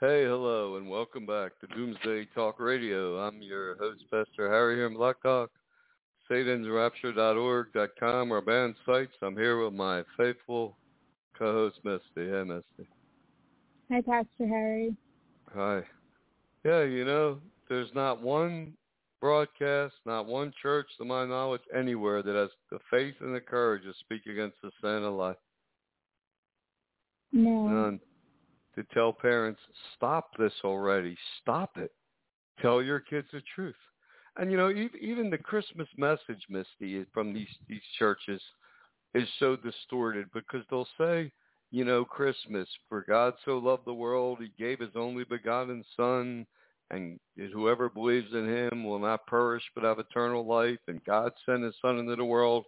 Hey, 0.00 0.24
hello, 0.24 0.76
and 0.76 0.88
welcome 0.88 1.26
back 1.26 1.58
to 1.60 1.66
Doomsday 1.74 2.26
Talk 2.34 2.58
Radio. 2.60 3.18
I'm 3.18 3.42
your 3.42 3.76
host, 3.76 4.04
Pastor 4.10 4.50
Harry 4.50 4.76
here 4.76 4.86
in 4.86 4.94
Blog 4.94 5.16
Talk, 5.22 5.50
satansrapture.org.com, 6.30 8.32
our 8.32 8.40
band 8.40 8.74
sites. 8.84 9.12
I'm 9.22 9.36
here 9.36 9.62
with 9.64 9.74
my 9.74 10.02
faithful 10.16 10.76
co-host, 11.38 11.78
Misty. 11.84 12.30
Hey, 12.30 12.44
Misty. 12.44 12.88
Hi, 13.90 14.00
Pastor 14.00 14.48
Harry. 14.48 14.96
Hi. 15.54 15.82
Yeah, 16.64 16.82
you 16.82 17.04
know, 17.04 17.38
there's 17.68 17.94
not 17.94 18.22
one 18.22 18.72
broadcast, 19.26 19.94
not 20.04 20.26
one 20.26 20.52
church, 20.62 20.86
to 20.96 21.04
my 21.04 21.26
knowledge, 21.26 21.62
anywhere 21.76 22.22
that 22.22 22.36
has 22.36 22.50
the 22.70 22.78
faith 22.88 23.16
and 23.20 23.34
the 23.34 23.40
courage 23.40 23.82
to 23.82 23.92
speak 23.98 24.24
against 24.26 24.56
the 24.62 24.70
Santa 24.80 25.10
lie. 25.10 25.34
No. 27.32 27.66
None. 27.66 28.00
To 28.76 28.84
tell 28.94 29.12
parents, 29.12 29.58
stop 29.96 30.30
this 30.38 30.52
already. 30.62 31.16
Stop 31.42 31.76
it. 31.76 31.90
Tell 32.62 32.80
your 32.80 33.00
kids 33.00 33.26
the 33.32 33.42
truth. 33.52 33.74
And 34.36 34.52
you 34.52 34.56
know, 34.56 34.70
even, 34.70 34.90
even 35.00 35.30
the 35.30 35.38
Christmas 35.38 35.88
message, 35.96 36.46
Misty, 36.48 37.04
from 37.12 37.34
these 37.34 37.48
these 37.68 37.80
churches, 37.98 38.40
is 39.12 39.28
so 39.40 39.56
distorted 39.56 40.26
because 40.34 40.62
they'll 40.70 40.86
say, 40.96 41.32
you 41.72 41.84
know, 41.84 42.04
Christmas, 42.04 42.68
for 42.88 43.04
God 43.08 43.34
so 43.44 43.58
loved 43.58 43.86
the 43.86 43.94
world, 43.94 44.38
He 44.40 44.52
gave 44.56 44.78
His 44.78 44.94
only 44.94 45.24
begotten 45.24 45.84
Son, 45.96 46.46
and 46.90 47.18
whoever 47.52 47.88
believes 47.88 48.32
in 48.32 48.46
Him 48.48 48.84
will 48.84 48.98
not 48.98 49.26
perish 49.26 49.62
but 49.74 49.84
have 49.84 49.98
eternal 49.98 50.46
life. 50.46 50.78
And 50.88 51.04
God 51.04 51.32
sent 51.44 51.64
His 51.64 51.74
Son 51.82 51.98
into 51.98 52.16
the 52.16 52.24
world. 52.24 52.64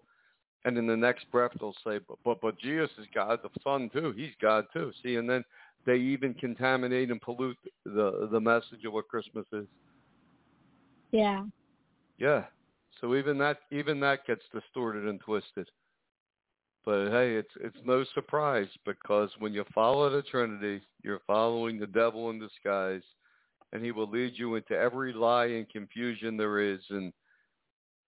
And 0.64 0.76
in 0.76 0.86
the 0.88 0.96
next 0.96 1.30
breath, 1.30 1.52
they'll 1.60 1.74
say, 1.84 2.00
but 2.06 2.18
but, 2.24 2.40
but 2.40 2.58
Jesus 2.58 2.90
is 2.98 3.06
God 3.14 3.38
the 3.42 3.60
Son 3.62 3.88
too. 3.92 4.12
He's 4.16 4.34
God 4.42 4.64
too. 4.72 4.92
See, 5.02 5.14
and 5.14 5.28
then 5.28 5.44
they 5.86 5.96
even 5.96 6.34
contaminate 6.34 7.10
and 7.10 7.20
pollute 7.20 7.56
the 7.84 8.28
the 8.32 8.40
message 8.40 8.84
of 8.84 8.92
what 8.92 9.08
Christmas 9.08 9.46
is. 9.52 9.66
Yeah. 11.12 11.44
Yeah. 12.18 12.44
So 13.00 13.14
even 13.14 13.38
that 13.38 13.58
even 13.70 14.00
that 14.00 14.26
gets 14.26 14.42
distorted 14.52 15.06
and 15.06 15.20
twisted. 15.20 15.68
But 16.84 17.10
hey, 17.10 17.34
it's 17.34 17.52
it's 17.60 17.76
no 17.84 18.04
surprise 18.14 18.68
because 18.84 19.30
when 19.38 19.52
you 19.52 19.64
follow 19.74 20.10
the 20.10 20.22
Trinity, 20.22 20.82
you're 21.02 21.20
following 21.26 21.78
the 21.78 21.86
devil 21.86 22.30
in 22.30 22.40
disguise, 22.40 23.02
and 23.72 23.84
he 23.84 23.92
will 23.92 24.08
lead 24.08 24.32
you 24.36 24.54
into 24.54 24.76
every 24.76 25.12
lie 25.12 25.46
and 25.46 25.68
confusion 25.68 26.36
there 26.36 26.60
is, 26.60 26.80
and 26.90 27.12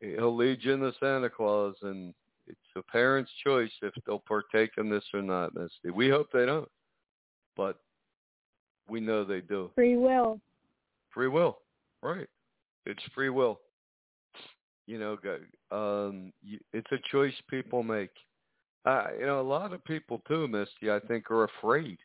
he'll 0.00 0.36
lead 0.36 0.58
you 0.62 0.72
into 0.72 0.92
Santa 1.00 1.28
Claus, 1.28 1.74
and 1.82 2.14
it's 2.46 2.58
a 2.76 2.82
parent's 2.82 3.30
choice 3.44 3.70
if 3.82 3.92
they'll 4.06 4.18
partake 4.26 4.72
in 4.78 4.90
this 4.90 5.04
or 5.14 5.22
not, 5.22 5.54
Misty. 5.54 5.90
We 5.94 6.08
hope 6.08 6.28
they 6.32 6.46
don't, 6.46 6.68
but 7.56 7.78
we 8.88 9.00
know 9.00 9.24
they 9.24 9.40
do. 9.40 9.70
Free 9.74 9.96
will. 9.96 10.40
Free 11.12 11.28
will, 11.28 11.58
right? 12.02 12.28
It's 12.86 13.02
free 13.14 13.28
will. 13.28 13.61
You 14.86 14.98
know, 14.98 15.18
um, 15.70 16.32
it's 16.72 16.90
a 16.90 16.98
choice 17.12 17.34
people 17.48 17.82
make. 17.82 18.11
Uh, 18.84 19.08
you 19.18 19.26
know, 19.26 19.40
a 19.40 19.42
lot 19.42 19.72
of 19.72 19.84
people 19.84 20.22
too, 20.26 20.48
Misty, 20.48 20.90
I 20.90 20.98
think 21.06 21.30
are 21.30 21.44
afraid. 21.44 21.98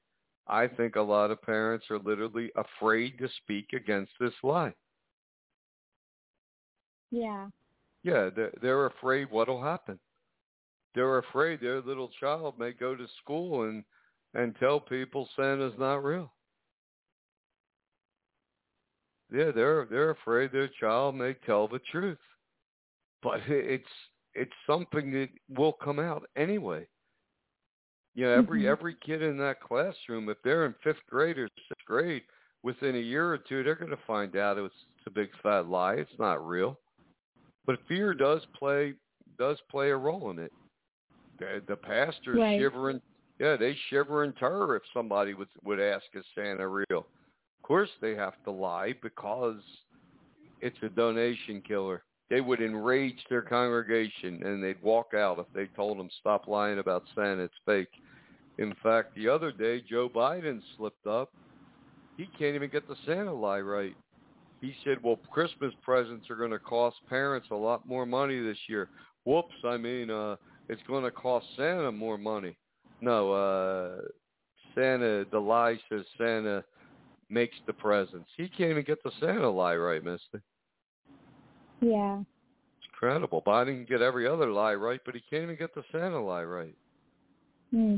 I 0.48 0.68
think 0.68 0.96
a 0.96 1.02
lot 1.02 1.32
of 1.32 1.42
parents 1.42 1.86
are 1.90 2.00
literally 2.00 2.52
afraid 2.56 3.18
to 3.20 3.28
speak 3.42 3.70
against 3.74 4.12
this 4.20 4.34
lie. 4.44 4.74
Yeah. 7.12 7.48
Yeah, 8.04 8.30
they're, 8.36 8.54
they're 8.62 8.86
afraid 8.86 9.32
what'll 9.32 9.64
happen. 9.64 10.00
They're 10.94 11.18
afraid 11.18 11.60
their 11.60 11.82
little 11.82 12.10
child 12.20 12.58
may 12.60 12.72
go 12.72 12.96
to 12.96 13.08
school 13.22 13.64
and 13.64 13.84
and 14.34 14.56
tell 14.60 14.80
people 14.82 15.30
Santa's 15.36 15.74
not 15.80 16.04
real. 16.04 16.32
Yeah, 19.32 19.52
they're 19.52 19.88
they're 19.90 20.12
afraid 20.12 20.52
their 20.52 20.70
child 20.80 21.16
may 21.16 21.34
tell 21.46 21.68
the 21.68 21.80
truth, 21.92 22.20
but 23.24 23.42
it's 23.48 23.84
it's 24.34 24.52
something 24.68 25.12
that 25.12 25.30
will 25.50 25.74
come 25.74 26.00
out 26.00 26.30
anyway. 26.36 26.88
You 28.16 28.26
know, 28.26 28.32
every 28.32 28.62
mm-hmm. 28.62 28.70
every 28.70 28.96
kid 29.06 29.22
in 29.22 29.38
that 29.40 29.62
classroom, 29.62 30.30
if 30.30 30.38
they're 30.44 30.66
in 30.66 30.74
fifth 30.84 31.06
grade 31.10 31.38
or 31.38 31.50
sixth 31.68 31.86
grade, 31.86 32.24
within 32.64 32.96
a 32.96 33.00
year 33.00 33.32
or 33.32 33.38
two, 33.38 33.64
they're 33.64 33.76
going 33.76 33.92
to 33.92 34.00
find 34.08 34.36
out 34.36 34.58
it's, 34.58 34.74
a 35.08 35.12
big 35.12 35.30
fat 35.44 35.68
lie. 35.68 35.94
It's 35.94 36.10
not 36.18 36.46
real. 36.48 36.80
But 37.68 37.78
fear 37.88 38.16
does 38.16 38.42
play 38.58 38.96
does 39.38 39.58
play 39.70 39.92
a 39.92 39.98
role 39.98 40.32
in 40.32 40.40
it. 40.40 40.52
The, 41.38 41.62
the 41.68 41.76
pastors 41.76 42.40
right. 42.40 42.60
shiver 42.60 42.90
in 42.90 43.02
yeah, 43.40 43.56
they 43.56 43.76
shiver 43.90 44.24
in 44.24 44.34
terror 44.34 44.76
if 44.76 44.82
somebody 44.94 45.36
would 45.36 45.50
would 45.64 45.80
ask 45.80 46.06
is 46.16 46.26
Santa 46.34 46.68
real. 46.68 46.86
Of 46.92 47.62
course, 47.62 47.90
they 48.02 48.16
have 48.16 48.34
to 48.46 48.52
lie 48.52 48.94
because 49.04 49.60
it's 50.60 50.78
a 50.82 50.90
donation 50.90 51.62
killer. 51.62 52.02
They 52.30 52.42
would 52.42 52.62
enrage 52.62 53.24
their 53.30 53.42
congregation 53.42 54.42
and 54.44 54.64
they'd 54.64 54.82
walk 54.82 55.14
out 55.14 55.40
if 55.40 55.46
they 55.54 55.66
told 55.76 56.00
them 56.00 56.10
stop 56.20 56.48
lying 56.48 56.80
about 56.80 57.04
Santa. 57.14 57.44
It's 57.44 57.54
fake. 57.66 57.90
In 58.58 58.74
fact, 58.82 59.16
the 59.16 59.28
other 59.28 59.52
day, 59.52 59.84
Joe 59.88 60.10
Biden 60.10 60.62
slipped 60.78 61.06
up. 61.06 61.32
He 62.18 62.28
can't 62.38 62.56
even 62.56 62.70
get 62.70 62.88
the 62.88 62.96
Santa 63.06 63.34
lie 63.34 63.60
right. 63.60 63.96
He 64.62 64.74
said, 64.84 64.98
well, 65.04 65.20
Christmas 65.30 65.74
presents 65.84 66.30
are 66.30 66.36
going 66.36 66.52
to 66.52 66.60
cost 66.60 66.96
parents 67.10 67.48
a 67.52 67.56
lot 67.56 67.88
more 67.88 68.06
money 68.06 68.42
this 68.42 68.58
year. 68.68 68.90
Whoops, 69.26 69.54
I 69.66 69.78
mean, 69.78 70.10
uh, 70.10 70.38
it's 70.70 70.82
going 70.88 71.04
to 71.04 71.12
cost 71.12 71.46
Santa 71.58 71.92
more 71.92 72.18
money. 72.18 72.58
No, 73.02 73.34
uh, 73.34 74.02
Santa, 74.74 75.26
the 75.32 75.40
lie 75.40 75.78
says 75.90 76.06
Santa 76.18 76.64
makes 77.30 77.56
the 77.68 77.74
presents. 77.74 78.30
He 78.38 78.48
can't 78.48 78.72
even 78.72 78.86
get 78.86 79.04
the 79.04 79.12
Santa 79.20 79.50
lie 79.50 79.76
right, 79.76 80.04
mister. 80.04 80.42
Yeah. 81.82 82.20
It's 82.20 82.88
incredible. 82.92 83.42
Biden 83.46 83.76
can 83.76 83.86
get 83.86 84.02
every 84.02 84.28
other 84.28 84.52
lie 84.52 84.76
right, 84.76 85.02
but 85.06 85.16
he 85.16 85.22
can't 85.30 85.44
even 85.44 85.58
get 85.58 85.74
the 85.76 85.84
Santa 85.92 86.24
lie 86.24 86.44
right. 86.44 86.76
Hmm. 87.72 87.98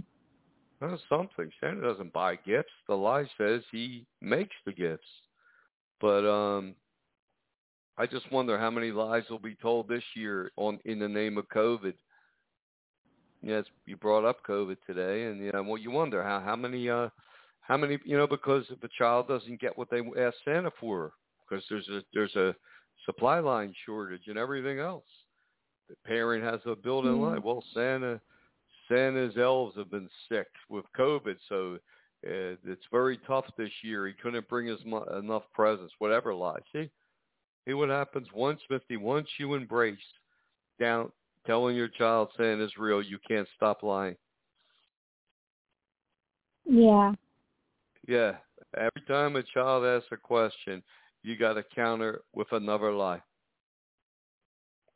That's 0.80 1.02
something. 1.10 1.52
Santa 1.60 1.82
doesn't 1.82 2.14
buy 2.14 2.36
gifts. 2.36 2.72
The 2.88 2.96
lie 2.96 3.28
says 3.38 3.62
he 3.72 4.06
makes 4.22 4.56
the 4.66 4.72
gifts. 4.72 5.08
But 6.00 6.30
um 6.30 6.76
I 7.98 8.06
just 8.06 8.32
wonder 8.32 8.60
how 8.60 8.70
many 8.70 8.92
lies 8.92 9.24
will 9.30 9.40
be 9.40 9.56
told 9.56 9.88
this 9.88 10.04
year 10.16 10.52
on 10.56 10.80
in 10.86 11.00
the 11.00 11.08
name 11.08 11.38
of 11.38 11.50
COVID. 11.50 11.94
Yes, 13.42 13.66
you 13.86 13.98
brought 13.98 14.26
up 14.26 14.46
COVID 14.48 14.78
today, 14.86 15.26
and 15.26 15.44
you 15.44 15.52
know, 15.52 15.64
well, 15.64 15.78
you 15.78 15.90
wonder 15.90 16.24
how 16.24 16.40
how 16.40 16.56
many 16.56 16.90
uh 16.90 17.10
how 17.62 17.78
many 17.78 17.98
you 18.06 18.18
know 18.18 18.28
because 18.28 18.66
if 18.70 18.84
a 18.84 18.90
child 18.98 19.28
doesn't 19.28 19.60
get 19.60 19.78
what 19.78 19.90
they 19.90 20.02
ask 20.20 20.36
Santa 20.46 20.72
for 20.80 21.14
because 21.48 21.64
there's 21.70 21.88
a 21.90 22.02
there's 22.14 22.36
a 22.36 22.56
supply 23.08 23.40
line 23.40 23.74
shortage 23.86 24.28
and 24.28 24.38
everything 24.38 24.80
else. 24.80 25.08
The 25.90 25.96
parent 26.06 26.44
has 26.44 26.60
a 26.66 26.76
built-in 26.76 27.16
Yeah. 27.16 27.28
lie. 27.28 27.38
Well, 27.40 27.64
Santa 27.74 28.22
Santa's 28.88 29.38
elves 29.38 29.76
have 29.76 29.90
been 29.90 30.10
sick 30.30 30.48
with 30.70 30.86
COVID, 30.98 31.38
so 31.50 31.76
uh, 32.26 32.56
it's 32.66 32.86
very 32.92 33.18
tough 33.28 33.46
this 33.58 33.72
year. 33.82 34.08
He 34.08 34.14
couldn't 34.14 34.48
bring 34.48 34.70
us 34.70 34.80
mu- 34.86 35.04
enough 35.18 35.44
presents. 35.54 35.94
Whatever 36.00 36.34
lie. 36.34 36.60
See, 36.72 36.90
see 37.66 37.74
what 37.74 37.90
happens 37.90 38.28
once, 38.34 38.62
Misty. 38.70 38.96
Once 38.96 39.28
you 39.40 39.56
embrace 39.56 39.98
down 40.80 41.12
telling 41.46 41.76
your 41.76 41.88
child 41.90 42.30
Santa's 42.38 42.78
real, 42.78 43.02
you 43.02 43.20
can't 43.28 43.48
stop 43.56 43.84
lying. 43.84 44.16
Yeah. 46.66 47.14
Yeah. 48.08 48.38
Every 48.76 49.02
time 49.08 49.36
a 49.36 49.44
child 49.44 49.86
asks 49.86 50.10
a 50.12 50.18
question, 50.18 50.84
you 51.24 51.36
got 51.36 51.54
to 51.54 51.64
counter 51.76 52.22
with 52.34 52.48
another 52.52 52.92
lie. 52.92 53.22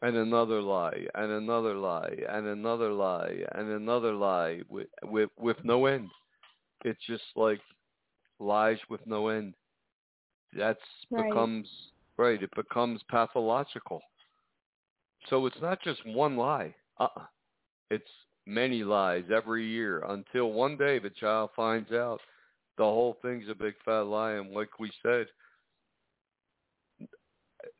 And 0.04 0.16
another 0.16 0.62
lie, 0.62 1.06
and 1.14 1.32
another 1.32 1.76
lie, 1.76 2.16
and 2.30 2.48
another 2.48 2.92
lie, 2.92 3.44
and 3.54 3.70
another 3.70 4.14
lie 4.14 4.62
with 4.68 4.88
with 5.04 5.30
with 5.40 5.58
no 5.64 5.86
end. 5.86 6.10
It's 6.84 7.00
just 7.06 7.24
like 7.36 7.62
lies 8.40 8.80
with 8.90 9.06
no 9.06 9.28
end. 9.28 9.54
That's 10.58 10.80
Right. 11.12 11.28
becomes 11.28 11.70
right. 12.18 12.42
It 12.42 12.50
becomes 12.56 13.02
pathological. 13.10 14.02
So 15.30 15.46
it's 15.46 15.62
not 15.62 15.82
just 15.84 16.04
one 16.08 16.36
lie. 16.36 16.74
Uh-uh. 17.00 17.26
It's 17.92 18.10
many 18.48 18.84
lies 18.84 19.26
every 19.34 19.68
year 19.68 20.04
until 20.08 20.52
one 20.52 20.78
day 20.78 20.98
the 20.98 21.12
child 21.12 21.52
finds 21.56 21.92
out 21.92 22.20
the 22.78 22.84
whole 22.84 23.18
thing's 23.22 23.50
a 23.50 23.56
big 23.56 23.76
fat 23.86 24.08
lie. 24.08 24.34
And 24.34 24.52
like 24.52 24.80
we 24.80 24.92
said, 25.04 25.28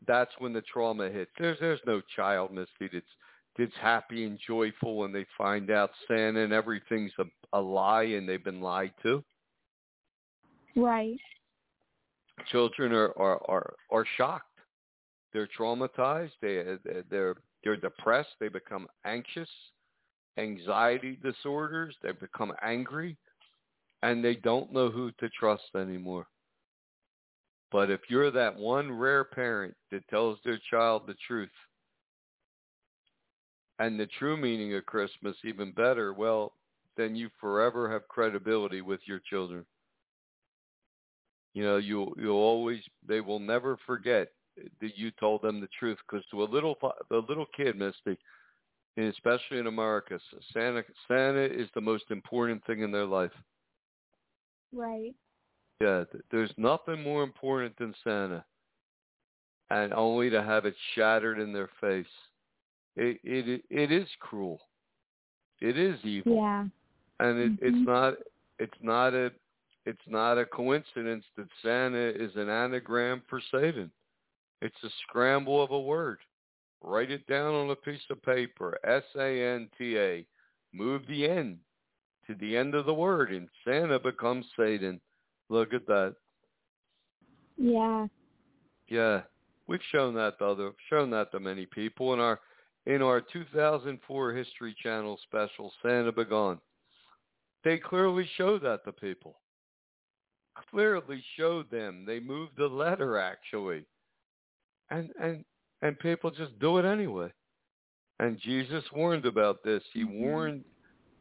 that's 0.08 0.32
when 0.40 0.54
the 0.54 0.62
trauma 0.62 1.10
hits. 1.10 1.32
There's 1.38 1.60
there's 1.60 1.80
no 1.86 2.02
child, 2.16 2.52
Misty, 2.52 2.90
that's 2.92 3.06
that's 3.58 3.72
happy 3.82 4.26
and 4.26 4.40
joyful 4.46 4.98
when 4.98 5.12
they 5.12 5.26
find 5.38 5.72
out 5.72 5.92
Santa 6.08 6.42
and 6.42 6.54
everything's 6.54 7.12
a, 7.20 7.26
a 7.54 7.60
lie 7.62 8.04
and 8.04 8.28
they've 8.28 8.44
been 8.44 8.62
lied 8.62 8.94
to. 9.04 9.24
Right. 10.76 11.20
Children 12.52 12.94
are 12.94 13.14
are 13.18 13.42
are, 13.50 13.74
are 13.92 14.06
shocked. 14.18 14.46
They're 15.34 15.50
traumatized. 15.58 16.32
They 16.42 16.64
they're 17.10 17.36
they're 17.64 17.78
depressed. 17.78 18.32
They 18.40 18.48
become 18.48 18.88
anxious, 19.06 19.50
anxiety 20.38 21.20
disorders. 21.22 21.96
They 22.02 22.12
become 22.14 22.54
angry, 22.64 23.18
and 24.02 24.24
they 24.24 24.36
don't 24.36 24.74
know 24.74 24.90
who 24.90 25.12
to 25.20 25.30
trust 25.30 25.64
anymore. 25.76 26.28
But 27.72 27.90
if 27.90 28.02
you're 28.10 28.32
that 28.32 28.56
one 28.56 28.92
rare 28.92 29.24
parent 29.24 29.76
that 29.92 30.08
tells 30.10 30.38
their 30.44 30.60
child 30.70 31.04
the 31.08 31.16
truth 31.26 31.50
and 33.80 34.00
the 34.00 34.08
true 34.20 34.38
meaning 34.38 34.76
of 34.76 34.86
Christmas 34.86 35.36
even 35.44 35.72
better, 35.72 36.14
well, 36.14 36.54
then 36.98 37.16
you 37.16 37.30
forever 37.40 37.92
have 37.92 38.08
credibility 38.10 38.82
with 38.82 39.00
your 39.06 39.20
children. 39.30 39.66
You 41.54 41.64
know, 41.64 41.78
you 41.78 42.14
you'll 42.18 42.36
always 42.36 42.82
they 43.08 43.22
will 43.22 43.40
never 43.40 43.78
forget 43.86 44.30
that 44.58 44.98
you 44.98 45.12
told 45.20 45.42
them 45.42 45.62
the 45.62 45.70
truth 45.80 45.98
because 46.10 46.26
to 46.32 46.44
a 46.44 46.46
little 46.46 46.76
a 47.12 47.16
little 47.28 47.48
kid, 47.56 47.78
Misty, 47.78 48.18
and 48.98 49.08
especially 49.08 49.58
in 49.60 49.68
America, 49.68 50.20
Santa 50.54 50.84
Santa 51.08 51.44
is 51.46 51.70
the 51.74 51.82
most 51.82 52.06
important 52.10 52.64
thing 52.66 52.82
in 52.82 52.92
their 52.92 53.06
life. 53.06 53.32
Right. 54.74 55.14
Yeah, 55.82 56.04
there's 56.30 56.54
nothing 56.58 57.02
more 57.02 57.24
important 57.24 57.76
than 57.78 57.96
Santa, 58.04 58.46
and 59.70 59.94
only 59.94 60.30
to 60.30 60.44
have 60.44 60.66
it 60.66 60.76
shattered 60.94 61.40
in 61.40 61.52
their 61.52 61.70
face. 61.80 62.06
It 62.96 63.20
it 63.24 63.64
it 63.70 63.92
is 63.92 64.08
cruel. 64.20 64.62
It 65.60 65.78
is 65.78 66.04
evil, 66.04 66.36
Yeah. 66.36 66.68
and 67.20 67.40
it, 67.40 67.52
it's 67.62 67.78
Mhm. 67.78 67.86
not 67.86 68.18
it's 68.60 68.82
not 68.82 69.14
a 69.14 69.32
it's 69.86 70.08
not 70.08 70.38
a 70.38 70.46
coincidence 70.46 71.26
that 71.36 71.48
Santa 71.62 71.98
is 71.98 72.36
an 72.36 72.50
anagram 72.50 73.22
for 73.28 73.40
Satan. 73.40 73.92
It's 74.62 74.84
a 74.84 74.90
scramble 75.08 75.64
of 75.64 75.72
a 75.72 75.80
word. 75.80 76.20
Write 76.82 77.12
it 77.12 77.26
down 77.28 77.54
on 77.56 77.70
a 77.70 77.76
piece 77.76 78.08
of 78.10 78.22
paper. 78.22 78.78
S 78.84 79.04
A 79.16 79.56
N 79.56 79.70
T 79.78 79.98
A. 79.98 80.26
Move 80.74 81.06
the 81.08 81.28
N 81.28 81.60
to 82.28 82.36
the 82.36 82.56
end 82.56 82.76
of 82.76 82.86
the 82.86 82.94
word, 82.94 83.32
and 83.32 83.50
Santa 83.64 84.00
becomes 84.00 84.46
Satan. 84.56 85.02
Look 85.52 85.74
at 85.74 85.86
that. 85.88 86.16
Yeah. 87.58 88.08
Yeah, 88.88 89.24
we've 89.68 89.82
shown 89.92 90.16
that 90.16 90.40
to 90.40 90.46
other, 90.46 90.72
shown 90.90 91.10
that 91.10 91.30
to 91.32 91.42
many 91.42 91.66
people 91.66 92.14
in 92.14 92.22
our 92.22 92.40
in 92.86 93.02
our 93.02 93.20
2004 93.20 94.32
History 94.32 94.74
Channel 94.82 95.20
special, 95.24 95.74
Santa 95.82 96.14
Begone. 96.14 96.60
They 97.66 97.78
clearly 97.78 98.28
showed 98.38 98.64
that 98.64 98.86
to 98.86 98.94
people. 98.94 99.42
Clearly 100.72 101.22
showed 101.38 101.70
them. 101.70 102.06
They 102.08 102.22
moved 102.22 102.54
the 102.58 102.68
letter 102.68 103.20
actually, 103.20 103.84
and 104.90 105.12
and 105.22 105.44
and 105.82 106.00
people 106.00 106.32
just 106.32 106.58
do 106.60 106.78
it 106.78 106.86
anyway. 106.86 107.30
And 108.22 108.40
Jesus 108.40 108.86
warned 108.94 109.26
about 109.26 109.64
this. 109.64 109.84
He 109.92 110.06
Mhm. 110.06 110.22
warned. 110.22 110.66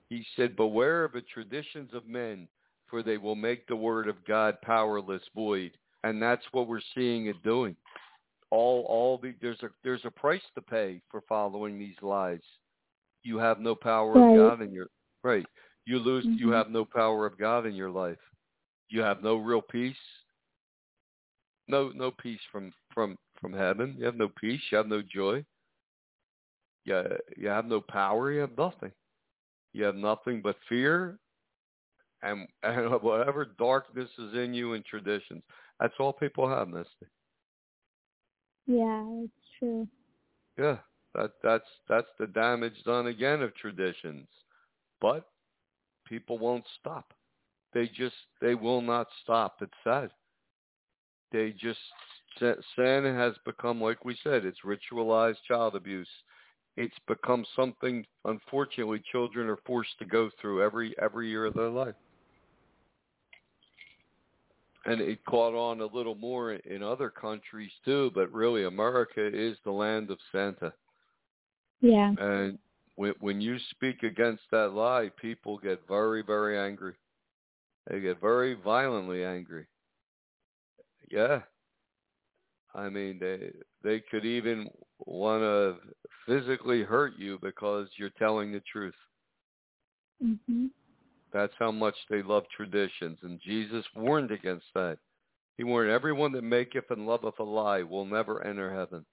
He 0.08 0.24
said, 0.36 0.54
"Beware 0.54 1.02
of 1.02 1.12
the 1.12 1.22
traditions 1.22 1.92
of 1.94 2.06
men, 2.06 2.48
for 2.90 3.02
they 3.02 3.16
will 3.16 3.36
make 3.36 3.66
the 3.66 3.76
word 3.76 4.08
of 4.08 4.24
God 4.26 4.60
powerless, 4.62 5.22
void." 5.34 5.72
And 6.02 6.20
that's 6.20 6.44
what 6.52 6.66
we're 6.66 6.80
seeing 6.94 7.26
it 7.26 7.42
doing 7.42 7.76
all 8.50 8.84
all 8.88 9.18
the 9.18 9.34
there's 9.40 9.62
a 9.62 9.70
there's 9.82 10.04
a 10.04 10.10
price 10.10 10.42
to 10.54 10.62
pay 10.62 11.00
for 11.10 11.22
following 11.28 11.78
these 11.78 11.96
lies. 12.02 12.42
You 13.22 13.38
have 13.38 13.60
no 13.60 13.74
power 13.74 14.14
Right. 14.14 14.30
of 14.30 14.36
God 14.36 14.62
in 14.62 14.72
your 14.72 14.88
right. 15.22 15.46
You 15.86 15.98
lose 15.98 16.26
you 16.36 16.48
Mhm. 16.48 16.54
have 16.54 16.70
no 16.70 16.84
power 16.84 17.26
of 17.26 17.38
God 17.38 17.66
in 17.66 17.74
your 17.74 17.90
life. 17.90 18.18
You 18.88 19.02
have 19.02 19.22
no 19.22 19.36
real 19.36 19.62
peace. 19.62 19.96
No 21.68 21.90
no 21.90 22.10
peace 22.10 22.40
from 22.50 22.72
from 22.92 23.16
from 23.40 23.52
heaven. 23.52 23.96
You 23.98 24.04
have 24.06 24.16
no 24.16 24.28
peace, 24.28 24.60
you 24.70 24.76
have 24.76 24.88
no 24.88 25.00
joy. 25.02 25.44
Yeah, 26.84 27.16
you 27.36 27.48
have 27.48 27.66
no 27.66 27.80
power, 27.80 28.32
you 28.32 28.40
have 28.40 28.56
nothing. 28.56 28.92
You 29.72 29.84
have 29.84 29.94
nothing 29.94 30.42
but 30.42 30.56
fear 30.68 31.18
and 32.22 32.46
and 32.62 33.02
whatever 33.02 33.46
darkness 33.58 34.10
is 34.18 34.34
in 34.34 34.54
you 34.54 34.74
and 34.74 34.84
traditions. 34.84 35.42
That's 35.78 35.94
all 35.98 36.12
people 36.12 36.48
have, 36.48 36.68
Misty. 36.68 37.06
Yeah, 38.66 39.04
it's 39.24 39.32
true. 39.58 39.88
Yeah, 40.58 40.76
that 41.14 41.32
that's 41.42 41.64
that's 41.88 42.10
the 42.18 42.26
damage 42.26 42.82
done 42.84 43.06
again 43.06 43.42
of 43.42 43.54
traditions. 43.54 44.28
But 45.00 45.26
people 46.06 46.38
won't 46.38 46.64
stop. 46.78 47.12
They 47.72 47.86
just 47.86 48.14
they 48.40 48.54
will 48.54 48.82
not 48.82 49.08
stop. 49.22 49.56
It's 49.60 49.72
sad. 49.84 50.10
They 51.32 51.52
just 51.52 51.78
Santa 52.38 53.12
has 53.12 53.34
become 53.44 53.80
like 53.80 54.04
we 54.04 54.16
said, 54.22 54.44
it's 54.44 54.58
ritualized 54.64 55.38
child 55.48 55.74
abuse. 55.74 56.08
It's 56.76 56.96
become 57.08 57.44
something 57.56 58.04
unfortunately 58.24 59.02
children 59.10 59.48
are 59.48 59.58
forced 59.66 59.98
to 59.98 60.04
go 60.04 60.30
through 60.40 60.62
every 60.62 60.94
every 61.00 61.28
year 61.28 61.46
of 61.46 61.54
their 61.54 61.68
life. 61.68 61.94
And 64.90 65.00
it 65.00 65.24
caught 65.24 65.54
on 65.54 65.80
a 65.80 65.86
little 65.86 66.14
more 66.14 66.52
in 66.52 66.82
other 66.82 67.10
countries 67.10 67.70
too, 67.84 68.10
but 68.14 68.32
really 68.32 68.64
America 68.64 69.24
is 69.24 69.56
the 69.64 69.70
land 69.70 70.10
of 70.10 70.18
Santa. 70.32 70.72
Yeah. 71.80 72.12
And 72.18 72.58
when 72.96 73.14
when 73.20 73.40
you 73.40 73.58
speak 73.70 74.02
against 74.02 74.42
that 74.50 74.72
lie, 74.72 75.10
people 75.20 75.58
get 75.58 75.80
very, 75.88 76.22
very 76.22 76.58
angry. 76.58 76.94
They 77.88 78.00
get 78.00 78.20
very 78.20 78.54
violently 78.54 79.24
angry. 79.24 79.66
Yeah. 81.10 81.40
I 82.74 82.88
mean, 82.88 83.18
they 83.18 83.52
they 83.82 84.00
could 84.00 84.24
even 84.24 84.68
want 85.06 85.42
to 85.42 85.76
physically 86.26 86.82
hurt 86.82 87.14
you 87.18 87.38
because 87.42 87.88
you're 87.96 88.10
telling 88.18 88.52
the 88.52 88.62
truth. 88.72 88.94
Mhm. 90.22 90.70
That's 91.32 91.52
how 91.58 91.70
much 91.70 91.94
they 92.08 92.22
love 92.22 92.44
traditions, 92.54 93.18
and 93.22 93.40
Jesus 93.40 93.84
warned 93.94 94.30
against 94.30 94.66
that. 94.74 94.98
He 95.56 95.64
warned 95.64 95.90
everyone 95.90 96.32
that 96.32 96.42
maketh 96.42 96.90
and 96.90 97.06
loveth 97.06 97.38
a 97.38 97.44
lie 97.44 97.82
will 97.82 98.06
never 98.06 98.44
enter 98.44 98.72
heaven. 98.72 99.04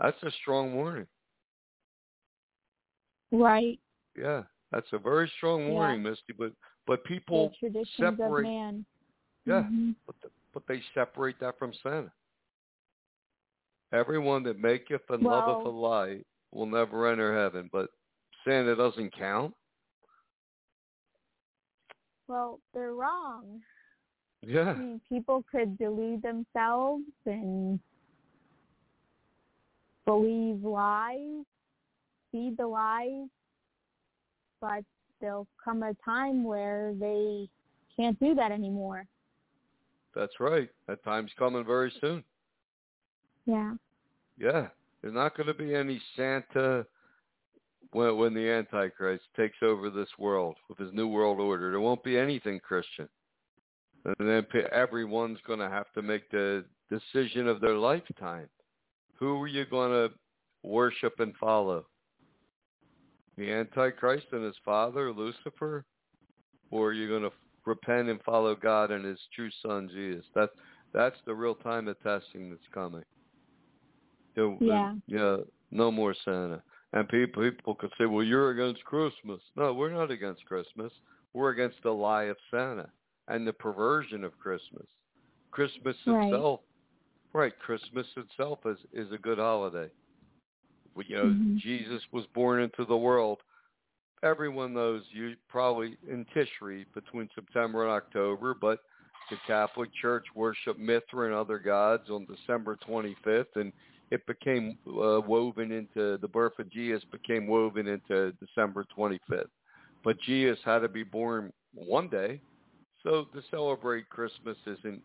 That's 0.00 0.22
a 0.22 0.30
strong 0.42 0.74
warning. 0.74 1.06
Right. 3.32 3.80
Yeah, 4.16 4.42
that's 4.70 4.92
a 4.92 4.98
very 4.98 5.28
strong 5.36 5.62
Yeah. 5.66 5.70
warning, 5.70 6.02
Misty. 6.02 6.32
But 6.34 6.52
but 6.86 7.04
people 7.04 7.54
separate. 7.96 8.42
man. 8.42 8.84
Yeah, 9.46 9.62
Mhm. 9.62 9.94
but 10.06 10.20
the, 10.20 10.30
but 10.52 10.66
they 10.66 10.82
separate 10.94 11.38
that 11.40 11.58
from 11.58 11.72
Santa. 11.74 12.12
Everyone 13.92 14.42
that 14.44 14.58
maketh 14.58 15.08
and 15.10 15.24
Well- 15.24 15.38
loveth 15.38 15.66
a 15.66 15.70
lie 15.70 16.24
will 16.50 16.66
never 16.66 17.06
enter 17.06 17.34
heaven. 17.34 17.68
But 17.72 17.90
Santa 18.44 18.74
doesn't 18.76 19.12
count. 19.12 19.54
Well, 22.28 22.60
they're 22.72 22.94
wrong. 22.94 23.60
Yeah. 24.42 24.70
I 24.70 24.74
mean, 24.74 25.00
people 25.08 25.44
could 25.50 25.78
delude 25.78 26.22
themselves 26.22 27.04
and 27.26 27.78
believe 30.04 30.64
lies, 30.64 31.44
feed 32.32 32.56
the 32.58 32.66
lies, 32.66 33.28
but 34.60 34.84
there'll 35.20 35.46
come 35.62 35.82
a 35.82 35.94
time 36.04 36.42
where 36.44 36.94
they 36.98 37.48
can't 37.96 38.18
do 38.18 38.34
that 38.34 38.50
anymore. 38.50 39.06
that's 40.14 40.40
right. 40.40 40.68
That 40.88 41.04
time's 41.04 41.30
coming 41.38 41.64
very 41.64 41.92
soon. 42.00 42.24
Yeah. 43.46 43.74
Yeah, 44.38 44.68
there's 45.00 45.14
not 45.14 45.36
going 45.36 45.46
to 45.46 45.54
be 45.54 45.74
any 45.74 46.00
Santa 46.16 46.86
when 47.92 48.16
when 48.16 48.34
the 48.34 48.48
Antichrist 48.48 49.24
takes 49.36 49.56
over 49.62 49.90
this 49.90 50.08
world 50.18 50.56
with 50.68 50.78
his 50.78 50.92
new 50.92 51.08
world 51.08 51.40
order. 51.40 51.70
There 51.70 51.80
won't 51.80 52.04
be 52.04 52.18
anything 52.18 52.60
Christian, 52.60 53.08
and 54.04 54.28
then 54.28 54.44
pe- 54.44 54.68
everyone's 54.72 55.38
going 55.46 55.60
to 55.60 55.68
have 55.68 55.92
to 55.92 56.02
make 56.02 56.30
the 56.30 56.64
decision 56.90 57.46
of 57.46 57.60
their 57.60 57.76
lifetime. 57.76 58.48
Who 59.14 59.40
are 59.40 59.46
you 59.46 59.64
going 59.66 59.92
to 59.92 60.14
worship 60.62 61.20
and 61.20 61.34
follow? 61.36 61.86
The 63.38 63.50
Antichrist 63.50 64.26
and 64.32 64.44
his 64.44 64.56
father 64.64 65.12
Lucifer, 65.12 65.84
or 66.70 66.88
are 66.88 66.92
you 66.92 67.08
going 67.08 67.22
to 67.22 67.32
repent 67.64 68.08
and 68.08 68.20
follow 68.22 68.54
God 68.54 68.90
and 68.90 69.04
His 69.04 69.18
true 69.34 69.50
Son 69.64 69.88
Jesus? 69.92 70.24
That's, 70.34 70.52
that's 70.92 71.16
the 71.26 71.34
real 71.34 71.54
time 71.54 71.88
of 71.88 72.00
testing 72.02 72.50
that's 72.50 72.62
coming. 72.72 73.04
Yeah. 74.60 74.94
yeah, 75.06 75.36
no 75.70 75.90
more 75.90 76.14
Santa. 76.24 76.62
And 76.92 77.08
people 77.08 77.42
people 77.42 77.74
could 77.74 77.92
say, 77.98 78.06
"Well, 78.06 78.24
you're 78.24 78.50
against 78.50 78.84
Christmas." 78.84 79.40
No, 79.56 79.72
we're 79.72 79.92
not 79.92 80.10
against 80.10 80.44
Christmas. 80.44 80.92
We're 81.32 81.50
against 81.50 81.82
the 81.82 81.92
lie 81.92 82.24
of 82.24 82.36
Santa 82.50 82.90
and 83.28 83.46
the 83.46 83.52
perversion 83.52 84.24
of 84.24 84.38
Christmas. 84.38 84.86
Christmas 85.50 85.96
Right. 86.06 86.26
itself, 86.26 86.60
right? 87.32 87.58
Christmas 87.58 88.06
itself 88.16 88.66
is 88.66 88.78
is 88.92 89.10
a 89.12 89.18
good 89.18 89.38
holiday. 89.38 89.90
You 90.96 91.16
know, 91.16 91.30
Mhm. 91.30 91.56
Jesus 91.56 92.02
was 92.12 92.26
born 92.34 92.60
into 92.60 92.84
the 92.84 92.96
world. 92.96 93.42
Everyone 94.22 94.74
knows 94.74 95.02
you 95.10 95.36
probably 95.48 95.96
in 96.06 96.26
Tishri 96.26 96.84
between 96.92 97.28
September 97.34 97.82
and 97.82 97.90
October, 97.90 98.54
but 98.54 98.80
the 99.30 99.36
Catholic 99.46 99.92
Church 99.94 100.26
worshiped 100.34 100.78
Mithra 100.78 101.26
and 101.26 101.34
other 101.34 101.58
gods 101.58 102.10
on 102.10 102.26
December 102.26 102.76
25th, 102.76 103.56
and 103.56 103.72
it 104.12 104.26
became 104.26 104.76
uh, 104.86 105.22
woven 105.26 105.72
into 105.72 106.18
the 106.18 106.28
birth 106.28 106.58
of 106.58 106.70
Jesus 106.70 107.02
became 107.10 107.46
woven 107.46 107.88
into 107.88 108.32
December 108.32 108.84
25th. 108.96 109.46
But 110.04 110.20
Jesus 110.20 110.58
had 110.66 110.80
to 110.80 110.88
be 110.88 111.02
born 111.02 111.50
one 111.72 112.10
day, 112.10 112.38
so 113.02 113.24
to 113.32 113.40
celebrate 113.50 114.10
Christmas 114.10 114.58
isn't 114.66 115.00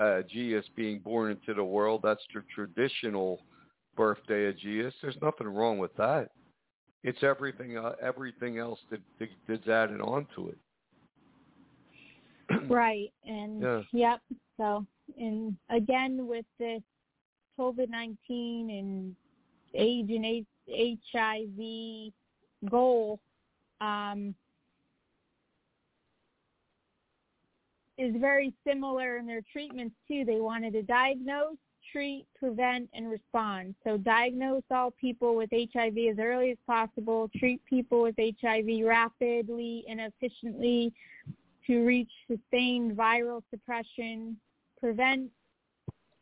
uh, 0.00 0.22
Jesus 0.22 0.64
being 0.74 1.00
born 1.00 1.32
into 1.32 1.52
the 1.52 1.62
world. 1.62 2.00
That's 2.02 2.22
the 2.32 2.42
traditional 2.54 3.42
birthday 3.94 4.48
of 4.48 4.58
Jesus. 4.58 4.94
There's 5.02 5.18
nothing 5.20 5.48
wrong 5.48 5.76
with 5.76 5.94
that. 5.96 6.30
It's 7.02 7.22
everything 7.22 7.76
uh, 7.76 7.92
everything 8.00 8.56
else 8.56 8.78
that, 8.90 9.00
that 9.18 9.28
that's 9.46 9.68
added 9.68 10.00
on 10.00 10.26
to 10.34 10.48
it. 10.48 10.58
Right. 12.70 13.12
And 13.26 13.62
Yeah. 13.62 13.82
yep. 13.92 14.20
So 14.56 14.86
and 15.18 15.54
again 15.68 16.26
with 16.26 16.46
this 16.58 16.80
COVID 17.58 17.88
nineteen 17.88 18.70
and 18.70 19.16
AIDS 19.74 20.10
and 20.10 20.46
HIV 21.12 22.12
goal, 22.70 23.20
um, 23.80 24.34
is 27.98 28.14
very 28.20 28.52
similar 28.66 29.18
in 29.18 29.26
their 29.26 29.42
treatments 29.52 29.94
too. 30.08 30.24
They 30.24 30.40
wanted 30.40 30.72
to 30.74 30.82
diagnose, 30.82 31.56
treat, 31.92 32.26
prevent, 32.38 32.88
and 32.94 33.10
respond. 33.10 33.74
So 33.84 33.96
diagnose 33.96 34.62
all 34.70 34.90
people 34.92 35.36
with 35.36 35.50
HIV 35.52 35.96
as 36.10 36.18
early 36.18 36.50
as 36.50 36.58
possible, 36.66 37.30
treat 37.36 37.64
people 37.66 38.02
with 38.02 38.14
HIV 38.18 38.84
rapidly 38.84 39.84
and 39.88 40.00
efficiently 40.00 40.92
to 41.66 41.84
reach 41.84 42.10
sustained 42.28 42.96
viral 42.96 43.42
suppression, 43.50 44.36
prevent 44.80 45.30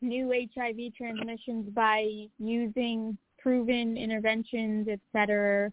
new 0.02 0.32
HIV 0.54 0.94
transmissions 0.96 1.68
by 1.72 2.26
using 2.38 3.16
proven 3.38 3.96
interventions, 3.96 4.88
et 4.90 5.00
cetera. 5.12 5.72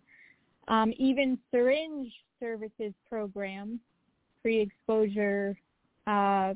Um, 0.67 0.93
even 0.97 1.37
syringe 1.51 2.11
services 2.39 2.93
program, 3.09 3.79
pre-exposure 4.41 5.57
uh, 6.07 6.53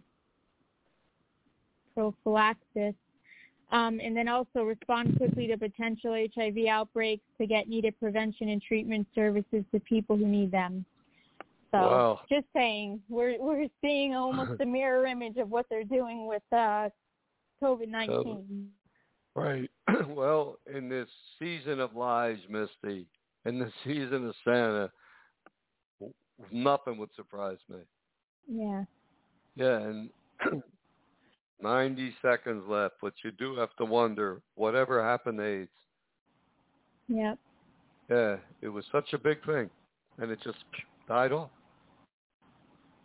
prophylaxis, 1.95 2.95
um, 3.71 3.99
and 4.03 4.15
then 4.15 4.27
also 4.27 4.63
respond 4.63 5.17
quickly 5.17 5.47
to 5.47 5.57
potential 5.57 6.13
HIV 6.35 6.67
outbreaks 6.69 7.23
to 7.39 7.47
get 7.47 7.67
needed 7.67 7.99
prevention 7.99 8.49
and 8.49 8.61
treatment 8.61 9.07
services 9.15 9.63
to 9.73 9.79
people 9.79 10.15
who 10.15 10.27
need 10.27 10.51
them. 10.51 10.85
So 11.71 11.79
Wow. 11.79 12.19
just 12.29 12.45
saying, 12.53 13.01
we're 13.09 13.41
we're 13.41 13.67
seeing 13.81 14.13
almost 14.13 14.51
a 14.61 14.65
mirror 14.65 15.07
image 15.07 15.37
of 15.37 15.49
what 15.49 15.65
they're 15.69 15.83
doing 15.83 16.27
with 16.27 16.43
uh, 16.51 16.89
COVID 17.63 17.87
nineteen. 17.87 18.69
Right. 19.35 19.69
well, 20.09 20.59
in 20.73 20.89
this 20.89 21.07
season 21.39 21.79
of 21.79 21.95
lies, 21.95 22.37
Misty, 22.49 23.07
in 23.45 23.59
the 23.59 23.71
season 23.83 24.27
of 24.27 24.35
Santa, 24.43 24.91
nothing 26.51 26.97
would 26.97 27.09
surprise 27.15 27.57
me. 27.69 27.79
Yeah. 28.47 28.83
Yeah, 29.55 29.77
and 29.77 30.09
90 31.61 32.15
seconds 32.21 32.63
left, 32.67 32.95
but 33.01 33.13
you 33.23 33.31
do 33.31 33.55
have 33.55 33.75
to 33.77 33.85
wonder 33.85 34.41
whatever 34.55 35.03
happened 35.03 35.37
to 35.39 35.45
AIDS. 35.45 35.69
Yep. 37.07 37.37
Yeah, 38.09 38.35
it 38.61 38.69
was 38.69 38.85
such 38.91 39.13
a 39.13 39.17
big 39.17 39.43
thing, 39.45 39.69
and 40.19 40.31
it 40.31 40.39
just 40.43 40.57
died 41.07 41.31
off. 41.31 41.49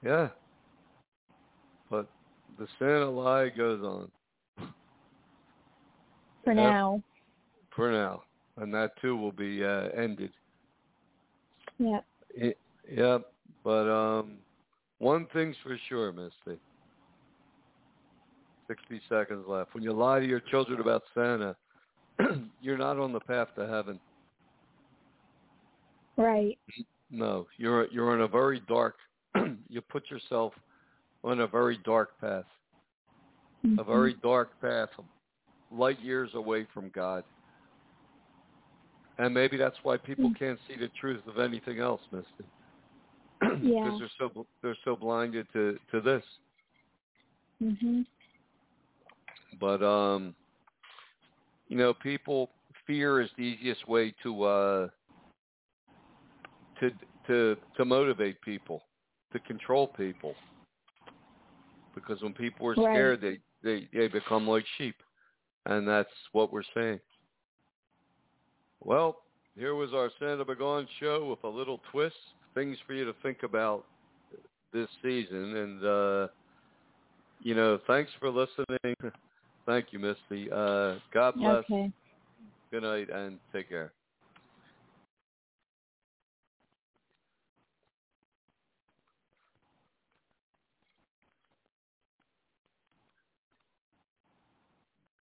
Yeah. 0.05 0.29
But 1.91 2.09
the 2.59 2.67
Santa 2.79 3.09
lie 3.09 3.49
goes 3.49 3.83
on 3.83 4.11
For 6.49 6.55
Yep. 6.55 6.65
now. 6.65 7.03
for 7.77 7.93
now, 7.93 8.23
and 8.57 8.73
that 8.73 8.99
too 9.03 9.19
will 9.19 9.33
be 9.33 9.63
uh, 9.63 9.91
ended. 9.91 10.33
Yep. 11.77 12.07
Y- 12.41 12.55
Yep, 12.91 13.35
but 13.63 13.87
um, 13.87 14.39
one 14.97 15.27
thing's 15.35 15.57
for 15.63 15.77
sure, 15.91 16.11
Misty. 16.11 16.59
Sixty 18.67 18.99
seconds 19.11 19.45
left. 19.47 19.75
When 19.75 19.85
you 19.85 19.93
lie 19.93 20.21
to 20.21 20.27
your 20.27 20.41
children 20.41 20.81
about 20.81 21.03
Santa, 21.13 21.55
you're 22.63 22.79
not 22.79 22.99
on 22.99 23.13
the 23.13 23.21
path 23.21 23.49
to 23.57 23.67
heaven. 23.67 24.01
Right. 26.17 26.59
No, 27.11 27.47
you're 27.59 27.89
you're 27.89 28.11
on 28.11 28.23
a 28.23 28.29
very 28.29 28.61
dark. 28.61 28.95
you 29.69 29.83
put 29.83 30.11
yourself 30.11 30.55
on 31.25 31.41
a 31.41 31.47
very 31.47 31.79
dark 31.85 32.19
path, 32.23 32.47
a 33.79 33.85
very 33.85 34.15
dark 34.23 34.59
path, 34.63 34.89
light 35.71 36.01
years 36.01 36.31
away 36.35 36.67
from 36.73 36.91
God. 36.91 37.25
And 39.19 39.35
maybe 39.35 39.57
that's 39.57 39.77
why 39.83 39.97
people 39.97 40.31
Mm. 40.31 40.39
can't 40.39 40.61
see 40.69 40.77
the 40.77 40.89
truth 40.89 41.27
of 41.27 41.39
anything 41.39 41.81
else, 41.81 42.01
Misty. 42.11 42.45
Yeah. 43.63 43.85
Because 43.85 43.99
they're 43.99 44.11
so 44.19 44.47
they're 44.63 44.77
so 44.85 44.97
blinded 44.97 45.47
to 45.53 45.79
to 45.91 46.01
this. 46.01 46.25
Mhm. 47.63 48.07
But 49.61 49.83
um, 49.83 50.35
you 51.69 51.77
know, 51.77 51.93
people 51.95 52.51
fear 52.87 53.21
is 53.21 53.31
the 53.37 53.43
easiest 53.43 53.87
way 53.89 54.13
to 54.23 54.43
uh 54.45 54.89
to 56.81 56.91
to 57.27 57.57
to 57.77 57.85
motivate 57.85 58.41
people, 58.43 58.83
to 59.33 59.39
control 59.41 59.89
people. 59.89 60.35
Because 61.95 62.23
when 62.23 62.33
people 62.33 62.67
are 62.69 62.77
Right. 62.77 62.93
scared, 62.93 63.21
they 63.21 63.39
they 63.63 63.89
they 63.93 64.09
become 64.09 64.47
like 64.49 64.65
sheep, 64.77 64.97
and 65.69 65.87
that's 65.87 66.09
what 66.33 66.53
we're 66.53 66.63
saying. 66.75 66.99
Well, 68.83 69.19
here 69.57 69.75
was 69.75 69.93
our 69.93 70.11
Santa 70.19 70.45
Begone 70.45 70.89
show 70.99 71.27
with 71.29 71.45
a 71.45 71.49
little 71.49 71.81
twist, 71.93 72.17
things 72.55 72.77
for 72.87 72.95
you 72.95 73.05
to 73.05 73.15
think 73.23 73.43
about 73.43 73.85
this 74.73 74.89
season, 75.03 75.57
and 75.57 75.85
uh, 75.85 76.29
you 77.43 77.55
know, 77.55 77.79
thanks 77.87 78.11
for 78.19 78.31
listening. 78.31 79.13
Thank 79.67 79.87
you, 79.93 79.99
Misty. 79.99 80.51
Uh, 80.51 80.95
God 81.13 81.35
bless. 81.37 81.65
Okay. 81.71 81.93
Good 82.71 82.83
night 82.83 83.09
and 83.11 83.39
take 83.53 83.69
care. 83.69 83.93